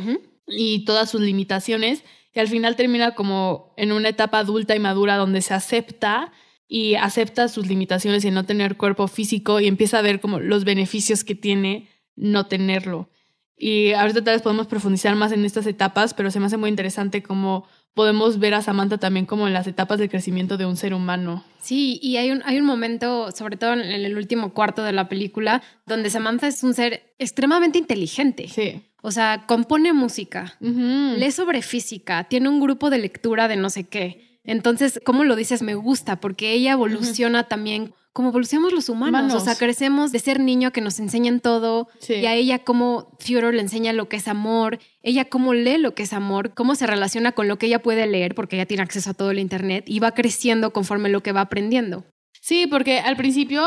y 0.47 0.85
todas 0.85 1.11
sus 1.11 1.21
limitaciones. 1.21 2.03
Y 2.35 2.41
al 2.41 2.49
final 2.49 2.77
termina 2.77 3.15
como 3.15 3.75
en 3.77 3.93
una 3.93 4.09
etapa 4.09 4.39
adulta 4.39 4.75
y 4.75 4.81
madura 4.81 5.17
donde 5.17 5.43
se 5.43 5.55
acepta 5.55 6.33
y 6.67 6.95
acepta 6.95 7.49
sus 7.49 7.67
limitaciones 7.67 8.25
y 8.25 8.31
no 8.31 8.45
tener 8.47 8.79
cuerpo 8.79 9.07
físico 9.07 9.61
y 9.61 9.67
empieza 9.67 9.99
a 9.99 10.03
ver 10.03 10.21
como 10.21 10.41
los 10.41 10.65
beneficios 10.65 11.25
que 11.25 11.35
tiene 11.35 11.89
no 12.17 12.47
tenerlo. 12.47 13.11
Y 13.57 13.93
ahorita 13.93 14.25
tal 14.25 14.35
vez 14.35 14.43
podemos 14.43 14.67
profundizar 14.67 15.15
más 15.15 15.31
en 15.33 15.45
estas 15.45 15.67
etapas, 15.67 16.15
pero 16.15 16.31
se 16.31 16.41
me 16.41 16.47
hace 16.47 16.57
muy 16.57 16.71
interesante 16.71 17.23
cómo 17.23 17.69
podemos 17.95 18.39
ver 18.39 18.55
a 18.55 18.63
Samantha 18.63 18.99
también 18.99 19.27
como 19.27 19.47
en 19.47 19.55
las 19.55 19.67
etapas 19.67 19.99
de 19.99 20.09
crecimiento 20.09 20.57
de 20.57 20.67
un 20.67 20.77
ser 20.77 20.95
humano. 20.95 21.45
Sí, 21.61 21.99
y 22.03 22.17
hay 22.17 22.31
un, 22.31 22.43
hay 22.45 22.59
un 22.59 22.65
momento, 22.65 23.31
sobre 23.33 23.57
todo 23.57 23.75
en 23.75 23.81
el 23.81 24.17
último 24.17 24.53
cuarto 24.53 24.83
de 24.83 24.93
la 24.93 25.09
película, 25.09 25.63
donde 25.87 26.11
Samantha 26.11 26.49
es 26.49 26.63
un 26.63 26.75
ser 26.75 27.15
extremadamente 27.19 27.79
inteligente. 27.79 28.49
Sí. 28.49 28.83
O 29.03 29.11
sea, 29.11 29.45
compone 29.47 29.93
música, 29.93 30.57
lee 30.61 31.33
sobre 31.33 31.61
física, 31.63 32.25
tiene 32.25 32.49
un 32.49 32.61
grupo 32.61 32.89
de 32.89 32.99
lectura 32.99 33.49
de 33.49 33.57
no 33.57 33.69
sé 33.69 33.85
qué. 33.85 34.39
Entonces, 34.45 35.01
¿cómo 35.05 35.25
lo 35.25 35.35
dices? 35.35 35.63
Me 35.63 35.75
gusta 35.75 36.21
porque 36.21 36.53
ella 36.53 36.73
evoluciona 36.73 37.45
también 37.45 37.95
como 38.13 38.29
evolucionamos 38.29 38.73
los 38.73 38.89
humanos. 38.89 39.33
O 39.35 39.41
sea, 39.41 39.55
crecemos 39.57 40.13
de 40.13 40.19
ser 40.19 40.39
niño 40.41 40.69
a 40.69 40.71
que 40.71 40.81
nos 40.81 40.99
enseñan 40.99 41.41
todo 41.41 41.89
Sí. 41.99 42.15
y 42.15 42.27
a 42.27 42.35
ella 42.35 42.59
cómo 42.61 43.17
Theodore 43.25 43.57
le 43.57 43.63
enseña 43.63 43.93
lo 43.93 44.09
que 44.09 44.17
es 44.17 44.29
amor, 44.29 44.79
ella 45.03 45.25
cómo 45.27 45.55
lee 45.55 45.79
lo 45.79 45.95
que 45.95 46.03
es 46.03 46.13
amor, 46.13 46.53
cómo 46.55 46.75
se 46.75 46.87
relaciona 46.87 47.33
con 47.33 47.49
lo 47.49 47.59
que 47.59 47.67
ella 47.67 47.83
puede 47.83 48.07
leer 48.07 48.35
porque 48.35 48.57
ella 48.57 48.67
tiene 48.67 48.83
acceso 48.83 49.11
a 49.11 49.15
todo 49.15 49.31
el 49.31 49.39
internet 49.39 49.85
y 49.87 49.99
va 50.01 50.13
creciendo 50.13 50.73
conforme 50.73 51.09
lo 51.09 51.23
que 51.23 51.33
va 51.33 51.41
aprendiendo. 51.43 52.05
Sí, 52.41 52.67
porque 52.67 52.99
al 52.99 53.17
principio 53.17 53.65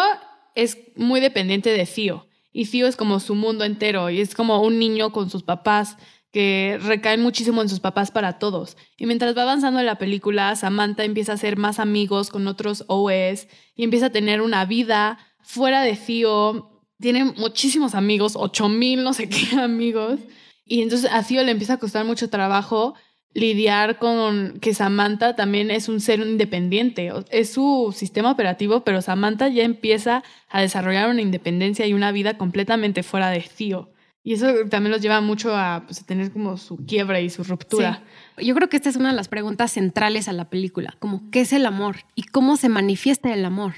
es 0.54 0.78
muy 0.96 1.20
dependiente 1.22 1.70
de 1.72 1.86
Theo. 1.86 2.28
Y 2.54 2.66
Theo 2.66 2.88
es 2.88 2.96
como 2.96 3.20
su 3.20 3.36
mundo 3.36 3.66
entero. 3.66 4.10
Y 4.10 4.22
es 4.22 4.34
como 4.36 4.62
un 4.62 4.80
niño 4.80 5.12
con 5.12 5.30
sus 5.30 5.44
papás 5.44 5.98
que 6.36 6.78
recaen 6.84 7.22
muchísimo 7.22 7.62
en 7.62 7.70
sus 7.70 7.80
papás 7.80 8.12
para 8.12 8.40
todos. 8.40 8.76
Y 8.98 9.06
mientras 9.06 9.38
va 9.38 9.44
avanzando 9.44 9.82
la 9.82 9.98
película, 9.98 10.54
Samantha 10.58 11.06
empieza 11.06 11.32
a 11.32 11.36
hacer 11.36 11.56
más 11.56 11.80
amigos 11.80 12.30
con 12.30 12.46
otros 12.50 12.84
OEs 12.88 13.48
y 13.74 13.86
empieza 13.86 14.08
a 14.08 14.10
tener 14.10 14.42
una 14.42 14.66
vida 14.66 15.18
fuera 15.40 15.82
de 15.82 15.96
Theo. 15.96 16.82
Tiene 17.00 17.24
muchísimos 17.24 17.96
amigos, 17.96 18.34
ocho 18.36 18.68
mil 18.68 19.02
no 19.02 19.14
sé 19.14 19.30
qué 19.30 19.56
amigos. 19.62 20.20
Y 20.66 20.82
entonces 20.82 21.10
a 21.10 21.24
Theo 21.24 21.42
le 21.42 21.52
empieza 21.52 21.76
a 21.76 21.78
costar 21.78 22.04
mucho 22.04 22.30
trabajo 22.30 22.96
lidiar 23.34 23.98
con 23.98 24.60
que 24.60 24.74
Samantha 24.74 25.38
también 25.38 25.72
es 25.72 25.88
un 25.88 26.02
ser 26.02 26.20
independiente. 26.20 27.14
Es 27.30 27.54
su 27.54 27.96
sistema 27.96 28.32
operativo, 28.32 28.84
pero 28.84 29.02
Samantha 29.02 29.48
ya 29.48 29.64
empieza 29.64 30.22
a 30.50 30.60
desarrollar 30.60 31.10
una 31.10 31.22
independencia 31.22 31.88
y 31.88 31.94
una 31.94 32.12
vida 32.12 32.38
completamente 32.38 33.04
fuera 33.04 33.30
de 33.30 33.40
Theo. 33.40 33.95
Y 34.26 34.34
eso 34.34 34.48
también 34.72 34.92
los 34.92 35.02
lleva 35.02 35.22
mucho 35.22 35.56
a, 35.56 35.84
pues, 35.86 36.02
a 36.02 36.04
tener 36.04 36.32
como 36.32 36.58
su 36.58 36.78
quiebra 36.78 37.22
y 37.22 37.30
su 37.30 37.44
ruptura. 37.44 38.02
Sí. 38.40 38.48
Yo 38.48 38.56
creo 38.56 38.68
que 38.70 38.76
esta 38.76 38.90
es 38.90 38.96
una 38.96 39.10
de 39.10 39.16
las 39.16 39.28
preguntas 39.28 39.72
centrales 39.72 40.28
a 40.28 40.34
la 40.34 40.50
película, 40.50 40.96
como 40.98 41.30
¿qué 41.30 41.42
es 41.42 41.54
el 41.54 41.64
amor? 41.64 41.98
y 42.16 42.24
cómo 42.24 42.58
se 42.58 42.68
manifiesta 42.68 43.32
el 43.32 43.46
amor. 43.46 43.76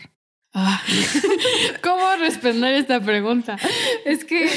Ah. 0.54 0.82
¿Cómo 1.84 2.02
responder 2.22 2.76
esta 2.76 3.02
pregunta? 3.02 3.58
Es 4.06 4.24
que 4.24 4.48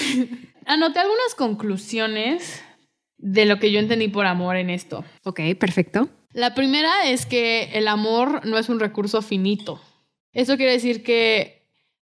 anoté 0.65 1.01
algunas 1.01 1.35
conclusiones 1.37 2.63
de 3.19 3.45
lo 3.45 3.59
que 3.59 3.73
yo 3.73 3.81
entendí 3.81 4.07
por 4.07 4.27
amor 4.27 4.55
en 4.55 4.71
esto. 4.71 5.05
Ok, 5.25 5.41
perfecto. 5.59 6.09
La 6.33 6.55
primera 6.55 7.11
es 7.11 7.27
que 7.27 7.71
el 7.73 7.89
amor 7.89 8.47
no 8.47 8.59
es 8.59 8.69
un 8.69 8.79
recurso 8.79 9.23
finito. 9.23 9.83
Eso 10.33 10.57
quiere 10.57 10.71
decir 10.71 11.03
que 11.03 11.67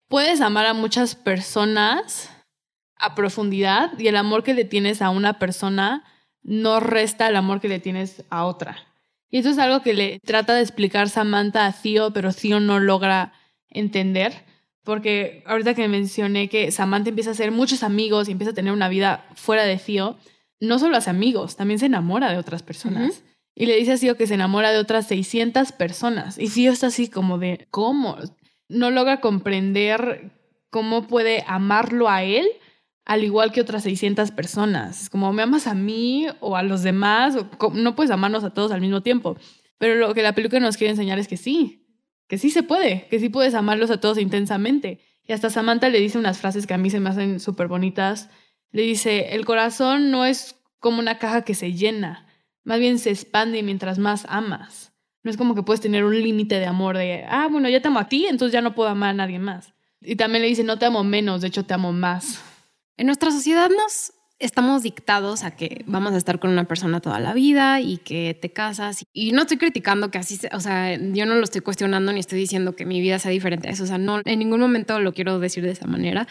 puedes 0.08 0.40
amar 0.40 0.64
a 0.64 0.72
muchas 0.72 1.14
personas 1.14 2.30
a 2.98 3.14
profundidad 3.14 3.98
y 3.98 4.08
el 4.08 4.16
amor 4.16 4.42
que 4.42 4.54
le 4.54 4.64
tienes 4.64 5.02
a 5.02 5.10
una 5.10 5.38
persona 5.38 6.04
no 6.42 6.80
resta 6.80 7.28
el 7.28 7.36
amor 7.36 7.60
que 7.60 7.68
le 7.68 7.80
tienes 7.80 8.24
a 8.30 8.44
otra. 8.44 8.76
Y 9.30 9.38
eso 9.38 9.50
es 9.50 9.58
algo 9.58 9.82
que 9.82 9.94
le 9.94 10.20
trata 10.20 10.54
de 10.54 10.62
explicar 10.62 11.08
Samantha 11.08 11.66
a 11.66 11.72
Theo, 11.72 12.12
pero 12.12 12.32
Theo 12.32 12.60
no 12.60 12.78
logra 12.78 13.32
entender. 13.68 14.44
Porque 14.84 15.42
ahorita 15.46 15.74
que 15.74 15.88
mencioné 15.88 16.48
que 16.48 16.70
Samantha 16.70 17.10
empieza 17.10 17.30
a 17.30 17.32
hacer 17.32 17.50
muchos 17.50 17.82
amigos 17.82 18.28
y 18.28 18.32
empieza 18.32 18.52
a 18.52 18.54
tener 18.54 18.72
una 18.72 18.88
vida 18.88 19.26
fuera 19.34 19.64
de 19.64 19.76
Theo, 19.76 20.16
no 20.60 20.78
solo 20.78 20.96
hace 20.96 21.10
amigos, 21.10 21.56
también 21.56 21.80
se 21.80 21.86
enamora 21.86 22.30
de 22.30 22.38
otras 22.38 22.62
personas. 22.62 23.24
Y 23.54 23.66
le 23.66 23.76
dice 23.76 23.92
a 23.92 23.98
Theo 23.98 24.16
que 24.16 24.28
se 24.28 24.34
enamora 24.34 24.70
de 24.70 24.78
otras 24.78 25.08
600 25.08 25.72
personas. 25.72 26.38
Y 26.38 26.48
Theo 26.48 26.72
está 26.72 26.86
así 26.86 27.08
como 27.08 27.38
de, 27.38 27.66
¿cómo? 27.70 28.16
No 28.68 28.92
logra 28.92 29.20
comprender 29.20 30.30
cómo 30.70 31.06
puede 31.08 31.42
amarlo 31.48 32.08
a 32.08 32.22
él 32.22 32.46
al 33.06 33.22
igual 33.24 33.52
que 33.52 33.60
otras 33.60 33.84
600 33.84 34.32
personas. 34.32 35.08
Como, 35.08 35.32
¿me 35.32 35.42
amas 35.42 35.66
a 35.66 35.74
mí 35.74 36.26
o 36.40 36.56
a 36.56 36.62
los 36.62 36.82
demás? 36.82 37.36
O, 37.36 37.70
no 37.72 37.96
puedes 37.96 38.10
amarnos 38.10 38.44
a 38.44 38.52
todos 38.52 38.72
al 38.72 38.80
mismo 38.80 39.00
tiempo. 39.00 39.36
Pero 39.78 39.94
lo 39.94 40.12
que 40.12 40.22
la 40.22 40.34
película 40.34 40.60
nos 40.60 40.76
quiere 40.76 40.90
enseñar 40.90 41.18
es 41.18 41.28
que 41.28 41.36
sí, 41.36 41.86
que 42.26 42.36
sí 42.36 42.50
se 42.50 42.64
puede, 42.64 43.06
que 43.08 43.20
sí 43.20 43.28
puedes 43.28 43.54
amarlos 43.54 43.90
a 43.90 44.00
todos 44.00 44.18
intensamente. 44.18 45.00
Y 45.22 45.32
hasta 45.32 45.50
Samantha 45.50 45.88
le 45.88 46.00
dice 46.00 46.18
unas 46.18 46.38
frases 46.38 46.66
que 46.66 46.74
a 46.74 46.78
mí 46.78 46.90
se 46.90 46.98
me 46.98 47.10
hacen 47.10 47.38
súper 47.38 47.68
bonitas. 47.68 48.28
Le 48.72 48.82
dice, 48.82 49.34
el 49.34 49.44
corazón 49.44 50.10
no 50.10 50.24
es 50.24 50.56
como 50.80 50.98
una 50.98 51.18
caja 51.18 51.42
que 51.42 51.54
se 51.54 51.72
llena, 51.72 52.26
más 52.64 52.80
bien 52.80 52.98
se 52.98 53.10
expande 53.10 53.62
mientras 53.62 53.98
más 53.98 54.26
amas. 54.28 54.92
No 55.22 55.30
es 55.30 55.36
como 55.36 55.54
que 55.54 55.62
puedes 55.62 55.80
tener 55.80 56.04
un 56.04 56.20
límite 56.20 56.58
de 56.58 56.66
amor 56.66 56.96
de, 56.96 57.24
ah, 57.28 57.48
bueno, 57.50 57.68
ya 57.68 57.80
te 57.80 57.88
amo 57.88 58.00
a 58.00 58.08
ti, 58.08 58.26
entonces 58.26 58.52
ya 58.52 58.60
no 58.60 58.74
puedo 58.74 58.88
amar 58.88 59.10
a 59.10 59.14
nadie 59.14 59.38
más. 59.38 59.74
Y 60.00 60.16
también 60.16 60.42
le 60.42 60.48
dice, 60.48 60.64
no 60.64 60.78
te 60.78 60.86
amo 60.86 61.02
menos, 61.04 61.40
de 61.40 61.48
hecho 61.48 61.64
te 61.64 61.74
amo 61.74 61.92
más. 61.92 62.42
En 62.96 63.06
nuestra 63.06 63.30
sociedad 63.30 63.68
nos 63.70 64.12
estamos 64.38 64.82
dictados 64.82 65.44
a 65.44 65.52
que 65.52 65.84
vamos 65.86 66.12
a 66.12 66.18
estar 66.18 66.38
con 66.38 66.50
una 66.50 66.64
persona 66.64 67.00
toda 67.00 67.20
la 67.20 67.32
vida 67.34 67.80
y 67.80 67.98
que 67.98 68.36
te 68.40 68.52
casas. 68.52 69.04
Y 69.12 69.32
no 69.32 69.42
estoy 69.42 69.56
criticando 69.56 70.10
que 70.10 70.18
así, 70.18 70.36
sea, 70.36 70.50
o 70.54 70.60
sea, 70.60 70.96
yo 70.96 71.26
no 71.26 71.34
lo 71.34 71.44
estoy 71.44 71.62
cuestionando 71.62 72.12
ni 72.12 72.20
estoy 72.20 72.38
diciendo 72.38 72.74
que 72.74 72.84
mi 72.84 73.00
vida 73.00 73.18
sea 73.18 73.30
diferente 73.30 73.68
a 73.68 73.72
eso. 73.72 73.84
O 73.84 73.86
sea, 73.86 73.98
no, 73.98 74.20
en 74.24 74.38
ningún 74.38 74.60
momento 74.60 74.98
lo 75.00 75.12
quiero 75.12 75.38
decir 75.38 75.64
de 75.64 75.72
esa 75.72 75.86
manera. 75.86 76.26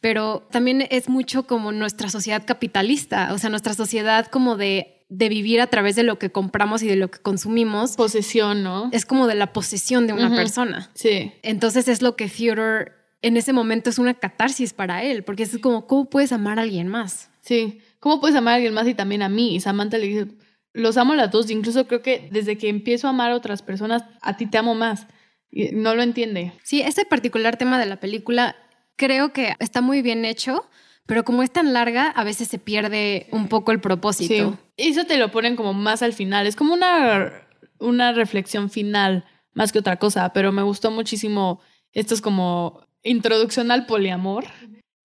Pero 0.00 0.48
también 0.50 0.86
es 0.90 1.08
mucho 1.08 1.46
como 1.46 1.70
nuestra 1.70 2.10
sociedad 2.10 2.44
capitalista, 2.44 3.32
o 3.32 3.38
sea, 3.38 3.50
nuestra 3.50 3.72
sociedad 3.72 4.26
como 4.26 4.56
de, 4.56 5.06
de 5.08 5.28
vivir 5.28 5.60
a 5.60 5.68
través 5.68 5.94
de 5.94 6.02
lo 6.02 6.18
que 6.18 6.30
compramos 6.30 6.82
y 6.82 6.88
de 6.88 6.96
lo 6.96 7.10
que 7.10 7.20
consumimos. 7.20 7.96
Posesión, 7.96 8.64
¿no? 8.64 8.90
Es 8.92 9.06
como 9.06 9.28
de 9.28 9.36
la 9.36 9.52
posesión 9.52 10.06
de 10.06 10.12
una 10.12 10.34
persona. 10.34 10.90
Sí. 10.94 11.32
Entonces 11.42 11.86
es 11.86 12.02
lo 12.02 12.16
que 12.16 12.28
Theodore 12.28 13.01
en 13.22 13.36
ese 13.36 13.52
momento 13.52 13.88
es 13.88 13.98
una 13.98 14.14
catarsis 14.14 14.72
para 14.72 15.02
él, 15.04 15.24
porque 15.24 15.44
es 15.44 15.58
como, 15.58 15.86
¿cómo 15.86 16.10
puedes 16.10 16.32
amar 16.32 16.58
a 16.58 16.62
alguien 16.62 16.88
más? 16.88 17.30
Sí. 17.40 17.80
¿Cómo 18.00 18.20
puedes 18.20 18.36
amar 18.36 18.52
a 18.52 18.54
alguien 18.56 18.74
más 18.74 18.86
y 18.88 18.94
también 18.94 19.22
a 19.22 19.28
mí? 19.28 19.54
Y 19.54 19.60
Samantha 19.60 19.98
le 19.98 20.06
dice, 20.08 20.26
los 20.72 20.96
amo 20.96 21.12
a 21.12 21.16
las 21.16 21.30
dos. 21.30 21.50
Incluso 21.50 21.86
creo 21.86 22.02
que 22.02 22.28
desde 22.32 22.58
que 22.58 22.68
empiezo 22.68 23.06
a 23.06 23.10
amar 23.10 23.30
a 23.30 23.36
otras 23.36 23.62
personas, 23.62 24.04
a 24.20 24.36
ti 24.36 24.46
te 24.46 24.58
amo 24.58 24.74
más. 24.74 25.06
Y 25.50 25.70
no 25.72 25.94
lo 25.94 26.02
entiende. 26.02 26.52
Sí, 26.64 26.82
este 26.82 27.04
particular 27.04 27.56
tema 27.56 27.78
de 27.78 27.86
la 27.86 28.00
película 28.00 28.56
creo 28.96 29.32
que 29.32 29.54
está 29.58 29.80
muy 29.80 30.02
bien 30.02 30.24
hecho, 30.24 30.68
pero 31.06 31.24
como 31.24 31.42
es 31.42 31.50
tan 31.50 31.72
larga, 31.72 32.08
a 32.08 32.24
veces 32.24 32.48
se 32.48 32.58
pierde 32.58 33.28
un 33.30 33.48
poco 33.48 33.72
el 33.72 33.80
propósito. 33.80 34.58
Sí. 34.76 34.90
Eso 34.90 35.04
te 35.04 35.18
lo 35.18 35.30
ponen 35.30 35.56
como 35.56 35.74
más 35.74 36.02
al 36.02 36.12
final. 36.12 36.46
Es 36.46 36.56
como 36.56 36.74
una, 36.74 37.32
una 37.78 38.12
reflexión 38.12 38.70
final 38.70 39.24
más 39.52 39.72
que 39.72 39.78
otra 39.78 39.96
cosa, 39.96 40.32
pero 40.32 40.52
me 40.52 40.62
gustó 40.62 40.90
muchísimo. 40.90 41.60
Esto 41.92 42.14
es 42.14 42.20
como 42.20 42.86
introducción 43.02 43.70
al 43.70 43.86
poliamor 43.86 44.44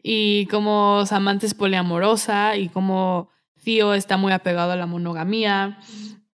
y 0.01 0.45
como 0.47 1.05
Samantha 1.05 1.45
es 1.45 1.53
poliamorosa 1.53 2.55
y 2.55 2.69
como 2.69 3.29
Theo 3.63 3.93
está 3.93 4.17
muy 4.17 4.31
apegado 4.31 4.71
a 4.71 4.75
la 4.75 4.85
monogamía. 4.85 5.79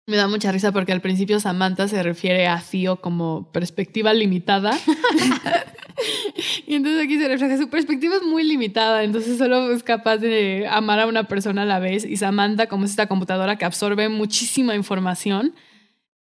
Me 0.07 0.17
da 0.17 0.29
mucha 0.29 0.53
risa 0.53 0.73
porque 0.73 0.93
al 0.93 1.01
principio 1.01 1.41
Samantha 1.41 1.89
se 1.89 2.03
refiere 2.03 2.49
a 2.49 2.61
Theo 2.61 3.01
como 3.01 3.51
perspectiva 3.53 4.13
limitada. 4.13 4.73
y 6.67 6.75
entonces 6.75 7.05
aquí 7.05 7.19
se 7.19 7.29
refleja 7.29 7.57
su 7.57 7.71
perspectiva 7.71 8.17
es 8.17 8.23
muy 8.23 8.43
limitada, 8.43 9.05
entonces 9.05 9.39
solo 9.39 9.73
es 9.73 9.83
capaz 9.83 10.19
de 10.19 10.67
amar 10.69 11.01
a 11.01 11.07
una 11.07 11.25
persona 11.25 11.63
a 11.63 11.67
la 11.67 11.79
vez. 11.79 12.05
Y 12.05 12.17
Samantha, 12.17 12.67
como 12.67 12.85
es 12.85 12.91
esta 12.91 13.07
computadora 13.07 13.57
que 13.57 13.65
absorbe 13.65 14.09
muchísima 14.09 14.75
información, 14.75 15.55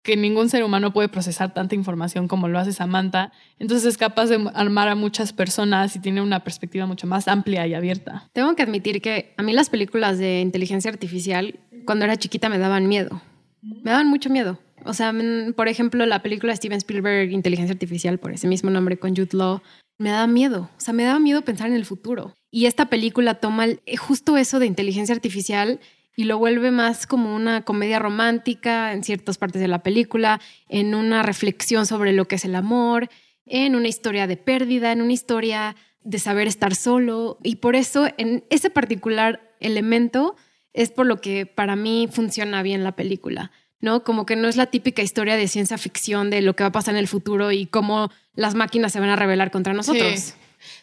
que 0.04 0.18
ningún 0.18 0.50
ser 0.50 0.64
humano 0.64 0.94
puede 0.94 1.10
procesar 1.10 1.54
tanta 1.54 1.76
información 1.76 2.28
como 2.28 2.48
lo 2.48 2.60
hace 2.60 2.74
Samantha, 2.74 3.32
entonces 3.60 3.88
es 3.88 3.98
capaz 3.98 4.28
de 4.28 4.50
amar 4.54 4.88
a 4.88 4.96
muchas 4.96 5.34
personas 5.34 5.96
y 5.96 6.00
tiene 6.00 6.22
una 6.22 6.44
perspectiva 6.44 6.86
mucho 6.86 7.08
más 7.08 7.28
amplia 7.28 7.68
y 7.68 7.74
abierta. 7.74 8.30
Tengo 8.34 8.56
que 8.56 8.64
admitir 8.64 9.02
que 9.02 9.34
a 9.38 9.44
mí 9.44 9.54
las 9.54 9.70
películas 9.70 10.18
de 10.18 10.42
inteligencia 10.42 10.90
artificial, 10.90 11.60
cuando 11.86 12.06
era 12.06 12.18
chiquita, 12.18 12.50
me 12.50 12.58
daban 12.58 12.88
miedo. 12.88 13.22
Me 13.62 13.92
daban 13.92 14.08
mucho 14.08 14.30
miedo. 14.30 14.60
O 14.86 14.94
sea, 14.94 15.14
por 15.56 15.68
ejemplo, 15.68 16.06
la 16.08 16.24
película 16.24 16.54
de 16.54 16.58
Steven 16.58 16.78
Spielberg, 16.80 17.32
Inteligencia 17.32 17.74
Artificial, 17.74 18.18
por 18.18 18.32
ese 18.32 18.48
mismo 18.48 18.72
nombre 18.72 18.98
con 18.98 19.16
Jude 19.16 19.30
Law, 19.34 19.62
me 20.00 20.10
daba 20.10 20.26
miedo. 20.26 20.70
O 20.78 20.80
sea, 20.80 20.94
me 20.94 21.04
daba 21.04 21.20
miedo 21.20 21.44
pensar 21.44 21.68
en 21.68 21.76
el 21.76 21.86
futuro. 21.86 22.34
Y 22.50 22.66
esta 22.66 22.90
película 22.90 23.36
toma 23.36 23.68
eh, 23.68 23.98
justo 23.98 24.38
eso 24.38 24.60
de 24.60 24.66
inteligencia 24.66 25.14
artificial 25.14 25.80
y 26.16 26.26
lo 26.26 26.38
vuelve 26.38 26.72
más 26.72 27.08
como 27.08 27.36
una 27.36 27.64
comedia 27.64 28.00
romántica 28.00 28.94
en 28.94 29.04
ciertas 29.04 29.38
partes 29.38 29.62
de 29.62 29.68
la 29.68 29.84
película, 29.84 30.40
en 30.68 30.96
una 30.96 31.24
reflexión 31.24 31.86
sobre 31.86 32.14
lo 32.14 32.28
que 32.28 32.36
es 32.36 32.46
el 32.46 32.56
amor, 32.56 33.10
en 33.46 33.76
una 33.76 33.88
historia 33.88 34.28
de 34.28 34.38
pérdida, 34.38 34.92
en 34.92 35.02
una 35.02 35.14
historia 35.14 35.76
de 36.04 36.20
saber 36.20 36.48
estar 36.48 36.76
solo. 36.76 37.38
Y 37.44 37.58
por 37.58 37.76
eso, 37.76 38.08
en 38.18 38.44
ese 38.50 38.70
particular 38.70 39.56
elemento, 39.60 40.36
es 40.74 40.92
por 40.92 41.06
lo 41.06 41.22
que 41.22 41.46
para 41.46 41.76
mí 41.76 42.08
funciona 42.12 42.64
bien 42.64 42.84
la 42.84 42.96
película. 42.96 43.52
¿no? 43.82 44.04
Como 44.04 44.26
que 44.26 44.36
no 44.36 44.48
es 44.48 44.56
la 44.56 44.68
típica 44.68 45.02
historia 45.02 45.36
de 45.36 45.48
ciencia 45.48 45.78
ficción 45.78 46.30
de 46.30 46.42
lo 46.42 46.56
que 46.56 46.64
va 46.64 46.68
a 46.68 46.72
pasar 46.72 46.94
en 46.94 47.00
el 47.00 47.08
futuro 47.08 47.52
y 47.52 47.66
cómo 47.66 48.12
las 48.36 48.56
máquinas 48.56 48.94
se 48.94 49.00
van 49.00 49.10
a 49.10 49.16
rebelar 49.16 49.52
contra 49.52 49.74
nosotros. 49.74 50.20
Sí. 50.20 50.34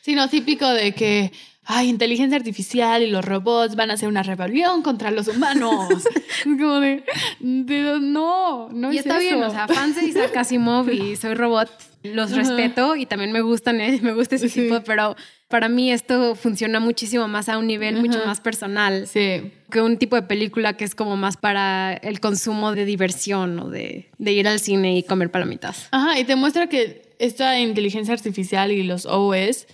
Sino 0.02 0.28
típico 0.28 0.68
de 0.68 0.92
que, 0.92 1.32
ay, 1.70 1.90
inteligencia 1.90 2.36
artificial 2.38 3.02
y 3.02 3.10
los 3.10 3.22
robots 3.24 3.76
van 3.76 3.90
a 3.90 3.94
hacer 3.94 4.08
una 4.08 4.22
rebelión 4.22 4.80
contra 4.82 5.10
los 5.10 5.28
humanos. 5.28 5.88
como 6.44 6.80
de, 6.80 7.04
de- 7.40 7.98
no, 8.00 8.70
no 8.70 8.90
y 8.92 8.96
es 8.98 9.04
está 9.06 9.18
bien, 9.18 9.42
o 9.42 9.50
sea, 9.50 9.68
fans 9.68 9.94
de 9.96 10.06
Isaac 10.06 10.34
Asimov 10.34 10.88
y 10.90 11.14
soy 11.22 11.34
robot, 11.34 11.68
los 12.02 12.30
respeto 12.34 12.96
y 12.96 13.04
también 13.04 13.32
me 13.32 13.42
gustan, 13.42 13.80
¿eh? 13.82 13.98
me 14.02 14.14
gusta 14.14 14.36
ese 14.36 14.48
tipo, 14.48 14.80
pero 14.82 15.14
para 15.48 15.68
mí 15.68 15.92
esto 15.92 16.34
funciona 16.34 16.80
muchísimo 16.80 17.28
más 17.28 17.50
a 17.50 17.58
un 17.58 17.66
nivel 17.66 17.96
mucho 18.00 18.24
más 18.24 18.40
personal 18.40 19.06
Sí. 19.06 19.52
que 19.70 19.82
un 19.82 19.98
tipo 19.98 20.16
de 20.16 20.22
película 20.22 20.74
que 20.76 20.84
es 20.86 20.94
como 20.94 21.16
más 21.16 21.36
para 21.36 21.92
el 21.94 22.20
consumo 22.20 22.72
de 22.74 22.86
diversión 22.86 23.58
o 23.60 23.68
de, 23.68 24.08
de 24.16 24.32
ir 24.32 24.48
al 24.48 24.58
cine 24.60 24.96
y 24.96 25.02
comer 25.02 25.30
palomitas. 25.30 25.88
Ajá, 25.90 26.18
y 26.18 26.24
te 26.24 26.34
muestra 26.36 26.68
que 26.68 27.02
esta 27.18 27.58
inteligencia 27.60 28.14
artificial 28.14 28.72
y 28.72 28.82
los 28.84 29.04
OS 29.06 29.66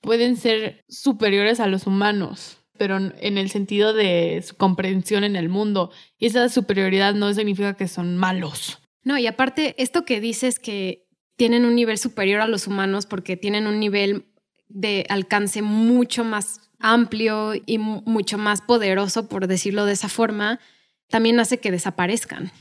pueden 0.00 0.36
ser 0.36 0.84
superiores 0.88 1.60
a 1.60 1.66
los 1.66 1.86
humanos, 1.86 2.58
pero 2.78 2.96
en 2.98 3.38
el 3.38 3.50
sentido 3.50 3.92
de 3.92 4.42
su 4.46 4.56
comprensión 4.56 5.24
en 5.24 5.36
el 5.36 5.48
mundo. 5.48 5.90
Y 6.18 6.26
esa 6.26 6.48
superioridad 6.48 7.14
no 7.14 7.32
significa 7.34 7.74
que 7.74 7.88
son 7.88 8.16
malos. 8.16 8.78
No, 9.02 9.18
y 9.18 9.26
aparte, 9.26 9.74
esto 9.78 10.04
que 10.04 10.20
dices 10.20 10.58
que 10.58 11.06
tienen 11.36 11.64
un 11.64 11.74
nivel 11.74 11.98
superior 11.98 12.40
a 12.40 12.46
los 12.48 12.66
humanos 12.66 13.06
porque 13.06 13.36
tienen 13.36 13.66
un 13.66 13.80
nivel 13.80 14.26
de 14.68 15.06
alcance 15.08 15.62
mucho 15.62 16.22
más 16.24 16.60
amplio 16.78 17.52
y 17.66 17.78
mu- 17.78 18.02
mucho 18.06 18.38
más 18.38 18.60
poderoso, 18.62 19.28
por 19.28 19.46
decirlo 19.46 19.84
de 19.84 19.92
esa 19.92 20.08
forma, 20.08 20.60
también 21.08 21.40
hace 21.40 21.58
que 21.58 21.70
desaparezcan, 21.70 22.52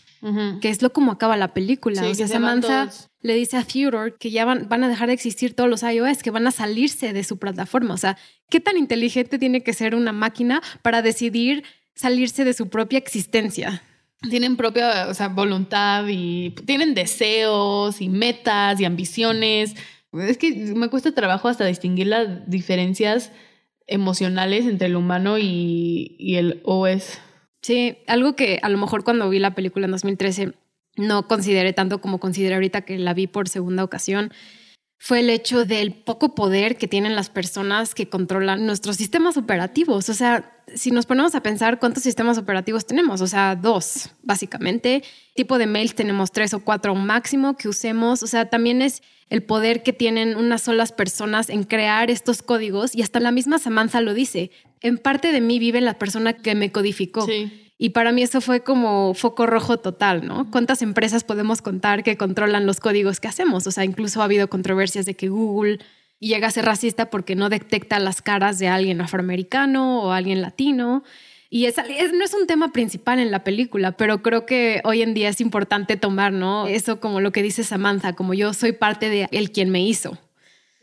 Que 0.61 0.69
es 0.69 0.81
lo 0.81 0.91
como 0.91 1.11
acaba 1.11 1.37
la 1.37 1.53
película. 1.53 2.01
Sí, 2.03 2.09
o 2.09 2.15
sea, 2.15 2.27
Samantha 2.27 2.89
le 3.21 3.35
dice 3.35 3.57
a 3.57 3.63
Theodore 3.63 4.15
que 4.19 4.31
ya 4.31 4.45
van, 4.45 4.67
van 4.67 4.83
a 4.83 4.89
dejar 4.89 5.07
de 5.07 5.13
existir 5.13 5.55
todos 5.55 5.69
los 5.69 5.83
iOS, 5.83 6.23
que 6.23 6.31
van 6.31 6.47
a 6.47 6.51
salirse 6.51 7.13
de 7.13 7.23
su 7.23 7.37
plataforma. 7.37 7.93
O 7.93 7.97
sea, 7.97 8.17
¿qué 8.49 8.59
tan 8.59 8.77
inteligente 8.77 9.39
tiene 9.39 9.63
que 9.63 9.73
ser 9.73 9.95
una 9.95 10.11
máquina 10.11 10.61
para 10.81 11.01
decidir 11.01 11.63
salirse 11.95 12.43
de 12.43 12.53
su 12.53 12.69
propia 12.69 12.97
existencia? 12.99 13.83
Tienen 14.29 14.57
propia 14.57 15.07
o 15.07 15.13
sea, 15.13 15.29
voluntad 15.29 16.05
y 16.09 16.51
tienen 16.65 16.93
deseos 16.93 18.01
y 18.01 18.09
metas 18.09 18.79
y 18.81 18.85
ambiciones. 18.85 19.75
Es 20.13 20.37
que 20.37 20.51
me 20.51 20.89
cuesta 20.89 21.13
trabajo 21.13 21.47
hasta 21.47 21.65
distinguir 21.65 22.07
las 22.07 22.49
diferencias 22.49 23.31
emocionales 23.87 24.65
entre 24.65 24.87
el 24.87 24.95
humano 24.95 25.37
y, 25.37 26.15
y 26.19 26.35
el 26.35 26.61
OS. 26.63 27.19
Sí, 27.61 27.97
algo 28.07 28.35
que 28.35 28.59
a 28.61 28.69
lo 28.69 28.77
mejor 28.77 29.03
cuando 29.03 29.29
vi 29.29 29.39
la 29.39 29.55
película 29.55 29.85
en 29.85 29.91
2013 29.91 30.53
no 30.95 31.27
consideré 31.27 31.73
tanto 31.73 32.01
como 32.01 32.19
consideré 32.19 32.55
ahorita 32.55 32.81
que 32.81 32.97
la 32.97 33.13
vi 33.13 33.27
por 33.27 33.47
segunda 33.49 33.83
ocasión, 33.83 34.31
fue 35.01 35.21
el 35.21 35.29
hecho 35.29 35.63
del 35.63 35.93
poco 35.93 36.35
poder 36.35 36.77
que 36.77 36.89
tienen 36.89 37.15
las 37.15 37.29
personas 37.29 37.95
que 37.95 38.09
controlan 38.09 38.65
nuestros 38.65 38.97
sistemas 38.97 39.37
operativos. 39.37 40.09
O 40.09 40.13
sea, 40.13 40.51
si 40.75 40.91
nos 40.91 41.05
ponemos 41.05 41.35
a 41.35 41.41
pensar 41.41 41.79
cuántos 41.79 42.03
sistemas 42.03 42.37
operativos 42.37 42.85
tenemos, 42.85 43.21
o 43.21 43.27
sea, 43.27 43.55
dos, 43.55 44.09
básicamente. 44.23 45.03
Tipo 45.35 45.57
de 45.57 45.67
mails 45.67 45.95
tenemos 45.95 46.33
tres 46.33 46.53
o 46.53 46.59
cuatro 46.59 46.95
máximo 46.95 47.55
que 47.55 47.69
usemos. 47.69 48.23
O 48.23 48.27
sea, 48.27 48.49
también 48.49 48.81
es 48.81 49.01
el 49.29 49.41
poder 49.41 49.83
que 49.83 49.93
tienen 49.93 50.35
unas 50.35 50.63
solas 50.63 50.91
personas 50.91 51.49
en 51.49 51.63
crear 51.63 52.11
estos 52.11 52.43
códigos 52.43 52.93
y 52.93 53.01
hasta 53.01 53.21
la 53.21 53.31
misma 53.31 53.57
Samantha 53.57 54.01
lo 54.01 54.13
dice. 54.13 54.51
En 54.81 54.97
parte 54.97 55.31
de 55.31 55.41
mí 55.41 55.59
vive 55.59 55.81
la 55.81 55.95
persona 55.99 56.33
que 56.33 56.55
me 56.55 56.71
codificó. 56.71 57.25
Sí. 57.25 57.65
Y 57.77 57.89
para 57.89 58.11
mí 58.11 58.21
eso 58.23 58.41
fue 58.41 58.61
como 58.61 59.13
foco 59.13 59.45
rojo 59.45 59.77
total, 59.77 60.27
¿no? 60.27 60.49
¿Cuántas 60.51 60.81
empresas 60.81 61.23
podemos 61.23 61.61
contar 61.61 62.03
que 62.03 62.17
controlan 62.17 62.65
los 62.65 62.79
códigos 62.81 63.19
que 63.21 63.29
hacemos? 63.29 63.65
O 63.67 63.71
sea, 63.71 63.85
incluso 63.85 64.21
ha 64.21 64.25
habido 64.25 64.49
controversias 64.49 65.05
de 65.05 65.13
que 65.13 65.29
Google 65.29 65.79
llega 66.19 66.47
a 66.47 66.51
ser 66.51 66.65
racista 66.65 67.09
porque 67.09 67.35
no 67.35 67.47
detecta 67.47 67.97
las 67.99 68.21
caras 68.21 68.59
de 68.59 68.67
alguien 68.67 68.99
afroamericano 68.99 70.01
o 70.03 70.11
alguien 70.11 70.41
latino. 70.41 71.03
Y 71.49 71.65
es, 71.65 71.77
es- 71.77 72.11
no 72.13 72.23
es 72.25 72.33
un 72.33 72.47
tema 72.47 72.73
principal 72.73 73.17
en 73.19 73.31
la 73.31 73.43
película, 73.45 73.93
pero 73.93 74.21
creo 74.21 74.45
que 74.45 74.81
hoy 74.83 75.01
en 75.01 75.13
día 75.13 75.29
es 75.29 75.39
importante 75.39 75.95
tomar, 75.95 76.33
¿no? 76.33 76.67
Eso 76.67 76.99
como 76.99 77.21
lo 77.21 77.31
que 77.31 77.41
dice 77.41 77.63
Samantha, 77.63 78.13
como 78.13 78.33
yo 78.33 78.53
soy 78.53 78.73
parte 78.73 79.09
de 79.09 79.27
el 79.31 79.51
quien 79.51 79.69
me 79.69 79.81
hizo. 79.81 80.17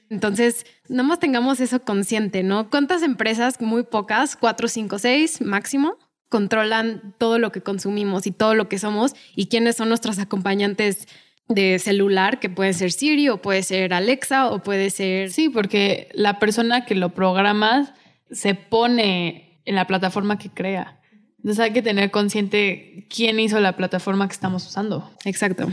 Entonces, 0.08 0.66
nada 0.88 1.02
más 1.02 1.18
tengamos 1.18 1.60
eso 1.60 1.80
consciente, 1.80 2.42
¿no? 2.42 2.70
¿Cuántas 2.70 3.02
empresas, 3.02 3.60
muy 3.60 3.82
pocas, 3.82 4.36
cuatro, 4.36 4.68
cinco, 4.68 4.98
seis 4.98 5.40
máximo, 5.40 5.98
controlan 6.28 7.14
todo 7.18 7.38
lo 7.38 7.52
que 7.52 7.60
consumimos 7.60 8.26
y 8.26 8.30
todo 8.30 8.54
lo 8.54 8.68
que 8.68 8.78
somos 8.78 9.14
y 9.34 9.46
quiénes 9.46 9.76
son 9.76 9.88
nuestros 9.88 10.18
acompañantes 10.18 11.06
de 11.48 11.78
celular, 11.78 12.40
que 12.40 12.50
puede 12.50 12.72
ser 12.72 12.90
Siri 12.90 13.28
o 13.28 13.40
puede 13.40 13.62
ser 13.62 13.94
Alexa 13.94 14.50
o 14.50 14.62
puede 14.62 14.90
ser... 14.90 15.30
Sí, 15.30 15.48
porque 15.48 16.08
la 16.12 16.38
persona 16.38 16.84
que 16.84 16.96
lo 16.96 17.14
programa 17.14 17.94
se 18.30 18.54
pone 18.54 19.60
en 19.64 19.74
la 19.76 19.86
plataforma 19.86 20.38
que 20.38 20.50
crea. 20.50 21.00
Entonces 21.38 21.64
hay 21.64 21.72
que 21.72 21.82
tener 21.82 22.10
consciente 22.10 23.06
quién 23.08 23.38
hizo 23.38 23.60
la 23.60 23.76
plataforma 23.76 24.26
que 24.26 24.34
estamos 24.34 24.66
usando. 24.66 25.08
Exacto. 25.24 25.68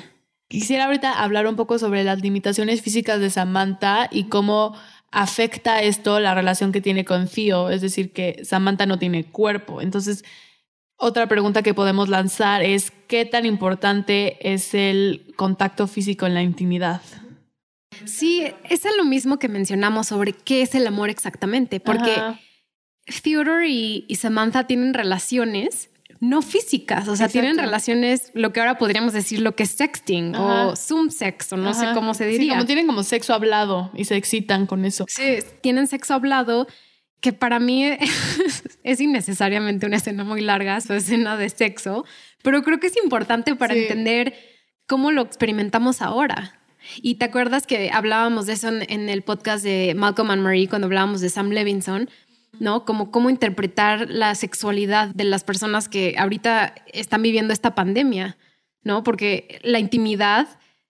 Quisiera 0.54 0.86
ahorita 0.86 1.12
hablar 1.24 1.48
un 1.48 1.56
poco 1.56 1.80
sobre 1.80 2.04
las 2.04 2.22
limitaciones 2.22 2.84
físicas 2.84 3.20
de 3.20 3.32
Samantha 3.32 4.08
y 4.12 4.26
cómo 4.26 4.76
afecta 5.10 5.82
esto 5.82 6.20
la 6.20 6.36
relación 6.36 6.72
que 6.72 6.80
tiene 6.80 7.06
con 7.06 7.28
Theo, 7.28 7.72
es 7.72 7.82
decir, 7.82 8.14
que 8.14 8.40
Samantha 8.46 8.86
no 8.86 9.00
tiene 9.00 9.24
cuerpo. 9.24 9.82
Entonces, 9.82 10.24
otra 10.96 11.26
pregunta 11.26 11.64
que 11.64 11.74
podemos 11.74 12.08
lanzar 12.08 12.62
es, 12.62 12.92
¿qué 13.08 13.26
tan 13.26 13.48
importante 13.48 14.38
es 14.54 14.76
el 14.76 15.34
contacto 15.38 15.88
físico 15.88 16.28
en 16.28 16.36
la 16.36 16.44
intimidad? 16.44 17.02
Sí, 18.06 18.46
es 18.70 18.86
lo 18.96 19.06
mismo 19.06 19.40
que 19.40 19.50
mencionamos 19.50 20.06
sobre 20.06 20.34
qué 20.34 20.62
es 20.62 20.76
el 20.76 20.86
amor 20.86 21.10
exactamente, 21.10 21.80
porque 21.80 22.12
Ajá. 22.12 22.40
Theodore 23.24 23.70
y, 23.70 24.06
y 24.08 24.18
Samantha 24.18 24.68
tienen 24.68 24.94
relaciones 24.94 25.90
no 26.26 26.42
físicas, 26.42 27.02
o 27.10 27.18
sea, 27.18 27.26
Exacto. 27.26 27.34
tienen 27.34 27.58
relaciones, 27.58 28.32
lo 28.34 28.54
que 28.54 28.62
ahora 28.62 28.78
podríamos 28.78 29.12
decir 29.12 29.42
lo 29.42 29.58
que 29.58 29.64
es 29.64 29.72
sexting 29.72 30.34
Ajá. 30.36 30.68
o 30.68 30.76
Zoom 30.78 31.10
sex 31.10 31.52
o 31.52 31.58
no 31.58 31.74
sé 31.74 31.88
cómo 31.94 32.14
se 32.14 32.26
Sí, 32.28 32.32
diría. 32.38 32.54
como 32.54 32.66
tienen 32.66 32.88
como 32.88 33.04
sexo 33.04 33.34
hablado 33.34 33.92
y 33.94 34.06
se 34.06 34.16
excitan 34.16 34.66
con 34.66 34.86
eso. 34.86 35.06
Sí, 35.10 35.40
tienen 35.62 35.86
sexo 35.88 36.14
hablado, 36.14 36.66
que 37.20 37.34
para 37.34 37.60
mí 37.60 37.84
es 38.84 39.02
innecesariamente 39.02 39.86
una 39.86 39.98
escena 39.98 40.24
muy 40.24 40.40
larga, 40.40 40.80
su 40.80 40.94
escena 40.94 41.36
de 41.36 41.50
sexo, 41.50 42.06
pero 42.42 42.64
creo 42.64 42.80
que 42.80 42.88
es 42.88 42.96
importante 43.04 43.56
para 43.56 43.74
Sí. 43.74 43.82
entender 43.82 44.34
cómo 44.88 45.12
lo 45.12 45.24
experimentamos 45.24 46.02
ahora. 46.02 46.60
Y 47.02 47.16
te 47.16 47.26
acuerdas 47.26 47.68
que 47.68 47.92
hablábamos 47.92 48.46
de 48.46 48.54
eso 48.54 48.70
en, 48.70 48.86
en 48.90 49.10
el 49.10 49.24
podcast 49.24 49.64
de 49.64 49.94
Malcolm 49.96 50.32
and 50.32 50.42
Marie 50.42 50.68
cuando 50.70 50.86
hablábamos 50.88 51.22
de 51.22 51.30
Sam 51.30 51.50
Levinson, 51.50 52.10
¿no? 52.60 52.86
Como 52.86 53.12
cómo 53.12 53.30
interpretar 53.30 54.10
la 54.10 54.36
sexualidad 54.36 55.10
de 55.10 55.24
las 55.24 55.44
personas 55.44 55.90
que 55.90 56.16
ahorita 56.18 56.76
están 56.94 57.22
viviendo 57.22 57.54
esta 57.54 57.76
pandemia, 57.76 58.38
¿no? 58.84 59.04
Porque 59.04 59.60
la 59.64 59.80
intimidad 59.80 60.48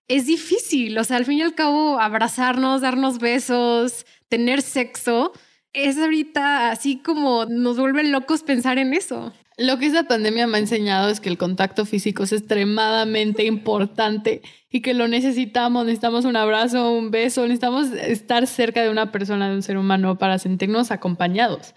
es 0.08 0.26
difícil, 0.26 0.98
o 0.98 1.04
sea, 1.04 1.18
al 1.18 1.26
fin 1.26 1.40
y 1.40 1.42
al 1.42 1.56
cabo, 1.56 2.00
abrazarnos, 2.00 2.82
darnos 2.82 3.20
besos, 3.20 4.06
tener 4.28 4.62
sexo, 4.62 5.32
es 5.74 5.98
ahorita 5.98 6.70
así 6.72 6.98
como 6.98 7.46
nos 7.46 7.78
vuelve 7.78 8.04
locos 8.04 8.44
pensar 8.44 8.78
en 8.78 8.94
eso. 8.94 9.34
Lo 9.58 9.78
que 9.78 9.86
esta 9.86 10.08
pandemia 10.08 10.48
me 10.48 10.58
ha 10.58 10.62
enseñado 10.62 11.10
es 11.10 11.20
que 11.20 11.30
el 11.30 11.38
contacto 11.38 11.86
físico 11.86 12.24
es 12.24 12.32
extremadamente 12.32 13.46
importante 13.46 14.42
y 14.70 14.82
que 14.82 14.96
lo 14.96 15.08
necesitamos. 15.08 15.86
Necesitamos 15.86 16.26
un 16.26 16.36
abrazo, 16.36 16.92
un 16.92 17.12
beso, 17.12 17.44
necesitamos 17.44 17.92
estar 17.92 18.48
cerca 18.48 18.82
de 18.82 18.90
una 18.90 19.12
persona, 19.12 19.50
de 19.50 19.56
un 19.56 19.62
ser 19.62 19.78
humano 19.78 20.18
para 20.18 20.40
sentirnos 20.40 20.90
acompañados. 20.90 21.76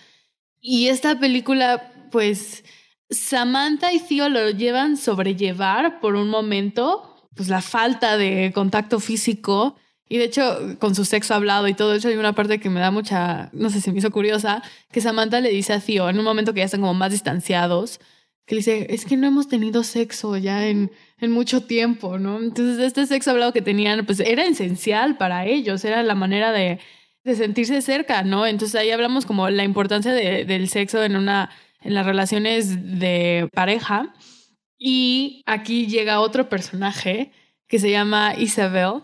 Y 0.60 0.88
esta 0.88 1.18
película, 1.18 1.92
pues, 2.10 2.64
Samantha 3.10 3.92
y 3.92 4.00
Theo 4.00 4.30
lo 4.30 4.50
llevan 4.50 4.96
sobrellevar 4.96 6.00
por 6.00 6.16
un 6.16 6.28
momento, 6.28 7.28
pues 7.34 7.48
la 7.48 7.60
falta 7.60 8.16
de 8.16 8.52
contacto 8.54 9.00
físico. 9.00 9.76
Y 10.08 10.18
de 10.18 10.24
hecho, 10.24 10.76
con 10.78 10.94
su 10.94 11.04
sexo 11.04 11.34
hablado 11.34 11.66
y 11.68 11.74
todo 11.74 11.94
eso, 11.94 12.08
hay 12.08 12.14
una 12.16 12.32
parte 12.32 12.60
que 12.60 12.70
me 12.70 12.78
da 12.80 12.90
mucha, 12.92 13.50
no 13.52 13.70
sé, 13.70 13.80
se 13.80 13.90
me 13.92 13.98
hizo 13.98 14.10
curiosa, 14.10 14.62
que 14.92 15.00
Samantha 15.00 15.40
le 15.40 15.50
dice 15.50 15.72
a 15.72 15.80
Theo, 15.80 16.08
en 16.08 16.18
un 16.18 16.24
momento 16.24 16.54
que 16.54 16.60
ya 16.60 16.66
están 16.66 16.80
como 16.80 16.94
más 16.94 17.10
distanciados, 17.10 17.98
que 18.46 18.54
le 18.54 18.58
dice, 18.60 18.86
es 18.90 19.04
que 19.04 19.16
no 19.16 19.26
hemos 19.26 19.48
tenido 19.48 19.82
sexo 19.82 20.36
ya 20.36 20.68
en, 20.68 20.92
en 21.18 21.32
mucho 21.32 21.62
tiempo, 21.64 22.18
¿no? 22.20 22.38
Entonces, 22.38 22.78
este 22.78 23.04
sexo 23.06 23.32
hablado 23.32 23.52
que 23.52 23.62
tenían, 23.62 24.06
pues 24.06 24.20
era 24.20 24.44
esencial 24.44 25.16
para 25.16 25.44
ellos, 25.46 25.84
era 25.84 26.02
la 26.04 26.14
manera 26.14 26.52
de, 26.52 26.78
de 27.24 27.34
sentirse 27.34 27.82
cerca, 27.82 28.22
¿no? 28.22 28.46
Entonces 28.46 28.76
ahí 28.80 28.92
hablamos 28.92 29.26
como 29.26 29.50
la 29.50 29.64
importancia 29.64 30.12
de- 30.12 30.44
del 30.44 30.68
sexo 30.68 31.02
en 31.02 31.16
una, 31.16 31.50
en 31.82 31.94
las 31.94 32.06
relaciones 32.06 33.00
de 33.00 33.48
pareja. 33.52 34.14
Y 34.78 35.42
aquí 35.46 35.88
llega 35.88 36.20
otro 36.20 36.48
personaje 36.48 37.32
que 37.66 37.80
se 37.80 37.90
llama 37.90 38.34
Isabel, 38.38 39.02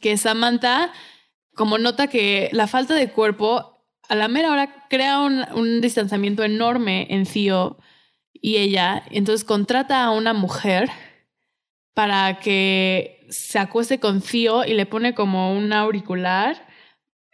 que 0.00 0.16
Samantha, 0.16 0.92
como 1.54 1.78
nota 1.78 2.06
que 2.06 2.48
la 2.52 2.66
falta 2.66 2.94
de 2.94 3.10
cuerpo 3.10 3.84
a 4.08 4.14
la 4.14 4.28
mera 4.28 4.52
hora 4.52 4.86
crea 4.88 5.20
un, 5.20 5.44
un 5.54 5.80
distanciamiento 5.80 6.44
enorme 6.44 7.06
en 7.10 7.24
Theo 7.24 7.78
y 8.32 8.56
ella, 8.56 9.02
entonces 9.10 9.44
contrata 9.44 10.04
a 10.04 10.10
una 10.10 10.32
mujer 10.32 10.90
para 11.94 12.38
que 12.38 13.26
se 13.30 13.58
acueste 13.58 13.98
con 13.98 14.20
Theo 14.20 14.64
y 14.64 14.74
le 14.74 14.86
pone 14.86 15.14
como 15.14 15.56
un 15.56 15.72
auricular 15.72 16.68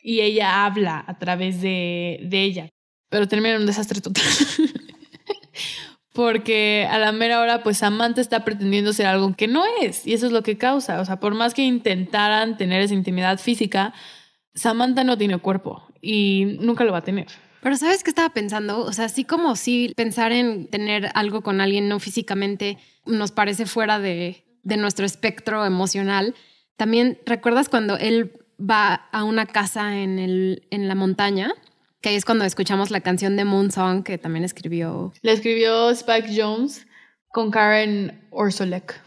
y 0.01 0.21
ella 0.21 0.65
habla 0.65 1.05
a 1.07 1.19
través 1.19 1.61
de, 1.61 2.21
de 2.23 2.43
ella, 2.43 2.69
pero 3.09 3.29
termina 3.29 3.55
en 3.55 3.63
un 3.63 3.67
desastre 3.67 4.01
total. 4.01 4.25
porque 6.13 6.87
a 6.91 6.99
la 6.99 7.13
mera 7.13 7.41
hora 7.41 7.63
pues 7.63 7.79
Samantha 7.79 8.21
está 8.21 8.45
pretendiendo 8.45 8.93
ser 8.93 9.07
algo 9.07 9.35
que 9.35 9.49
no 9.49 9.65
es 9.81 10.07
y 10.07 10.13
eso 10.13 10.27
es 10.27 10.33
lo 10.33 10.43
que 10.43 10.59
causa, 10.59 11.01
o 11.01 11.05
sea, 11.05 11.21
por 11.21 11.35
más 11.35 11.55
que 11.55 11.63
intentaran 11.63 12.57
tener 12.57 12.83
esa 12.83 12.95
intimidad 12.95 13.39
física, 13.39 13.95
Samantha 14.55 15.05
no 15.05 15.17
tiene 15.17 15.39
cuerpo 15.39 15.87
y 16.01 16.59
nunca 16.61 16.85
lo 16.85 16.93
va 16.93 16.99
a 16.99 17.05
tener. 17.05 17.27
Pero 17.63 17.77
¿sabes 17.77 18.03
qué 18.03 18.11
estaba 18.11 18.31
pensando? 18.31 18.81
O 18.81 18.93
sea, 18.93 19.05
así 19.05 19.25
como 19.25 19.55
si 19.55 19.93
pensar 19.97 20.33
en 20.33 20.69
tener 20.69 21.11
algo 21.15 21.43
con 21.43 21.61
alguien 21.61 21.89
no 21.89 22.01
físicamente 22.01 22.77
nos 23.07 23.31
parece 23.31 23.67
fuera 23.67 24.01
de, 24.01 24.45
de 24.65 24.77
nuestro 24.77 25.07
espectro 25.07 25.65
emocional, 25.65 26.35
también 26.77 27.19
recuerdas 27.25 27.69
cuando 27.69 27.97
él 27.99 28.33
va 28.59 28.95
a 29.13 29.25
una 29.25 29.47
casa 29.47 29.99
en, 29.99 30.19
el, 30.19 30.67
en 30.71 30.89
la 30.89 30.95
montaña, 30.95 31.53
que 32.03 32.09
ahí 32.09 32.17
es 32.17 32.25
cuando 32.25 32.45
escuchamos 32.45 32.91
la 32.91 33.01
canción 33.01 33.37
de 33.37 33.45
Moon 33.45 33.71
Song 33.71 34.03
que 34.03 34.19
también 34.19 34.45
escribió. 34.45 35.13
La 35.23 35.33
escribió 35.33 35.89
Spike 35.91 36.35
Jones 36.37 36.87
con 37.29 37.51
Karen 37.51 38.21
Orsolek. 38.31 39.01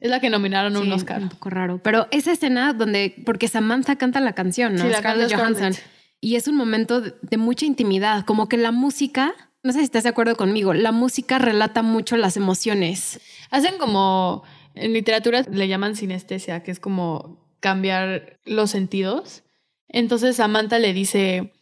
Es 0.00 0.10
la 0.10 0.18
que 0.18 0.28
nominaron 0.28 0.74
a 0.74 0.80
un 0.80 0.92
Oscar. 0.92 1.22
Un 1.22 1.28
poco 1.28 1.48
raro. 1.48 1.80
Pero 1.82 2.08
esa 2.10 2.32
escena 2.32 2.72
donde, 2.72 3.14
porque 3.24 3.46
Samantha 3.46 3.94
canta 3.94 4.20
la 4.20 4.32
canción, 4.32 4.74
¿no? 4.74 4.82
Sí, 4.82 4.90
la 4.90 5.00
canta 5.00 5.28
Johansson. 5.34 5.74
Y 6.20 6.34
es 6.34 6.48
un 6.48 6.56
momento 6.56 7.00
de, 7.00 7.14
de 7.22 7.36
mucha 7.36 7.64
intimidad, 7.64 8.24
como 8.24 8.48
que 8.48 8.56
la 8.56 8.72
música, 8.72 9.32
no 9.62 9.72
sé 9.72 9.78
si 9.78 9.84
estás 9.84 10.02
de 10.02 10.08
acuerdo 10.08 10.34
conmigo, 10.34 10.74
la 10.74 10.90
música 10.90 11.38
relata 11.38 11.82
mucho 11.82 12.16
las 12.16 12.36
emociones. 12.36 13.20
Hacen 13.50 13.78
como, 13.78 14.42
en 14.74 14.92
literatura 14.92 15.42
le 15.48 15.68
llaman 15.68 15.94
sinestesia, 15.94 16.64
que 16.64 16.72
es 16.72 16.80
como 16.80 17.40
cambiar 17.60 18.40
los 18.44 18.72
sentidos. 18.72 19.44
Entonces 19.88 20.36
Samantha 20.36 20.80
le 20.80 20.92
dice, 20.92 21.52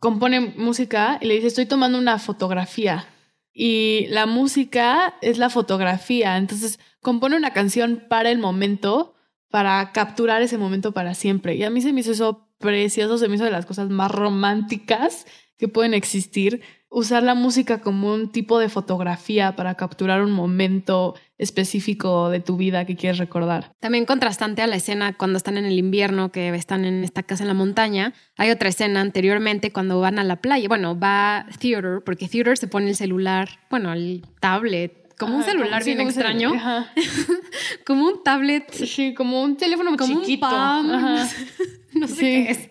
compone 0.00 0.40
música 0.40 1.18
y 1.20 1.26
le 1.26 1.34
dice, 1.34 1.48
estoy 1.48 1.66
tomando 1.66 1.98
una 1.98 2.18
fotografía. 2.18 3.06
Y 3.52 4.06
la 4.08 4.26
música 4.26 5.14
es 5.22 5.38
la 5.38 5.48
fotografía. 5.48 6.36
Entonces 6.36 6.80
compone 7.00 7.36
una 7.36 7.52
canción 7.52 8.04
para 8.08 8.30
el 8.30 8.38
momento, 8.38 9.14
para 9.48 9.92
capturar 9.92 10.42
ese 10.42 10.58
momento 10.58 10.92
para 10.92 11.14
siempre. 11.14 11.54
Y 11.54 11.62
a 11.62 11.70
mí 11.70 11.80
se 11.80 11.92
me 11.92 12.00
hizo 12.00 12.12
eso 12.12 12.48
precioso, 12.58 13.18
se 13.18 13.28
me 13.28 13.36
hizo 13.36 13.44
de 13.44 13.50
las 13.50 13.66
cosas 13.66 13.88
más 13.90 14.10
románticas 14.10 15.26
que 15.56 15.68
pueden 15.68 15.94
existir. 15.94 16.62
Usar 16.96 17.24
la 17.24 17.34
música 17.34 17.80
como 17.80 18.14
un 18.14 18.30
tipo 18.30 18.60
de 18.60 18.68
fotografía 18.68 19.56
para 19.56 19.74
capturar 19.74 20.22
un 20.22 20.30
momento 20.30 21.16
específico 21.38 22.30
de 22.30 22.38
tu 22.38 22.56
vida 22.56 22.84
que 22.84 22.94
quieres 22.94 23.18
recordar. 23.18 23.72
También 23.80 24.06
contrastante 24.06 24.62
a 24.62 24.68
la 24.68 24.76
escena 24.76 25.12
cuando 25.12 25.36
están 25.36 25.56
en 25.56 25.64
el 25.64 25.76
invierno, 25.76 26.30
que 26.30 26.54
están 26.54 26.84
en 26.84 27.02
esta 27.02 27.24
casa 27.24 27.42
en 27.42 27.48
la 27.48 27.54
montaña, 27.54 28.14
hay 28.36 28.52
otra 28.52 28.68
escena 28.68 29.00
anteriormente 29.00 29.72
cuando 29.72 29.98
van 29.98 30.20
a 30.20 30.24
la 30.24 30.36
playa. 30.36 30.68
Bueno, 30.68 30.96
va 30.96 31.46
Theodore, 31.58 32.00
porque 32.00 32.28
Theodore 32.28 32.56
se 32.56 32.68
pone 32.68 32.90
el 32.90 32.94
celular, 32.94 33.48
bueno, 33.70 33.92
el 33.92 34.24
tablet, 34.38 35.04
como 35.18 35.36
un 35.36 35.42
celular 35.42 35.82
bien 35.82 36.00
extraño. 36.00 36.52
como 37.86 38.06
un 38.06 38.22
tablet. 38.22 38.70
Sí, 38.72 39.14
como 39.14 39.42
un 39.42 39.56
teléfono 39.56 39.96
como 39.96 40.20
chiquito. 40.20 40.46
Un 40.46 40.52
palm. 40.52 40.88
no 41.94 42.06
sé 42.06 42.20
qué 42.20 42.50
es. 42.50 42.68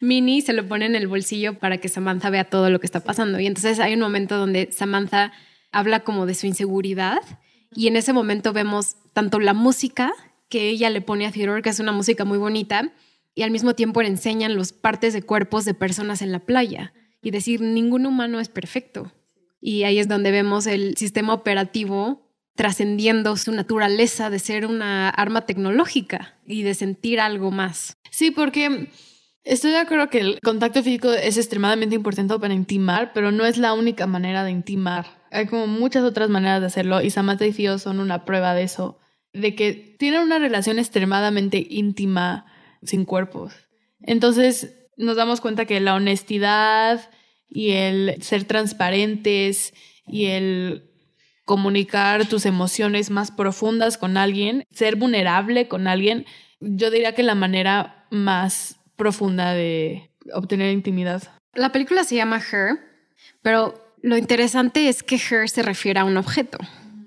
Minnie 0.00 0.42
se 0.42 0.52
lo 0.52 0.66
pone 0.68 0.86
en 0.86 0.94
el 0.94 1.08
bolsillo 1.08 1.58
para 1.58 1.78
que 1.78 1.88
Samantha 1.88 2.30
vea 2.30 2.44
todo 2.44 2.70
lo 2.70 2.80
que 2.80 2.86
está 2.86 3.00
pasando. 3.00 3.40
Y 3.40 3.46
entonces 3.46 3.80
hay 3.80 3.94
un 3.94 4.00
momento 4.00 4.36
donde 4.36 4.70
Samantha 4.72 5.32
habla 5.72 6.00
como 6.00 6.26
de 6.26 6.34
su 6.34 6.46
inseguridad 6.46 7.20
y 7.74 7.88
en 7.88 7.96
ese 7.96 8.12
momento 8.12 8.52
vemos 8.52 8.96
tanto 9.12 9.40
la 9.40 9.54
música 9.54 10.12
que 10.48 10.68
ella 10.70 10.90
le 10.90 11.00
pone 11.00 11.26
a 11.26 11.32
Theodore, 11.32 11.62
que 11.62 11.68
es 11.68 11.80
una 11.80 11.92
música 11.92 12.24
muy 12.24 12.38
bonita, 12.38 12.92
y 13.34 13.42
al 13.42 13.50
mismo 13.50 13.74
tiempo 13.74 14.02
le 14.02 14.08
enseñan 14.08 14.56
los 14.56 14.72
partes 14.72 15.12
de 15.12 15.22
cuerpos 15.22 15.64
de 15.64 15.74
personas 15.74 16.22
en 16.22 16.32
la 16.32 16.40
playa 16.40 16.92
y 17.22 17.30
decir, 17.30 17.60
ningún 17.60 18.06
humano 18.06 18.40
es 18.40 18.48
perfecto. 18.48 19.12
Y 19.60 19.82
ahí 19.82 19.98
es 19.98 20.08
donde 20.08 20.30
vemos 20.30 20.66
el 20.66 20.96
sistema 20.96 21.34
operativo 21.34 22.28
trascendiendo 22.54 23.36
su 23.36 23.52
naturaleza 23.52 24.30
de 24.30 24.38
ser 24.38 24.66
una 24.66 25.10
arma 25.10 25.46
tecnológica 25.46 26.36
y 26.46 26.62
de 26.62 26.74
sentir 26.74 27.20
algo 27.20 27.50
más. 27.52 27.96
Sí, 28.10 28.32
porque 28.32 28.88
estoy 29.44 29.70
de 29.70 29.78
acuerdo 29.78 30.08
que 30.10 30.20
el 30.20 30.40
contacto 30.40 30.82
físico 30.82 31.12
es 31.12 31.36
extremadamente 31.36 31.94
importante 31.94 32.38
para 32.38 32.54
intimar, 32.54 33.12
pero 33.12 33.30
no 33.32 33.44
es 33.46 33.58
la 33.58 33.72
única 33.72 34.06
manera 34.06 34.44
de 34.44 34.50
intimar. 34.50 35.06
Hay 35.30 35.46
como 35.46 35.66
muchas 35.66 36.04
otras 36.04 36.30
maneras 36.30 36.60
de 36.60 36.66
hacerlo 36.66 37.02
y 37.02 37.10
Samantha 37.10 37.46
y 37.46 37.52
Fio 37.52 37.78
son 37.78 38.00
una 38.00 38.24
prueba 38.24 38.54
de 38.54 38.62
eso, 38.62 38.98
de 39.32 39.54
que 39.54 39.72
tienen 39.98 40.22
una 40.22 40.38
relación 40.38 40.78
extremadamente 40.78 41.66
íntima 41.68 42.46
sin 42.82 43.04
cuerpos. 43.04 43.54
Entonces 44.02 44.74
nos 44.96 45.16
damos 45.16 45.40
cuenta 45.40 45.64
que 45.64 45.80
la 45.80 45.94
honestidad 45.94 47.10
y 47.48 47.70
el 47.70 48.22
ser 48.22 48.44
transparentes 48.44 49.72
y 50.06 50.26
el 50.26 50.90
comunicar 51.44 52.26
tus 52.26 52.44
emociones 52.44 53.10
más 53.10 53.30
profundas 53.30 53.96
con 53.96 54.16
alguien, 54.16 54.64
ser 54.70 54.96
vulnerable 54.96 55.66
con 55.66 55.86
alguien, 55.86 56.26
yo 56.60 56.90
diría 56.90 57.14
que 57.14 57.22
la 57.22 57.34
manera 57.34 58.06
más 58.10 58.77
profunda 58.98 59.54
de 59.54 60.10
obtener 60.34 60.72
intimidad. 60.72 61.22
La 61.54 61.72
película 61.72 62.04
se 62.04 62.16
llama 62.16 62.38
Her, 62.38 62.78
pero 63.40 63.96
lo 64.02 64.18
interesante 64.18 64.88
es 64.90 65.02
que 65.02 65.16
her 65.16 65.48
se 65.48 65.62
refiere 65.62 66.00
a 66.00 66.04
un 66.04 66.18
objeto, 66.18 66.58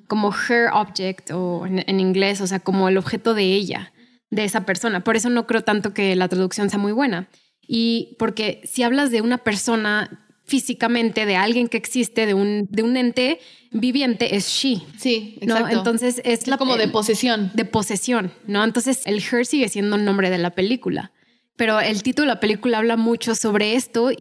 como 0.07 0.33
her 0.33 0.69
object 0.73 1.29
o 1.31 1.67
en, 1.67 1.99
inglés, 1.99 2.41
o 2.41 2.47
sea, 2.47 2.59
como 2.59 2.89
el 2.89 2.97
objeto 2.97 3.35
de 3.35 3.43
ella, 3.43 3.93
de 4.31 4.43
esa 4.43 4.65
persona. 4.65 5.03
Por 5.03 5.15
eso 5.15 5.29
no 5.29 5.45
creo 5.45 5.61
tanto 5.61 5.93
que 5.93 6.15
la 6.15 6.27
traducción 6.27 6.69
sea 6.69 6.79
muy 6.79 6.91
buena. 6.91 7.27
Y 7.67 8.15
porque 8.17 8.61
si 8.63 8.83
hablas 8.83 9.11
de 9.11 9.21
una 9.21 9.37
persona 9.37 10.27
físicamente, 10.45 11.25
de 11.25 11.35
alguien 11.37 11.69
que 11.69 11.77
existe, 11.77 12.25
de 12.25 12.33
un, 12.33 12.67
de 12.69 12.83
un 12.83 12.97
ente 12.97 13.39
viviente, 13.71 14.35
es 14.35 14.47
she. 14.47 14.81
Sí, 14.97 15.37
exacto. 15.39 15.67
¿no? 15.67 15.77
Entonces 15.77 16.21
es 16.25 16.47
la, 16.47 16.57
como 16.57 16.75
de 16.75 16.89
posesión. 16.89 17.51
De 17.53 17.63
posesión, 17.63 18.33
¿no? 18.47 18.63
Entonces 18.63 19.03
el 19.05 19.23
her 19.23 19.45
sigue 19.45 19.69
siendo 19.69 19.95
el 19.95 20.03
nombre 20.03 20.29
de 20.29 20.39
la 20.39 20.49
película. 20.49 21.11
Pero 21.55 21.79
el 21.79 22.03
título 22.03 22.27
de 22.27 22.35
la 22.35 22.39
película 22.39 22.79
habla 22.79 22.97
mucho 22.97 23.35
sobre 23.35 23.75
esto 23.75 24.11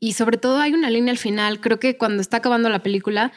y 0.00 0.12
sobre 0.12 0.38
todo 0.38 0.58
hay 0.58 0.74
una 0.74 0.90
línea 0.90 1.10
al 1.10 1.18
final, 1.18 1.60
creo 1.60 1.80
que 1.80 1.96
cuando 1.96 2.22
está 2.22 2.38
acabando 2.38 2.68
la 2.68 2.82
película, 2.82 3.32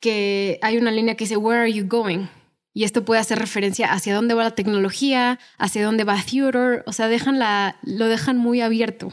que 0.00 0.58
hay 0.62 0.76
una 0.76 0.90
línea 0.90 1.14
que 1.14 1.24
dice, 1.24 1.36
Where 1.36 1.60
are 1.60 1.72
you 1.72 1.86
going? 1.86 2.26
Y 2.72 2.84
esto 2.84 3.04
puede 3.04 3.20
hacer 3.20 3.38
referencia 3.38 3.92
hacia 3.92 4.14
dónde 4.14 4.34
va 4.34 4.44
la 4.44 4.54
tecnología, 4.54 5.38
hacia 5.58 5.84
dónde 5.84 6.04
va 6.04 6.22
Theodore, 6.22 6.82
o 6.86 6.92
sea, 6.92 7.08
dejan 7.08 7.38
la, 7.38 7.78
lo 7.82 8.06
dejan 8.06 8.38
muy 8.38 8.60
abierto, 8.60 9.12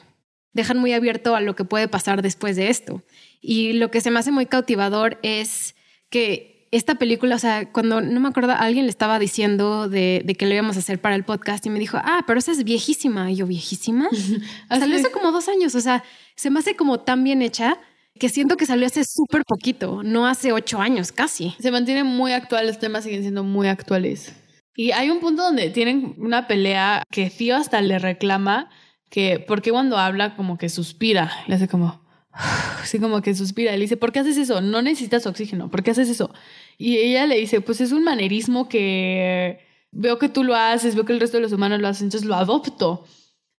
dejan 0.53 0.77
muy 0.77 0.93
abierto 0.93 1.35
a 1.35 1.41
lo 1.41 1.55
que 1.55 1.65
puede 1.65 1.87
pasar 1.87 2.21
después 2.21 2.55
de 2.55 2.69
esto. 2.69 3.03
Y 3.41 3.73
lo 3.73 3.89
que 3.91 4.01
se 4.01 4.11
me 4.11 4.19
hace 4.19 4.31
muy 4.31 4.45
cautivador 4.45 5.19
es 5.23 5.75
que 6.09 6.56
esta 6.71 6.95
película, 6.95 7.35
o 7.35 7.39
sea, 7.39 7.71
cuando 7.71 8.01
no 8.01 8.19
me 8.19 8.29
acuerdo, 8.29 8.53
alguien 8.53 8.85
le 8.85 8.89
estaba 8.89 9.19
diciendo 9.19 9.87
de, 9.87 10.23
que 10.37 10.45
lo 10.45 10.53
íbamos 10.53 10.75
a 10.75 10.79
hacer 10.79 10.99
para 10.99 11.15
el 11.15 11.23
podcast 11.23 11.65
y 11.65 11.69
me 11.69 11.79
dijo, 11.79 11.97
ah, 12.01 12.23
pero 12.27 12.39
esa 12.39 12.51
es 12.51 12.63
viejísima. 12.63 13.31
Y 13.31 13.35
yo, 13.35 13.47
¿viejísima? 13.47 14.09
salió 14.69 14.97
hace 14.97 15.11
como 15.11 15.31
dos 15.31 15.47
años, 15.47 15.75
o 15.75 15.81
sea, 15.81 16.03
se 16.35 16.49
me 16.49 16.59
hace 16.59 16.75
como 16.75 16.99
tan 16.99 17.23
bien 17.23 17.41
hecha 17.41 17.77
que 18.19 18.29
siento 18.29 18.57
que 18.57 18.65
salió 18.65 18.87
hace 18.87 19.03
súper 19.05 19.43
poquito, 19.45 20.01
no 20.03 20.27
hace 20.27 20.51
ocho 20.51 20.79
años 20.79 21.11
casi. 21.11 21.55
Se 21.59 21.71
mantiene 21.71 22.03
muy 22.03 22.33
actual, 22.33 22.67
los 22.67 22.79
temas 22.79 23.03
siguen 23.03 23.21
siendo 23.21 23.43
muy 23.43 23.67
actuales. 23.67 24.33
Y 24.75 24.91
hay 24.91 25.09
un 25.09 25.19
punto 25.19 25.43
donde 25.43 25.69
tienen 25.69 26.15
una 26.17 26.47
pelea 26.47 27.03
que 27.11 27.29
Tío 27.29 27.55
hasta 27.55 27.81
le 27.81 27.99
reclama 27.99 28.69
que, 29.09 29.43
porque 29.47 29.71
cuando 29.71 29.97
habla 29.97 30.35
como 30.35 30.57
que 30.57 30.69
suspira? 30.69 31.31
Le 31.47 31.55
hace 31.55 31.67
como 31.67 32.06
así 32.81 32.99
como 32.99 33.21
que 33.21 33.35
suspira. 33.35 33.71
Le 33.73 33.79
dice, 33.79 33.97
¿por 33.97 34.11
qué 34.11 34.19
haces 34.19 34.37
eso? 34.37 34.61
No 34.61 34.81
necesitas 34.81 35.25
oxígeno, 35.25 35.69
¿por 35.69 35.83
qué 35.83 35.91
haces 35.91 36.09
eso? 36.09 36.33
Y 36.77 36.97
ella 36.97 37.25
le 37.25 37.37
dice, 37.37 37.61
pues 37.61 37.81
es 37.81 37.91
un 37.91 38.03
manerismo 38.03 38.69
que 38.69 39.59
veo 39.91 40.19
que 40.19 40.29
tú 40.29 40.43
lo 40.43 40.55
haces, 40.55 40.95
veo 40.95 41.05
que 41.05 41.13
el 41.13 41.19
resto 41.19 41.37
de 41.37 41.43
los 41.43 41.53
humanos 41.53 41.79
lo 41.79 41.87
hacen, 41.87 42.07
entonces 42.07 42.27
lo 42.27 42.35
adopto. 42.35 43.05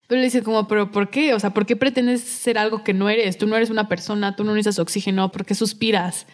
Pero 0.06 0.20
le 0.20 0.26
dice 0.26 0.42
como, 0.42 0.66
¿pero 0.68 0.90
por 0.90 1.10
qué? 1.10 1.34
O 1.34 1.40
sea, 1.40 1.50
¿por 1.50 1.66
qué 1.66 1.76
pretendes 1.76 2.22
ser 2.22 2.56
algo 2.58 2.82
que 2.82 2.94
no 2.94 3.10
eres? 3.10 3.36
Tú 3.36 3.46
no 3.46 3.56
eres 3.56 3.70
una 3.70 3.88
persona, 3.88 4.36
tú 4.36 4.44
no 4.44 4.54
necesitas 4.54 4.78
oxígeno, 4.78 5.30
¿por 5.30 5.44
qué 5.44 5.54
suspiras? 5.54 6.26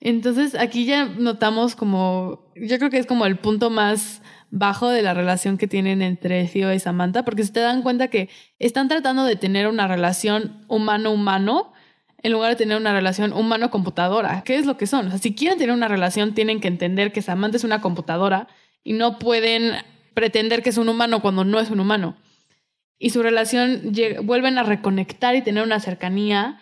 Entonces 0.00 0.54
aquí 0.54 0.84
ya 0.84 1.06
notamos 1.06 1.74
como, 1.74 2.52
yo 2.54 2.78
creo 2.78 2.90
que 2.90 2.98
es 2.98 3.06
como 3.06 3.26
el 3.26 3.36
punto 3.36 3.68
más 3.68 4.22
bajo 4.50 4.88
de 4.88 5.02
la 5.02 5.12
relación 5.12 5.58
que 5.58 5.66
tienen 5.66 6.02
entre 6.02 6.44
Theo 6.46 6.72
y 6.72 6.78
Samantha, 6.78 7.24
porque 7.24 7.44
se 7.44 7.52
te 7.52 7.60
dan 7.60 7.82
cuenta 7.82 8.08
que 8.08 8.30
están 8.58 8.88
tratando 8.88 9.24
de 9.24 9.36
tener 9.36 9.68
una 9.68 9.88
relación 9.88 10.64
humano-humano, 10.68 11.72
en 12.22 12.32
lugar 12.32 12.50
de 12.50 12.56
tener 12.56 12.76
una 12.76 12.92
relación 12.92 13.32
humano-computadora. 13.32 14.42
¿Qué 14.44 14.56
es 14.56 14.66
lo 14.66 14.76
que 14.76 14.86
son? 14.86 15.06
O 15.06 15.10
sea, 15.10 15.18
si 15.18 15.34
quieren 15.34 15.58
tener 15.58 15.74
una 15.74 15.88
relación, 15.88 16.34
tienen 16.34 16.60
que 16.60 16.68
entender 16.68 17.12
que 17.12 17.22
Samantha 17.22 17.56
es 17.56 17.64
una 17.64 17.80
computadora 17.80 18.48
y 18.82 18.92
no 18.92 19.18
pueden 19.18 19.74
pretender 20.14 20.62
que 20.62 20.70
es 20.70 20.78
un 20.78 20.88
humano 20.88 21.22
cuando 21.22 21.44
no 21.44 21.60
es 21.60 21.70
un 21.70 21.80
humano. 21.80 22.16
Y 22.98 23.10
su 23.10 23.22
relación 23.22 23.92
vuelven 24.24 24.58
a 24.58 24.64
reconectar 24.64 25.36
y 25.36 25.42
tener 25.42 25.62
una 25.62 25.78
cercanía 25.78 26.58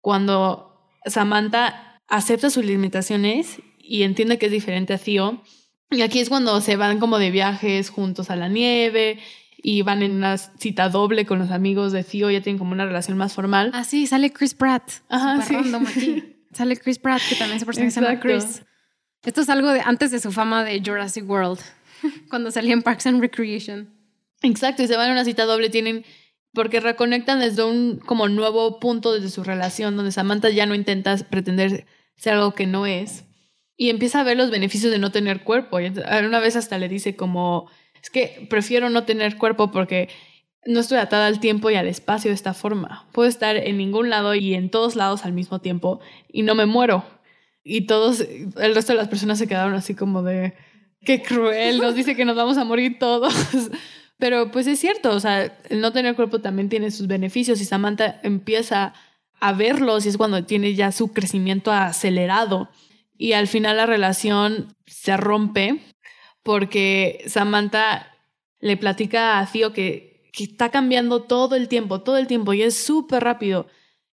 cuando 0.00 0.90
Samantha 1.04 2.00
acepta 2.08 2.48
sus 2.48 2.64
limitaciones 2.64 3.60
y 3.78 4.04
entiende 4.04 4.38
que 4.38 4.46
es 4.46 4.52
diferente 4.52 4.94
a 4.94 4.98
Theo. 4.98 5.42
Y 5.90 6.00
aquí 6.00 6.20
es 6.20 6.30
cuando 6.30 6.58
se 6.62 6.76
van 6.76 6.98
como 6.98 7.18
de 7.18 7.30
viajes 7.30 7.90
juntos 7.90 8.30
a 8.30 8.36
la 8.36 8.48
nieve 8.48 9.18
y 9.66 9.80
van 9.80 10.02
en 10.02 10.12
una 10.12 10.36
cita 10.36 10.90
doble 10.90 11.24
con 11.24 11.38
los 11.38 11.50
amigos 11.50 11.90
de 11.90 12.04
Theo, 12.04 12.30
ya 12.30 12.42
tienen 12.42 12.58
como 12.58 12.72
una 12.72 12.84
relación 12.84 13.16
más 13.16 13.32
formal. 13.32 13.70
Ah, 13.72 13.82
sí, 13.82 14.06
sale 14.06 14.30
Chris 14.30 14.52
Pratt. 14.52 14.90
Ajá, 15.08 15.40
sí. 15.40 15.56
aquí. 15.56 16.36
sale 16.52 16.76
Chris 16.76 16.98
Pratt, 16.98 17.22
que 17.26 17.34
también 17.34 17.58
se 17.58 17.64
parece 17.64 17.98
a 17.98 18.20
Chris. 18.20 18.62
Esto 19.24 19.40
es 19.40 19.48
algo 19.48 19.70
de 19.70 19.80
antes 19.80 20.10
de 20.10 20.20
su 20.20 20.32
fama 20.32 20.64
de 20.64 20.82
Jurassic 20.84 21.26
World, 21.26 21.60
cuando 22.28 22.50
salía 22.50 22.74
en 22.74 22.82
Parks 22.82 23.06
and 23.06 23.22
Recreation. 23.22 23.88
Exacto, 24.42 24.82
y 24.82 24.86
se 24.86 24.98
van 24.98 25.08
a 25.08 25.12
una 25.12 25.24
cita 25.24 25.46
doble, 25.46 25.70
tienen 25.70 26.04
porque 26.52 26.80
reconectan 26.80 27.40
desde 27.40 27.64
un 27.64 27.96
como 28.04 28.28
nuevo 28.28 28.78
punto 28.80 29.14
desde 29.14 29.30
su 29.30 29.44
relación, 29.44 29.96
donde 29.96 30.12
Samantha 30.12 30.50
ya 30.50 30.66
no 30.66 30.74
intenta 30.74 31.16
pretender 31.16 31.86
ser 32.16 32.34
algo 32.34 32.52
que 32.52 32.66
no 32.66 32.84
es 32.84 33.24
y 33.78 33.88
empieza 33.88 34.20
a 34.20 34.24
ver 34.24 34.36
los 34.36 34.50
beneficios 34.50 34.92
de 34.92 34.98
no 34.98 35.10
tener 35.10 35.42
cuerpo. 35.42 35.80
Y 35.80 35.86
una 35.86 36.38
vez 36.38 36.54
hasta 36.54 36.76
le 36.76 36.88
dice 36.88 37.16
como, 37.16 37.70
es 38.04 38.10
que 38.10 38.46
prefiero 38.50 38.90
no 38.90 39.04
tener 39.04 39.38
cuerpo 39.38 39.70
porque 39.70 40.10
no 40.66 40.80
estoy 40.80 40.98
atada 40.98 41.26
al 41.26 41.40
tiempo 41.40 41.70
y 41.70 41.76
al 41.76 41.88
espacio 41.88 42.30
de 42.30 42.34
esta 42.34 42.52
forma. 42.52 43.08
Puedo 43.12 43.26
estar 43.26 43.56
en 43.56 43.78
ningún 43.78 44.10
lado 44.10 44.34
y 44.34 44.52
en 44.52 44.68
todos 44.68 44.94
lados 44.94 45.24
al 45.24 45.32
mismo 45.32 45.62
tiempo 45.62 46.00
y 46.30 46.42
no 46.42 46.54
me 46.54 46.66
muero. 46.66 47.02
Y 47.62 47.86
todos, 47.86 48.20
el 48.20 48.74
resto 48.74 48.92
de 48.92 48.98
las 48.98 49.08
personas 49.08 49.38
se 49.38 49.48
quedaron 49.48 49.72
así 49.72 49.94
como 49.94 50.22
de, 50.22 50.52
qué 51.00 51.22
cruel, 51.22 51.78
nos 51.78 51.94
dice 51.94 52.14
que 52.14 52.26
nos 52.26 52.36
vamos 52.36 52.58
a 52.58 52.64
morir 52.64 52.98
todos. 52.98 53.32
Pero 54.18 54.50
pues 54.50 54.66
es 54.66 54.78
cierto, 54.78 55.12
o 55.12 55.20
sea, 55.20 55.58
el 55.70 55.80
no 55.80 55.92
tener 55.94 56.14
cuerpo 56.14 56.42
también 56.42 56.68
tiene 56.68 56.90
sus 56.90 57.06
beneficios 57.06 57.58
y 57.62 57.64
Samantha 57.64 58.20
empieza 58.22 58.92
a 59.40 59.54
verlos 59.54 60.04
y 60.04 60.10
es 60.10 60.18
cuando 60.18 60.44
tiene 60.44 60.74
ya 60.74 60.92
su 60.92 61.14
crecimiento 61.14 61.72
acelerado 61.72 62.68
y 63.16 63.32
al 63.32 63.48
final 63.48 63.78
la 63.78 63.86
relación 63.86 64.76
se 64.86 65.16
rompe 65.16 65.80
porque 66.44 67.24
Samantha 67.26 68.16
le 68.60 68.76
platica 68.76 69.40
a 69.40 69.46
Theo 69.50 69.72
que, 69.72 70.30
que 70.32 70.44
está 70.44 70.70
cambiando 70.70 71.22
todo 71.22 71.56
el 71.56 71.66
tiempo, 71.66 72.02
todo 72.02 72.16
el 72.16 72.28
tiempo 72.28 72.52
y 72.52 72.62
es 72.62 72.76
súper 72.76 73.24
rápido. 73.24 73.66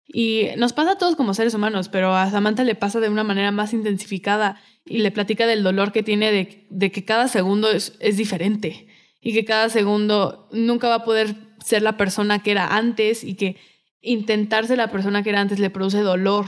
Y 0.07 0.47
nos 0.57 0.73
pasa 0.73 0.93
a 0.93 0.97
todos 0.97 1.15
como 1.15 1.34
seres 1.34 1.53
humanos, 1.53 1.88
pero 1.88 2.15
a 2.15 2.29
Samantha 2.29 2.63
le 2.63 2.75
pasa 2.75 2.99
de 2.99 3.09
una 3.09 3.23
manera 3.23 3.51
más 3.51 3.73
intensificada 3.73 4.59
y 4.86 4.97
le 4.97 5.11
platica 5.11 5.45
del 5.45 5.63
dolor 5.63 5.91
que 5.91 6.03
tiene 6.03 6.32
de, 6.32 6.67
de 6.69 6.91
que 6.91 7.05
cada 7.05 7.27
segundo 7.27 7.69
es, 7.69 7.95
es 7.99 8.17
diferente 8.17 8.88
y 9.21 9.34
que 9.34 9.45
cada 9.45 9.69
segundo 9.69 10.49
nunca 10.51 10.89
va 10.89 10.95
a 10.95 11.03
poder 11.05 11.36
ser 11.63 11.84
la 11.84 11.95
persona 11.95 12.41
que 12.41 12.51
era 12.51 12.75
antes 12.75 13.23
y 13.23 13.36
que 13.36 13.57
intentarse 14.01 14.75
la 14.75 14.91
persona 14.91 15.21
que 15.21 15.29
era 15.29 15.41
antes 15.41 15.59
le 15.59 15.69
produce 15.69 15.99
dolor. 15.99 16.47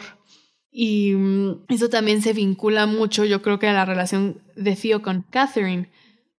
Y 0.76 1.14
mm, 1.14 1.66
eso 1.70 1.90
también 1.90 2.24
se 2.24 2.34
vincula 2.34 2.88
mucho, 2.88 3.24
yo 3.26 3.44
creo 3.44 3.60
que 3.60 3.68
a 3.68 3.74
la 3.74 3.86
relación 3.86 4.42
de 4.56 4.76
Theo 4.76 5.04
con 5.04 5.24
Catherine, 5.30 5.90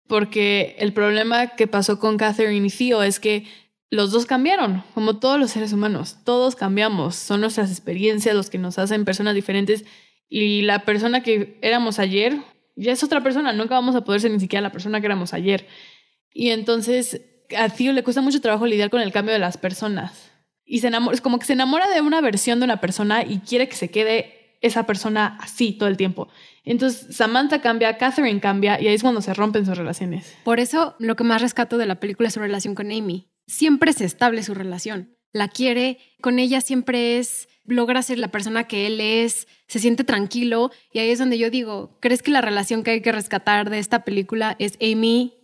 porque 0.09 0.74
el 0.80 0.93
problema 0.93 1.55
que 1.55 1.68
pasó 1.68 2.01
con 2.01 2.18
Catherine 2.18 2.66
y 2.66 2.70
Theo 2.70 3.03
es 3.05 3.20
que 3.20 3.47
los 3.91 4.11
dos 4.11 4.26
cambiaron, 4.26 4.82
como 4.93 5.18
todos 5.18 5.39
los 5.39 5.53
seres 5.53 5.72
humanos, 5.72 6.18
todos 6.24 6.57
cambiamos, 6.57 7.14
son 7.14 7.41
nuestras 7.41 7.70
experiencias 7.70 8.35
los 8.35 8.51
que 8.51 8.59
nos 8.59 8.76
hacen 8.78 9.05
personas 9.05 9.37
diferentes 9.37 9.85
y 10.28 10.62
la 10.62 10.80
persona 10.80 11.22
que 11.22 11.57
éramos 11.62 12.01
ayer 12.01 12.41
ya 12.74 12.91
es 12.91 13.05
otra 13.05 13.22
persona, 13.22 13.53
nunca 13.53 13.74
vamos 13.74 13.95
a 13.95 14.03
poder 14.03 14.20
ser 14.20 14.32
ni 14.32 14.41
siquiera 14.41 14.62
la 14.62 14.72
persona 14.72 15.01
que 15.01 15.07
éramos 15.07 15.32
ayer. 15.32 15.68
Y 16.32 16.51
entonces 16.51 17.20
a 17.57 17.68
Theo 17.68 17.93
le 17.93 18.03
cuesta 18.03 18.20
mucho 18.20 18.41
trabajo 18.41 18.66
lidiar 18.66 18.91
con 18.91 19.01
el 19.01 19.12
cambio 19.12 19.32
de 19.32 19.39
las 19.39 19.57
personas. 19.57 20.32
Y 20.65 20.81
se 20.81 20.89
enamora, 20.89 21.15
es 21.15 21.21
como 21.21 21.39
que 21.39 21.47
se 21.47 21.53
enamora 21.53 21.89
de 21.89 22.01
una 22.01 22.21
versión 22.21 22.59
de 22.59 22.65
una 22.65 22.81
persona 22.81 23.23
y 23.23 23.41
quiere 23.41 23.69
que 23.69 23.77
se 23.77 23.91
quede 23.91 24.59
esa 24.61 24.87
persona 24.87 25.39
así 25.41 25.73
todo 25.73 25.89
el 25.89 25.97
tiempo. 25.97 26.29
Entonces 26.65 27.15
Samantha 27.15 27.61
cambia, 27.61 27.99
Catherine 27.99 28.41
cambia 28.41 28.81
y 28.81 28.89
ahí 28.89 28.95
es 28.95 29.03
cuando 29.03 29.21
se 29.21 29.35
rompen 29.35 29.67
sus 29.67 29.77
relaciones. 29.77 30.35
Por 30.45 30.61
eso 30.61 30.97
lo 30.99 31.17
que 31.17 31.25
más 31.25 31.43
rescato 31.43 31.77
de 31.77 31.87
la 31.87 32.01
película 32.01 32.29
es 32.29 32.35
su 32.35 32.41
relación 32.41 32.75
con 32.75 32.91
Amy. 32.91 33.29
Siempre 33.47 33.91
es 33.91 34.01
estable 34.01 34.43
su 34.43 34.55
relación. 34.55 35.17
La 35.33 35.49
quiere, 35.49 35.99
con 36.23 36.39
ella 36.39 36.61
siempre 36.62 37.19
es, 37.19 37.49
logra 37.67 38.01
ser 38.01 38.19
la 38.19 38.29
persona 38.29 38.65
que 38.65 38.87
él 38.87 39.01
es, 39.01 39.49
se 39.67 39.81
siente 39.81 40.05
tranquilo 40.05 40.71
y 40.93 41.01
ahí 41.01 41.11
es 41.11 41.19
donde 41.19 41.37
yo 41.37 41.51
digo, 41.51 41.99
¿crees 42.01 42.23
que 42.23 42.31
la 42.31 42.41
relación 42.41 42.83
que 42.83 42.93
hay 42.93 43.01
que 43.03 43.12
rescatar 43.12 43.69
de 43.69 43.81
esta 43.81 44.05
película 44.05 44.57
es 44.59 44.79
Amy 44.81 45.35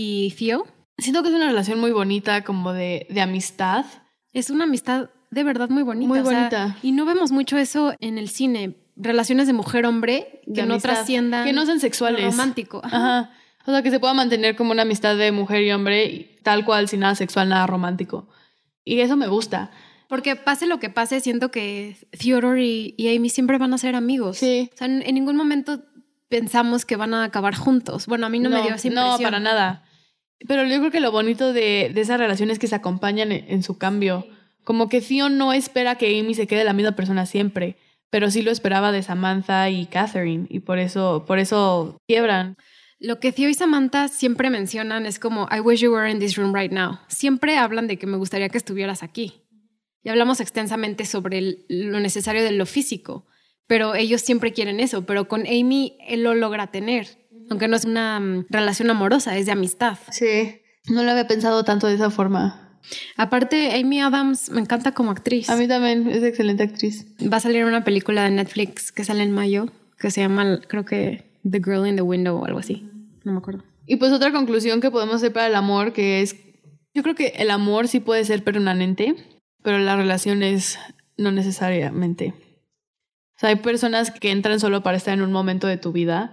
y 0.00 0.32
Theo. 0.38 0.64
Siento 0.96 1.24
que 1.24 1.28
es 1.28 1.34
una 1.34 1.48
relación 1.48 1.80
muy 1.80 1.90
bonita, 1.90 2.44
como 2.44 2.72
de, 2.72 3.08
de 3.10 3.20
amistad. 3.20 3.84
Es 4.32 4.50
una 4.50 4.64
amistad 4.64 5.10
de 5.30 5.44
verdad 5.44 5.68
muy 5.68 5.82
bonita. 5.82 6.08
Muy 6.08 6.20
bonita. 6.20 6.76
y 6.82 6.92
no 6.92 7.04
vemos 7.04 7.32
mucho 7.32 7.56
eso 7.58 7.94
en 8.00 8.18
el 8.18 8.28
cine. 8.28 8.76
Relaciones 8.96 9.46
de 9.46 9.52
mujer-hombre 9.52 10.40
que 10.52 10.64
no 10.64 10.78
trasciendan. 10.78 11.44
Que 11.44 11.52
no 11.52 11.64
sean 11.66 11.80
sexuales. 11.80 12.24
Romántico. 12.24 12.80
Ajá. 12.82 13.30
O 13.66 13.70
sea, 13.70 13.82
que 13.82 13.90
se 13.90 14.00
pueda 14.00 14.14
mantener 14.14 14.56
como 14.56 14.72
una 14.72 14.82
amistad 14.82 15.16
de 15.16 15.30
mujer 15.30 15.62
y 15.62 15.70
hombre, 15.72 16.38
tal 16.42 16.64
cual, 16.64 16.88
sin 16.88 17.00
nada 17.00 17.14
sexual, 17.14 17.50
nada 17.50 17.66
romántico. 17.66 18.26
Y 18.82 19.00
eso 19.00 19.16
me 19.16 19.28
gusta. 19.28 19.70
Porque 20.08 20.36
pase 20.36 20.66
lo 20.66 20.80
que 20.80 20.88
pase, 20.88 21.20
siento 21.20 21.50
que 21.50 21.96
Theodore 22.18 22.64
y, 22.64 23.14
Amy 23.14 23.28
siempre 23.28 23.58
van 23.58 23.74
a 23.74 23.78
ser 23.78 23.94
amigos. 23.94 24.38
Sí. 24.38 24.70
O 24.72 24.76
sea, 24.76 24.86
en, 24.86 25.14
ningún 25.14 25.36
momento 25.36 25.82
pensamos 26.28 26.86
que 26.86 26.96
van 26.96 27.12
a 27.12 27.24
acabar 27.24 27.54
juntos. 27.54 28.06
Bueno, 28.06 28.26
a 28.26 28.30
mí 28.30 28.38
no, 28.40 28.48
me 28.48 28.62
dio 28.62 28.74
esa 28.74 28.88
impresión. 28.88 29.18
No, 29.18 29.18
para 29.18 29.38
nada. 29.38 29.84
Pero 30.46 30.64
yo 30.64 30.78
creo 30.78 30.90
que 30.90 31.00
lo 31.00 31.10
bonito 31.10 31.52
de, 31.52 31.90
de 31.92 32.00
esa 32.00 32.16
relación 32.16 32.50
es 32.50 32.58
que 32.58 32.68
se 32.68 32.74
acompañan 32.74 33.32
en, 33.32 33.62
su 33.62 33.76
cambio. 33.76 34.26
Como 34.64 34.88
que 34.88 35.00
Theo 35.00 35.28
no 35.28 35.52
espera 35.52 35.96
que 35.96 36.18
Amy 36.18 36.34
se 36.34 36.46
quede 36.46 36.64
la 36.64 36.72
misma 36.72 36.92
persona 36.92 37.26
siempre, 37.26 37.76
pero 38.10 38.30
sí 38.30 38.42
lo 38.42 38.50
esperaba 38.50 38.92
de 38.92 39.02
Samantha 39.02 39.68
y 39.70 39.86
Catherine, 39.86 40.46
y 40.48 40.60
por 40.60 40.78
eso, 40.78 41.24
por 41.26 41.38
eso 41.38 41.98
quiebran. 42.06 42.56
Lo 43.00 43.20
que 43.20 43.32
Theo 43.32 43.48
y 43.48 43.54
Samantha 43.54 44.08
siempre 44.08 44.50
mencionan 44.50 45.06
es 45.06 45.18
como, 45.18 45.48
I 45.50 45.60
wish 45.60 45.80
you 45.80 45.92
were 45.92 46.10
in 46.10 46.18
this 46.18 46.36
room 46.36 46.54
right 46.54 46.72
now. 46.72 46.98
Siempre 47.08 47.56
hablan 47.56 47.86
de 47.86 47.96
que 47.96 48.06
me 48.06 48.16
gustaría 48.16 48.48
que 48.48 48.58
estuvieras 48.58 49.02
aquí. 49.02 49.42
Y 50.02 50.08
hablamos 50.08 50.40
extensamente 50.40 51.04
sobre 51.04 51.58
lo 51.68 52.00
necesario 52.00 52.42
de 52.42 52.52
lo 52.52 52.66
físico, 52.66 53.26
pero 53.66 53.94
ellos 53.94 54.22
siempre 54.22 54.52
quieren 54.52 54.80
eso, 54.80 55.04
pero 55.04 55.28
con 55.28 55.42
Amy 55.42 55.98
él 56.06 56.22
lo 56.22 56.34
logra 56.34 56.68
tener 56.68 57.27
aunque 57.50 57.68
no 57.68 57.76
es 57.76 57.84
una 57.84 58.20
mm, 58.20 58.46
relación 58.50 58.90
amorosa, 58.90 59.36
es 59.36 59.46
de 59.46 59.52
amistad. 59.52 59.98
Sí, 60.10 60.60
no 60.88 61.02
lo 61.02 61.10
había 61.10 61.26
pensado 61.26 61.64
tanto 61.64 61.86
de 61.86 61.94
esa 61.94 62.10
forma. 62.10 62.80
Aparte, 63.16 63.78
Amy 63.78 64.00
Adams 64.00 64.50
me 64.50 64.60
encanta 64.60 64.92
como 64.92 65.10
actriz. 65.10 65.50
A 65.50 65.56
mí 65.56 65.68
también, 65.68 66.08
es 66.08 66.22
excelente 66.22 66.62
actriz. 66.62 67.06
Va 67.20 67.36
a 67.38 67.40
salir 67.40 67.64
una 67.64 67.84
película 67.84 68.24
de 68.24 68.30
Netflix 68.30 68.92
que 68.92 69.04
sale 69.04 69.22
en 69.22 69.32
mayo, 69.32 69.66
que 69.98 70.10
se 70.10 70.20
llama, 70.20 70.60
creo 70.66 70.84
que 70.84 71.30
The 71.48 71.58
Girl 71.58 71.86
in 71.86 71.96
the 71.96 72.02
Window 72.02 72.40
o 72.40 72.44
algo 72.44 72.58
así. 72.58 72.88
No 73.24 73.32
me 73.32 73.38
acuerdo. 73.38 73.64
Y 73.86 73.96
pues 73.96 74.12
otra 74.12 74.32
conclusión 74.32 74.80
que 74.80 74.90
podemos 74.90 75.16
hacer 75.16 75.32
para 75.32 75.46
el 75.46 75.54
amor, 75.54 75.92
que 75.92 76.22
es, 76.22 76.36
yo 76.94 77.02
creo 77.02 77.14
que 77.14 77.34
el 77.38 77.50
amor 77.50 77.88
sí 77.88 78.00
puede 78.00 78.24
ser 78.24 78.44
permanente, 78.44 79.14
pero 79.62 79.78
las 79.78 79.96
relaciones 79.96 80.78
no 81.16 81.32
necesariamente. 81.32 82.34
O 83.36 83.40
sea, 83.40 83.50
hay 83.50 83.56
personas 83.56 84.10
que 84.10 84.30
entran 84.30 84.60
solo 84.60 84.82
para 84.82 84.96
estar 84.96 85.14
en 85.14 85.22
un 85.22 85.32
momento 85.32 85.66
de 85.66 85.76
tu 85.76 85.92
vida 85.92 86.32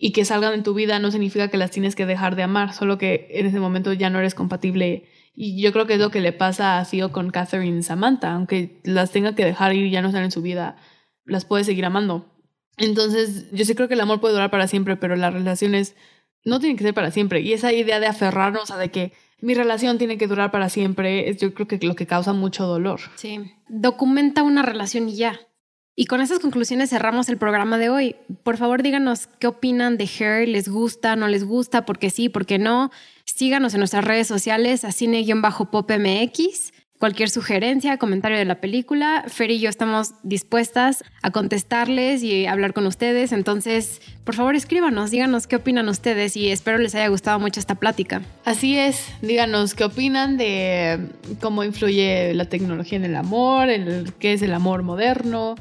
y 0.00 0.12
que 0.12 0.24
salgan 0.24 0.54
en 0.54 0.62
tu 0.62 0.74
vida 0.74 1.00
no 1.00 1.10
significa 1.10 1.48
que 1.48 1.56
las 1.56 1.72
tienes 1.72 1.96
que 1.96 2.06
dejar 2.06 2.36
de 2.36 2.44
amar, 2.44 2.72
solo 2.72 2.98
que 2.98 3.26
en 3.30 3.46
ese 3.46 3.58
momento 3.58 3.92
ya 3.92 4.10
no 4.10 4.20
eres 4.20 4.34
compatible. 4.34 5.08
Y 5.34 5.60
yo 5.60 5.72
creo 5.72 5.88
que 5.88 5.94
es 5.94 6.00
lo 6.00 6.10
que 6.10 6.20
le 6.20 6.32
pasa 6.32 6.78
a 6.78 6.84
Theo 6.84 7.10
con 7.10 7.30
Catherine 7.30 7.78
y 7.78 7.82
Samantha, 7.82 8.32
aunque 8.32 8.80
las 8.84 9.10
tenga 9.10 9.34
que 9.34 9.44
dejar 9.44 9.74
ir 9.74 9.86
y 9.86 9.90
ya 9.90 10.00
no 10.00 10.08
están 10.08 10.22
en 10.22 10.30
su 10.30 10.40
vida, 10.40 10.76
las 11.24 11.44
puede 11.44 11.64
seguir 11.64 11.84
amando. 11.84 12.32
Entonces, 12.76 13.50
yo 13.50 13.64
sí 13.64 13.74
creo 13.74 13.88
que 13.88 13.94
el 13.94 14.00
amor 14.00 14.20
puede 14.20 14.34
durar 14.34 14.52
para 14.52 14.68
siempre, 14.68 14.96
pero 14.96 15.16
las 15.16 15.34
relaciones 15.34 15.96
no 16.44 16.60
tienen 16.60 16.76
que 16.76 16.84
ser 16.84 16.94
para 16.94 17.10
siempre. 17.10 17.40
Y 17.40 17.52
esa 17.52 17.72
idea 17.72 17.98
de 17.98 18.06
aferrarnos 18.06 18.70
a 18.70 18.78
de 18.78 18.92
que 18.92 19.12
mi 19.40 19.54
relación 19.54 19.98
tiene 19.98 20.16
que 20.16 20.28
durar 20.28 20.52
para 20.52 20.68
siempre, 20.68 21.28
es 21.28 21.38
yo 21.38 21.52
creo 21.54 21.66
que 21.66 21.84
lo 21.84 21.96
que 21.96 22.06
causa 22.06 22.32
mucho 22.32 22.66
dolor. 22.66 23.00
Sí, 23.16 23.40
documenta 23.68 24.44
una 24.44 24.62
relación 24.62 25.08
y 25.08 25.16
ya. 25.16 25.40
Y 26.00 26.06
con 26.06 26.20
esas 26.20 26.38
conclusiones 26.38 26.90
cerramos 26.90 27.28
el 27.28 27.38
programa 27.38 27.76
de 27.76 27.88
hoy. 27.88 28.14
Por 28.44 28.56
favor, 28.56 28.84
díganos 28.84 29.26
qué 29.40 29.48
opinan 29.48 29.96
de 29.96 30.04
Hair, 30.04 30.48
les 30.48 30.68
gusta, 30.68 31.16
no 31.16 31.26
les 31.26 31.42
gusta, 31.42 31.84
por 31.84 31.98
qué 31.98 32.08
sí, 32.08 32.28
por 32.28 32.46
qué 32.46 32.56
no. 32.56 32.92
Síganos 33.24 33.74
en 33.74 33.80
nuestras 33.80 34.04
redes 34.04 34.28
sociales, 34.28 34.84
a 34.84 34.92
cine-popmx. 34.92 36.72
Cualquier 37.00 37.30
sugerencia, 37.30 37.96
comentario 37.96 38.38
de 38.38 38.44
la 38.44 38.60
película, 38.60 39.24
Fer 39.26 39.50
y 39.50 39.58
yo 39.58 39.68
estamos 39.68 40.14
dispuestas 40.22 41.02
a 41.20 41.32
contestarles 41.32 42.22
y 42.22 42.46
hablar 42.46 42.74
con 42.74 42.86
ustedes. 42.86 43.32
Entonces, 43.32 44.00
por 44.22 44.36
favor, 44.36 44.54
escríbanos, 44.54 45.10
díganos 45.10 45.48
qué 45.48 45.56
opinan 45.56 45.88
ustedes 45.88 46.36
y 46.36 46.52
espero 46.52 46.78
les 46.78 46.94
haya 46.94 47.08
gustado 47.08 47.40
mucho 47.40 47.58
esta 47.58 47.74
plática. 47.74 48.22
Así 48.44 48.78
es, 48.78 49.04
díganos 49.20 49.74
qué 49.74 49.82
opinan 49.82 50.36
de 50.36 51.08
cómo 51.40 51.64
influye 51.64 52.34
la 52.34 52.44
tecnología 52.44 52.98
en 52.98 53.04
el 53.04 53.16
amor, 53.16 53.68
en 53.68 54.12
qué 54.20 54.34
es 54.34 54.42
el 54.42 54.54
amor 54.54 54.84
moderno, 54.84 55.56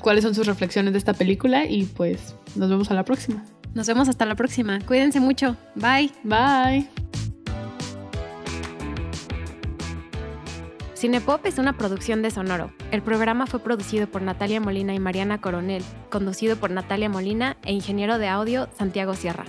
cuáles 0.00 0.24
son 0.24 0.34
sus 0.34 0.46
reflexiones 0.46 0.92
de 0.92 0.98
esta 0.98 1.14
película 1.14 1.66
y 1.66 1.84
pues 1.84 2.34
nos 2.54 2.68
vemos 2.70 2.90
a 2.90 2.94
la 2.94 3.04
próxima. 3.04 3.44
Nos 3.74 3.86
vemos 3.86 4.08
hasta 4.08 4.24
la 4.26 4.34
próxima. 4.34 4.80
Cuídense 4.80 5.20
mucho. 5.20 5.56
Bye. 5.74 6.10
Bye. 6.24 6.88
Cinepop 10.98 11.46
es 11.46 11.58
una 11.58 11.76
producción 11.76 12.22
de 12.22 12.32
Sonoro. 12.32 12.72
El 12.90 13.02
programa 13.02 13.46
fue 13.46 13.60
producido 13.60 14.08
por 14.08 14.20
Natalia 14.22 14.60
Molina 14.60 14.94
y 14.94 14.98
Mariana 14.98 15.40
Coronel, 15.40 15.84
conducido 16.10 16.56
por 16.56 16.72
Natalia 16.72 17.08
Molina 17.08 17.56
e 17.64 17.72
ingeniero 17.72 18.18
de 18.18 18.26
audio 18.26 18.68
Santiago 18.76 19.14
Sierra. 19.14 19.44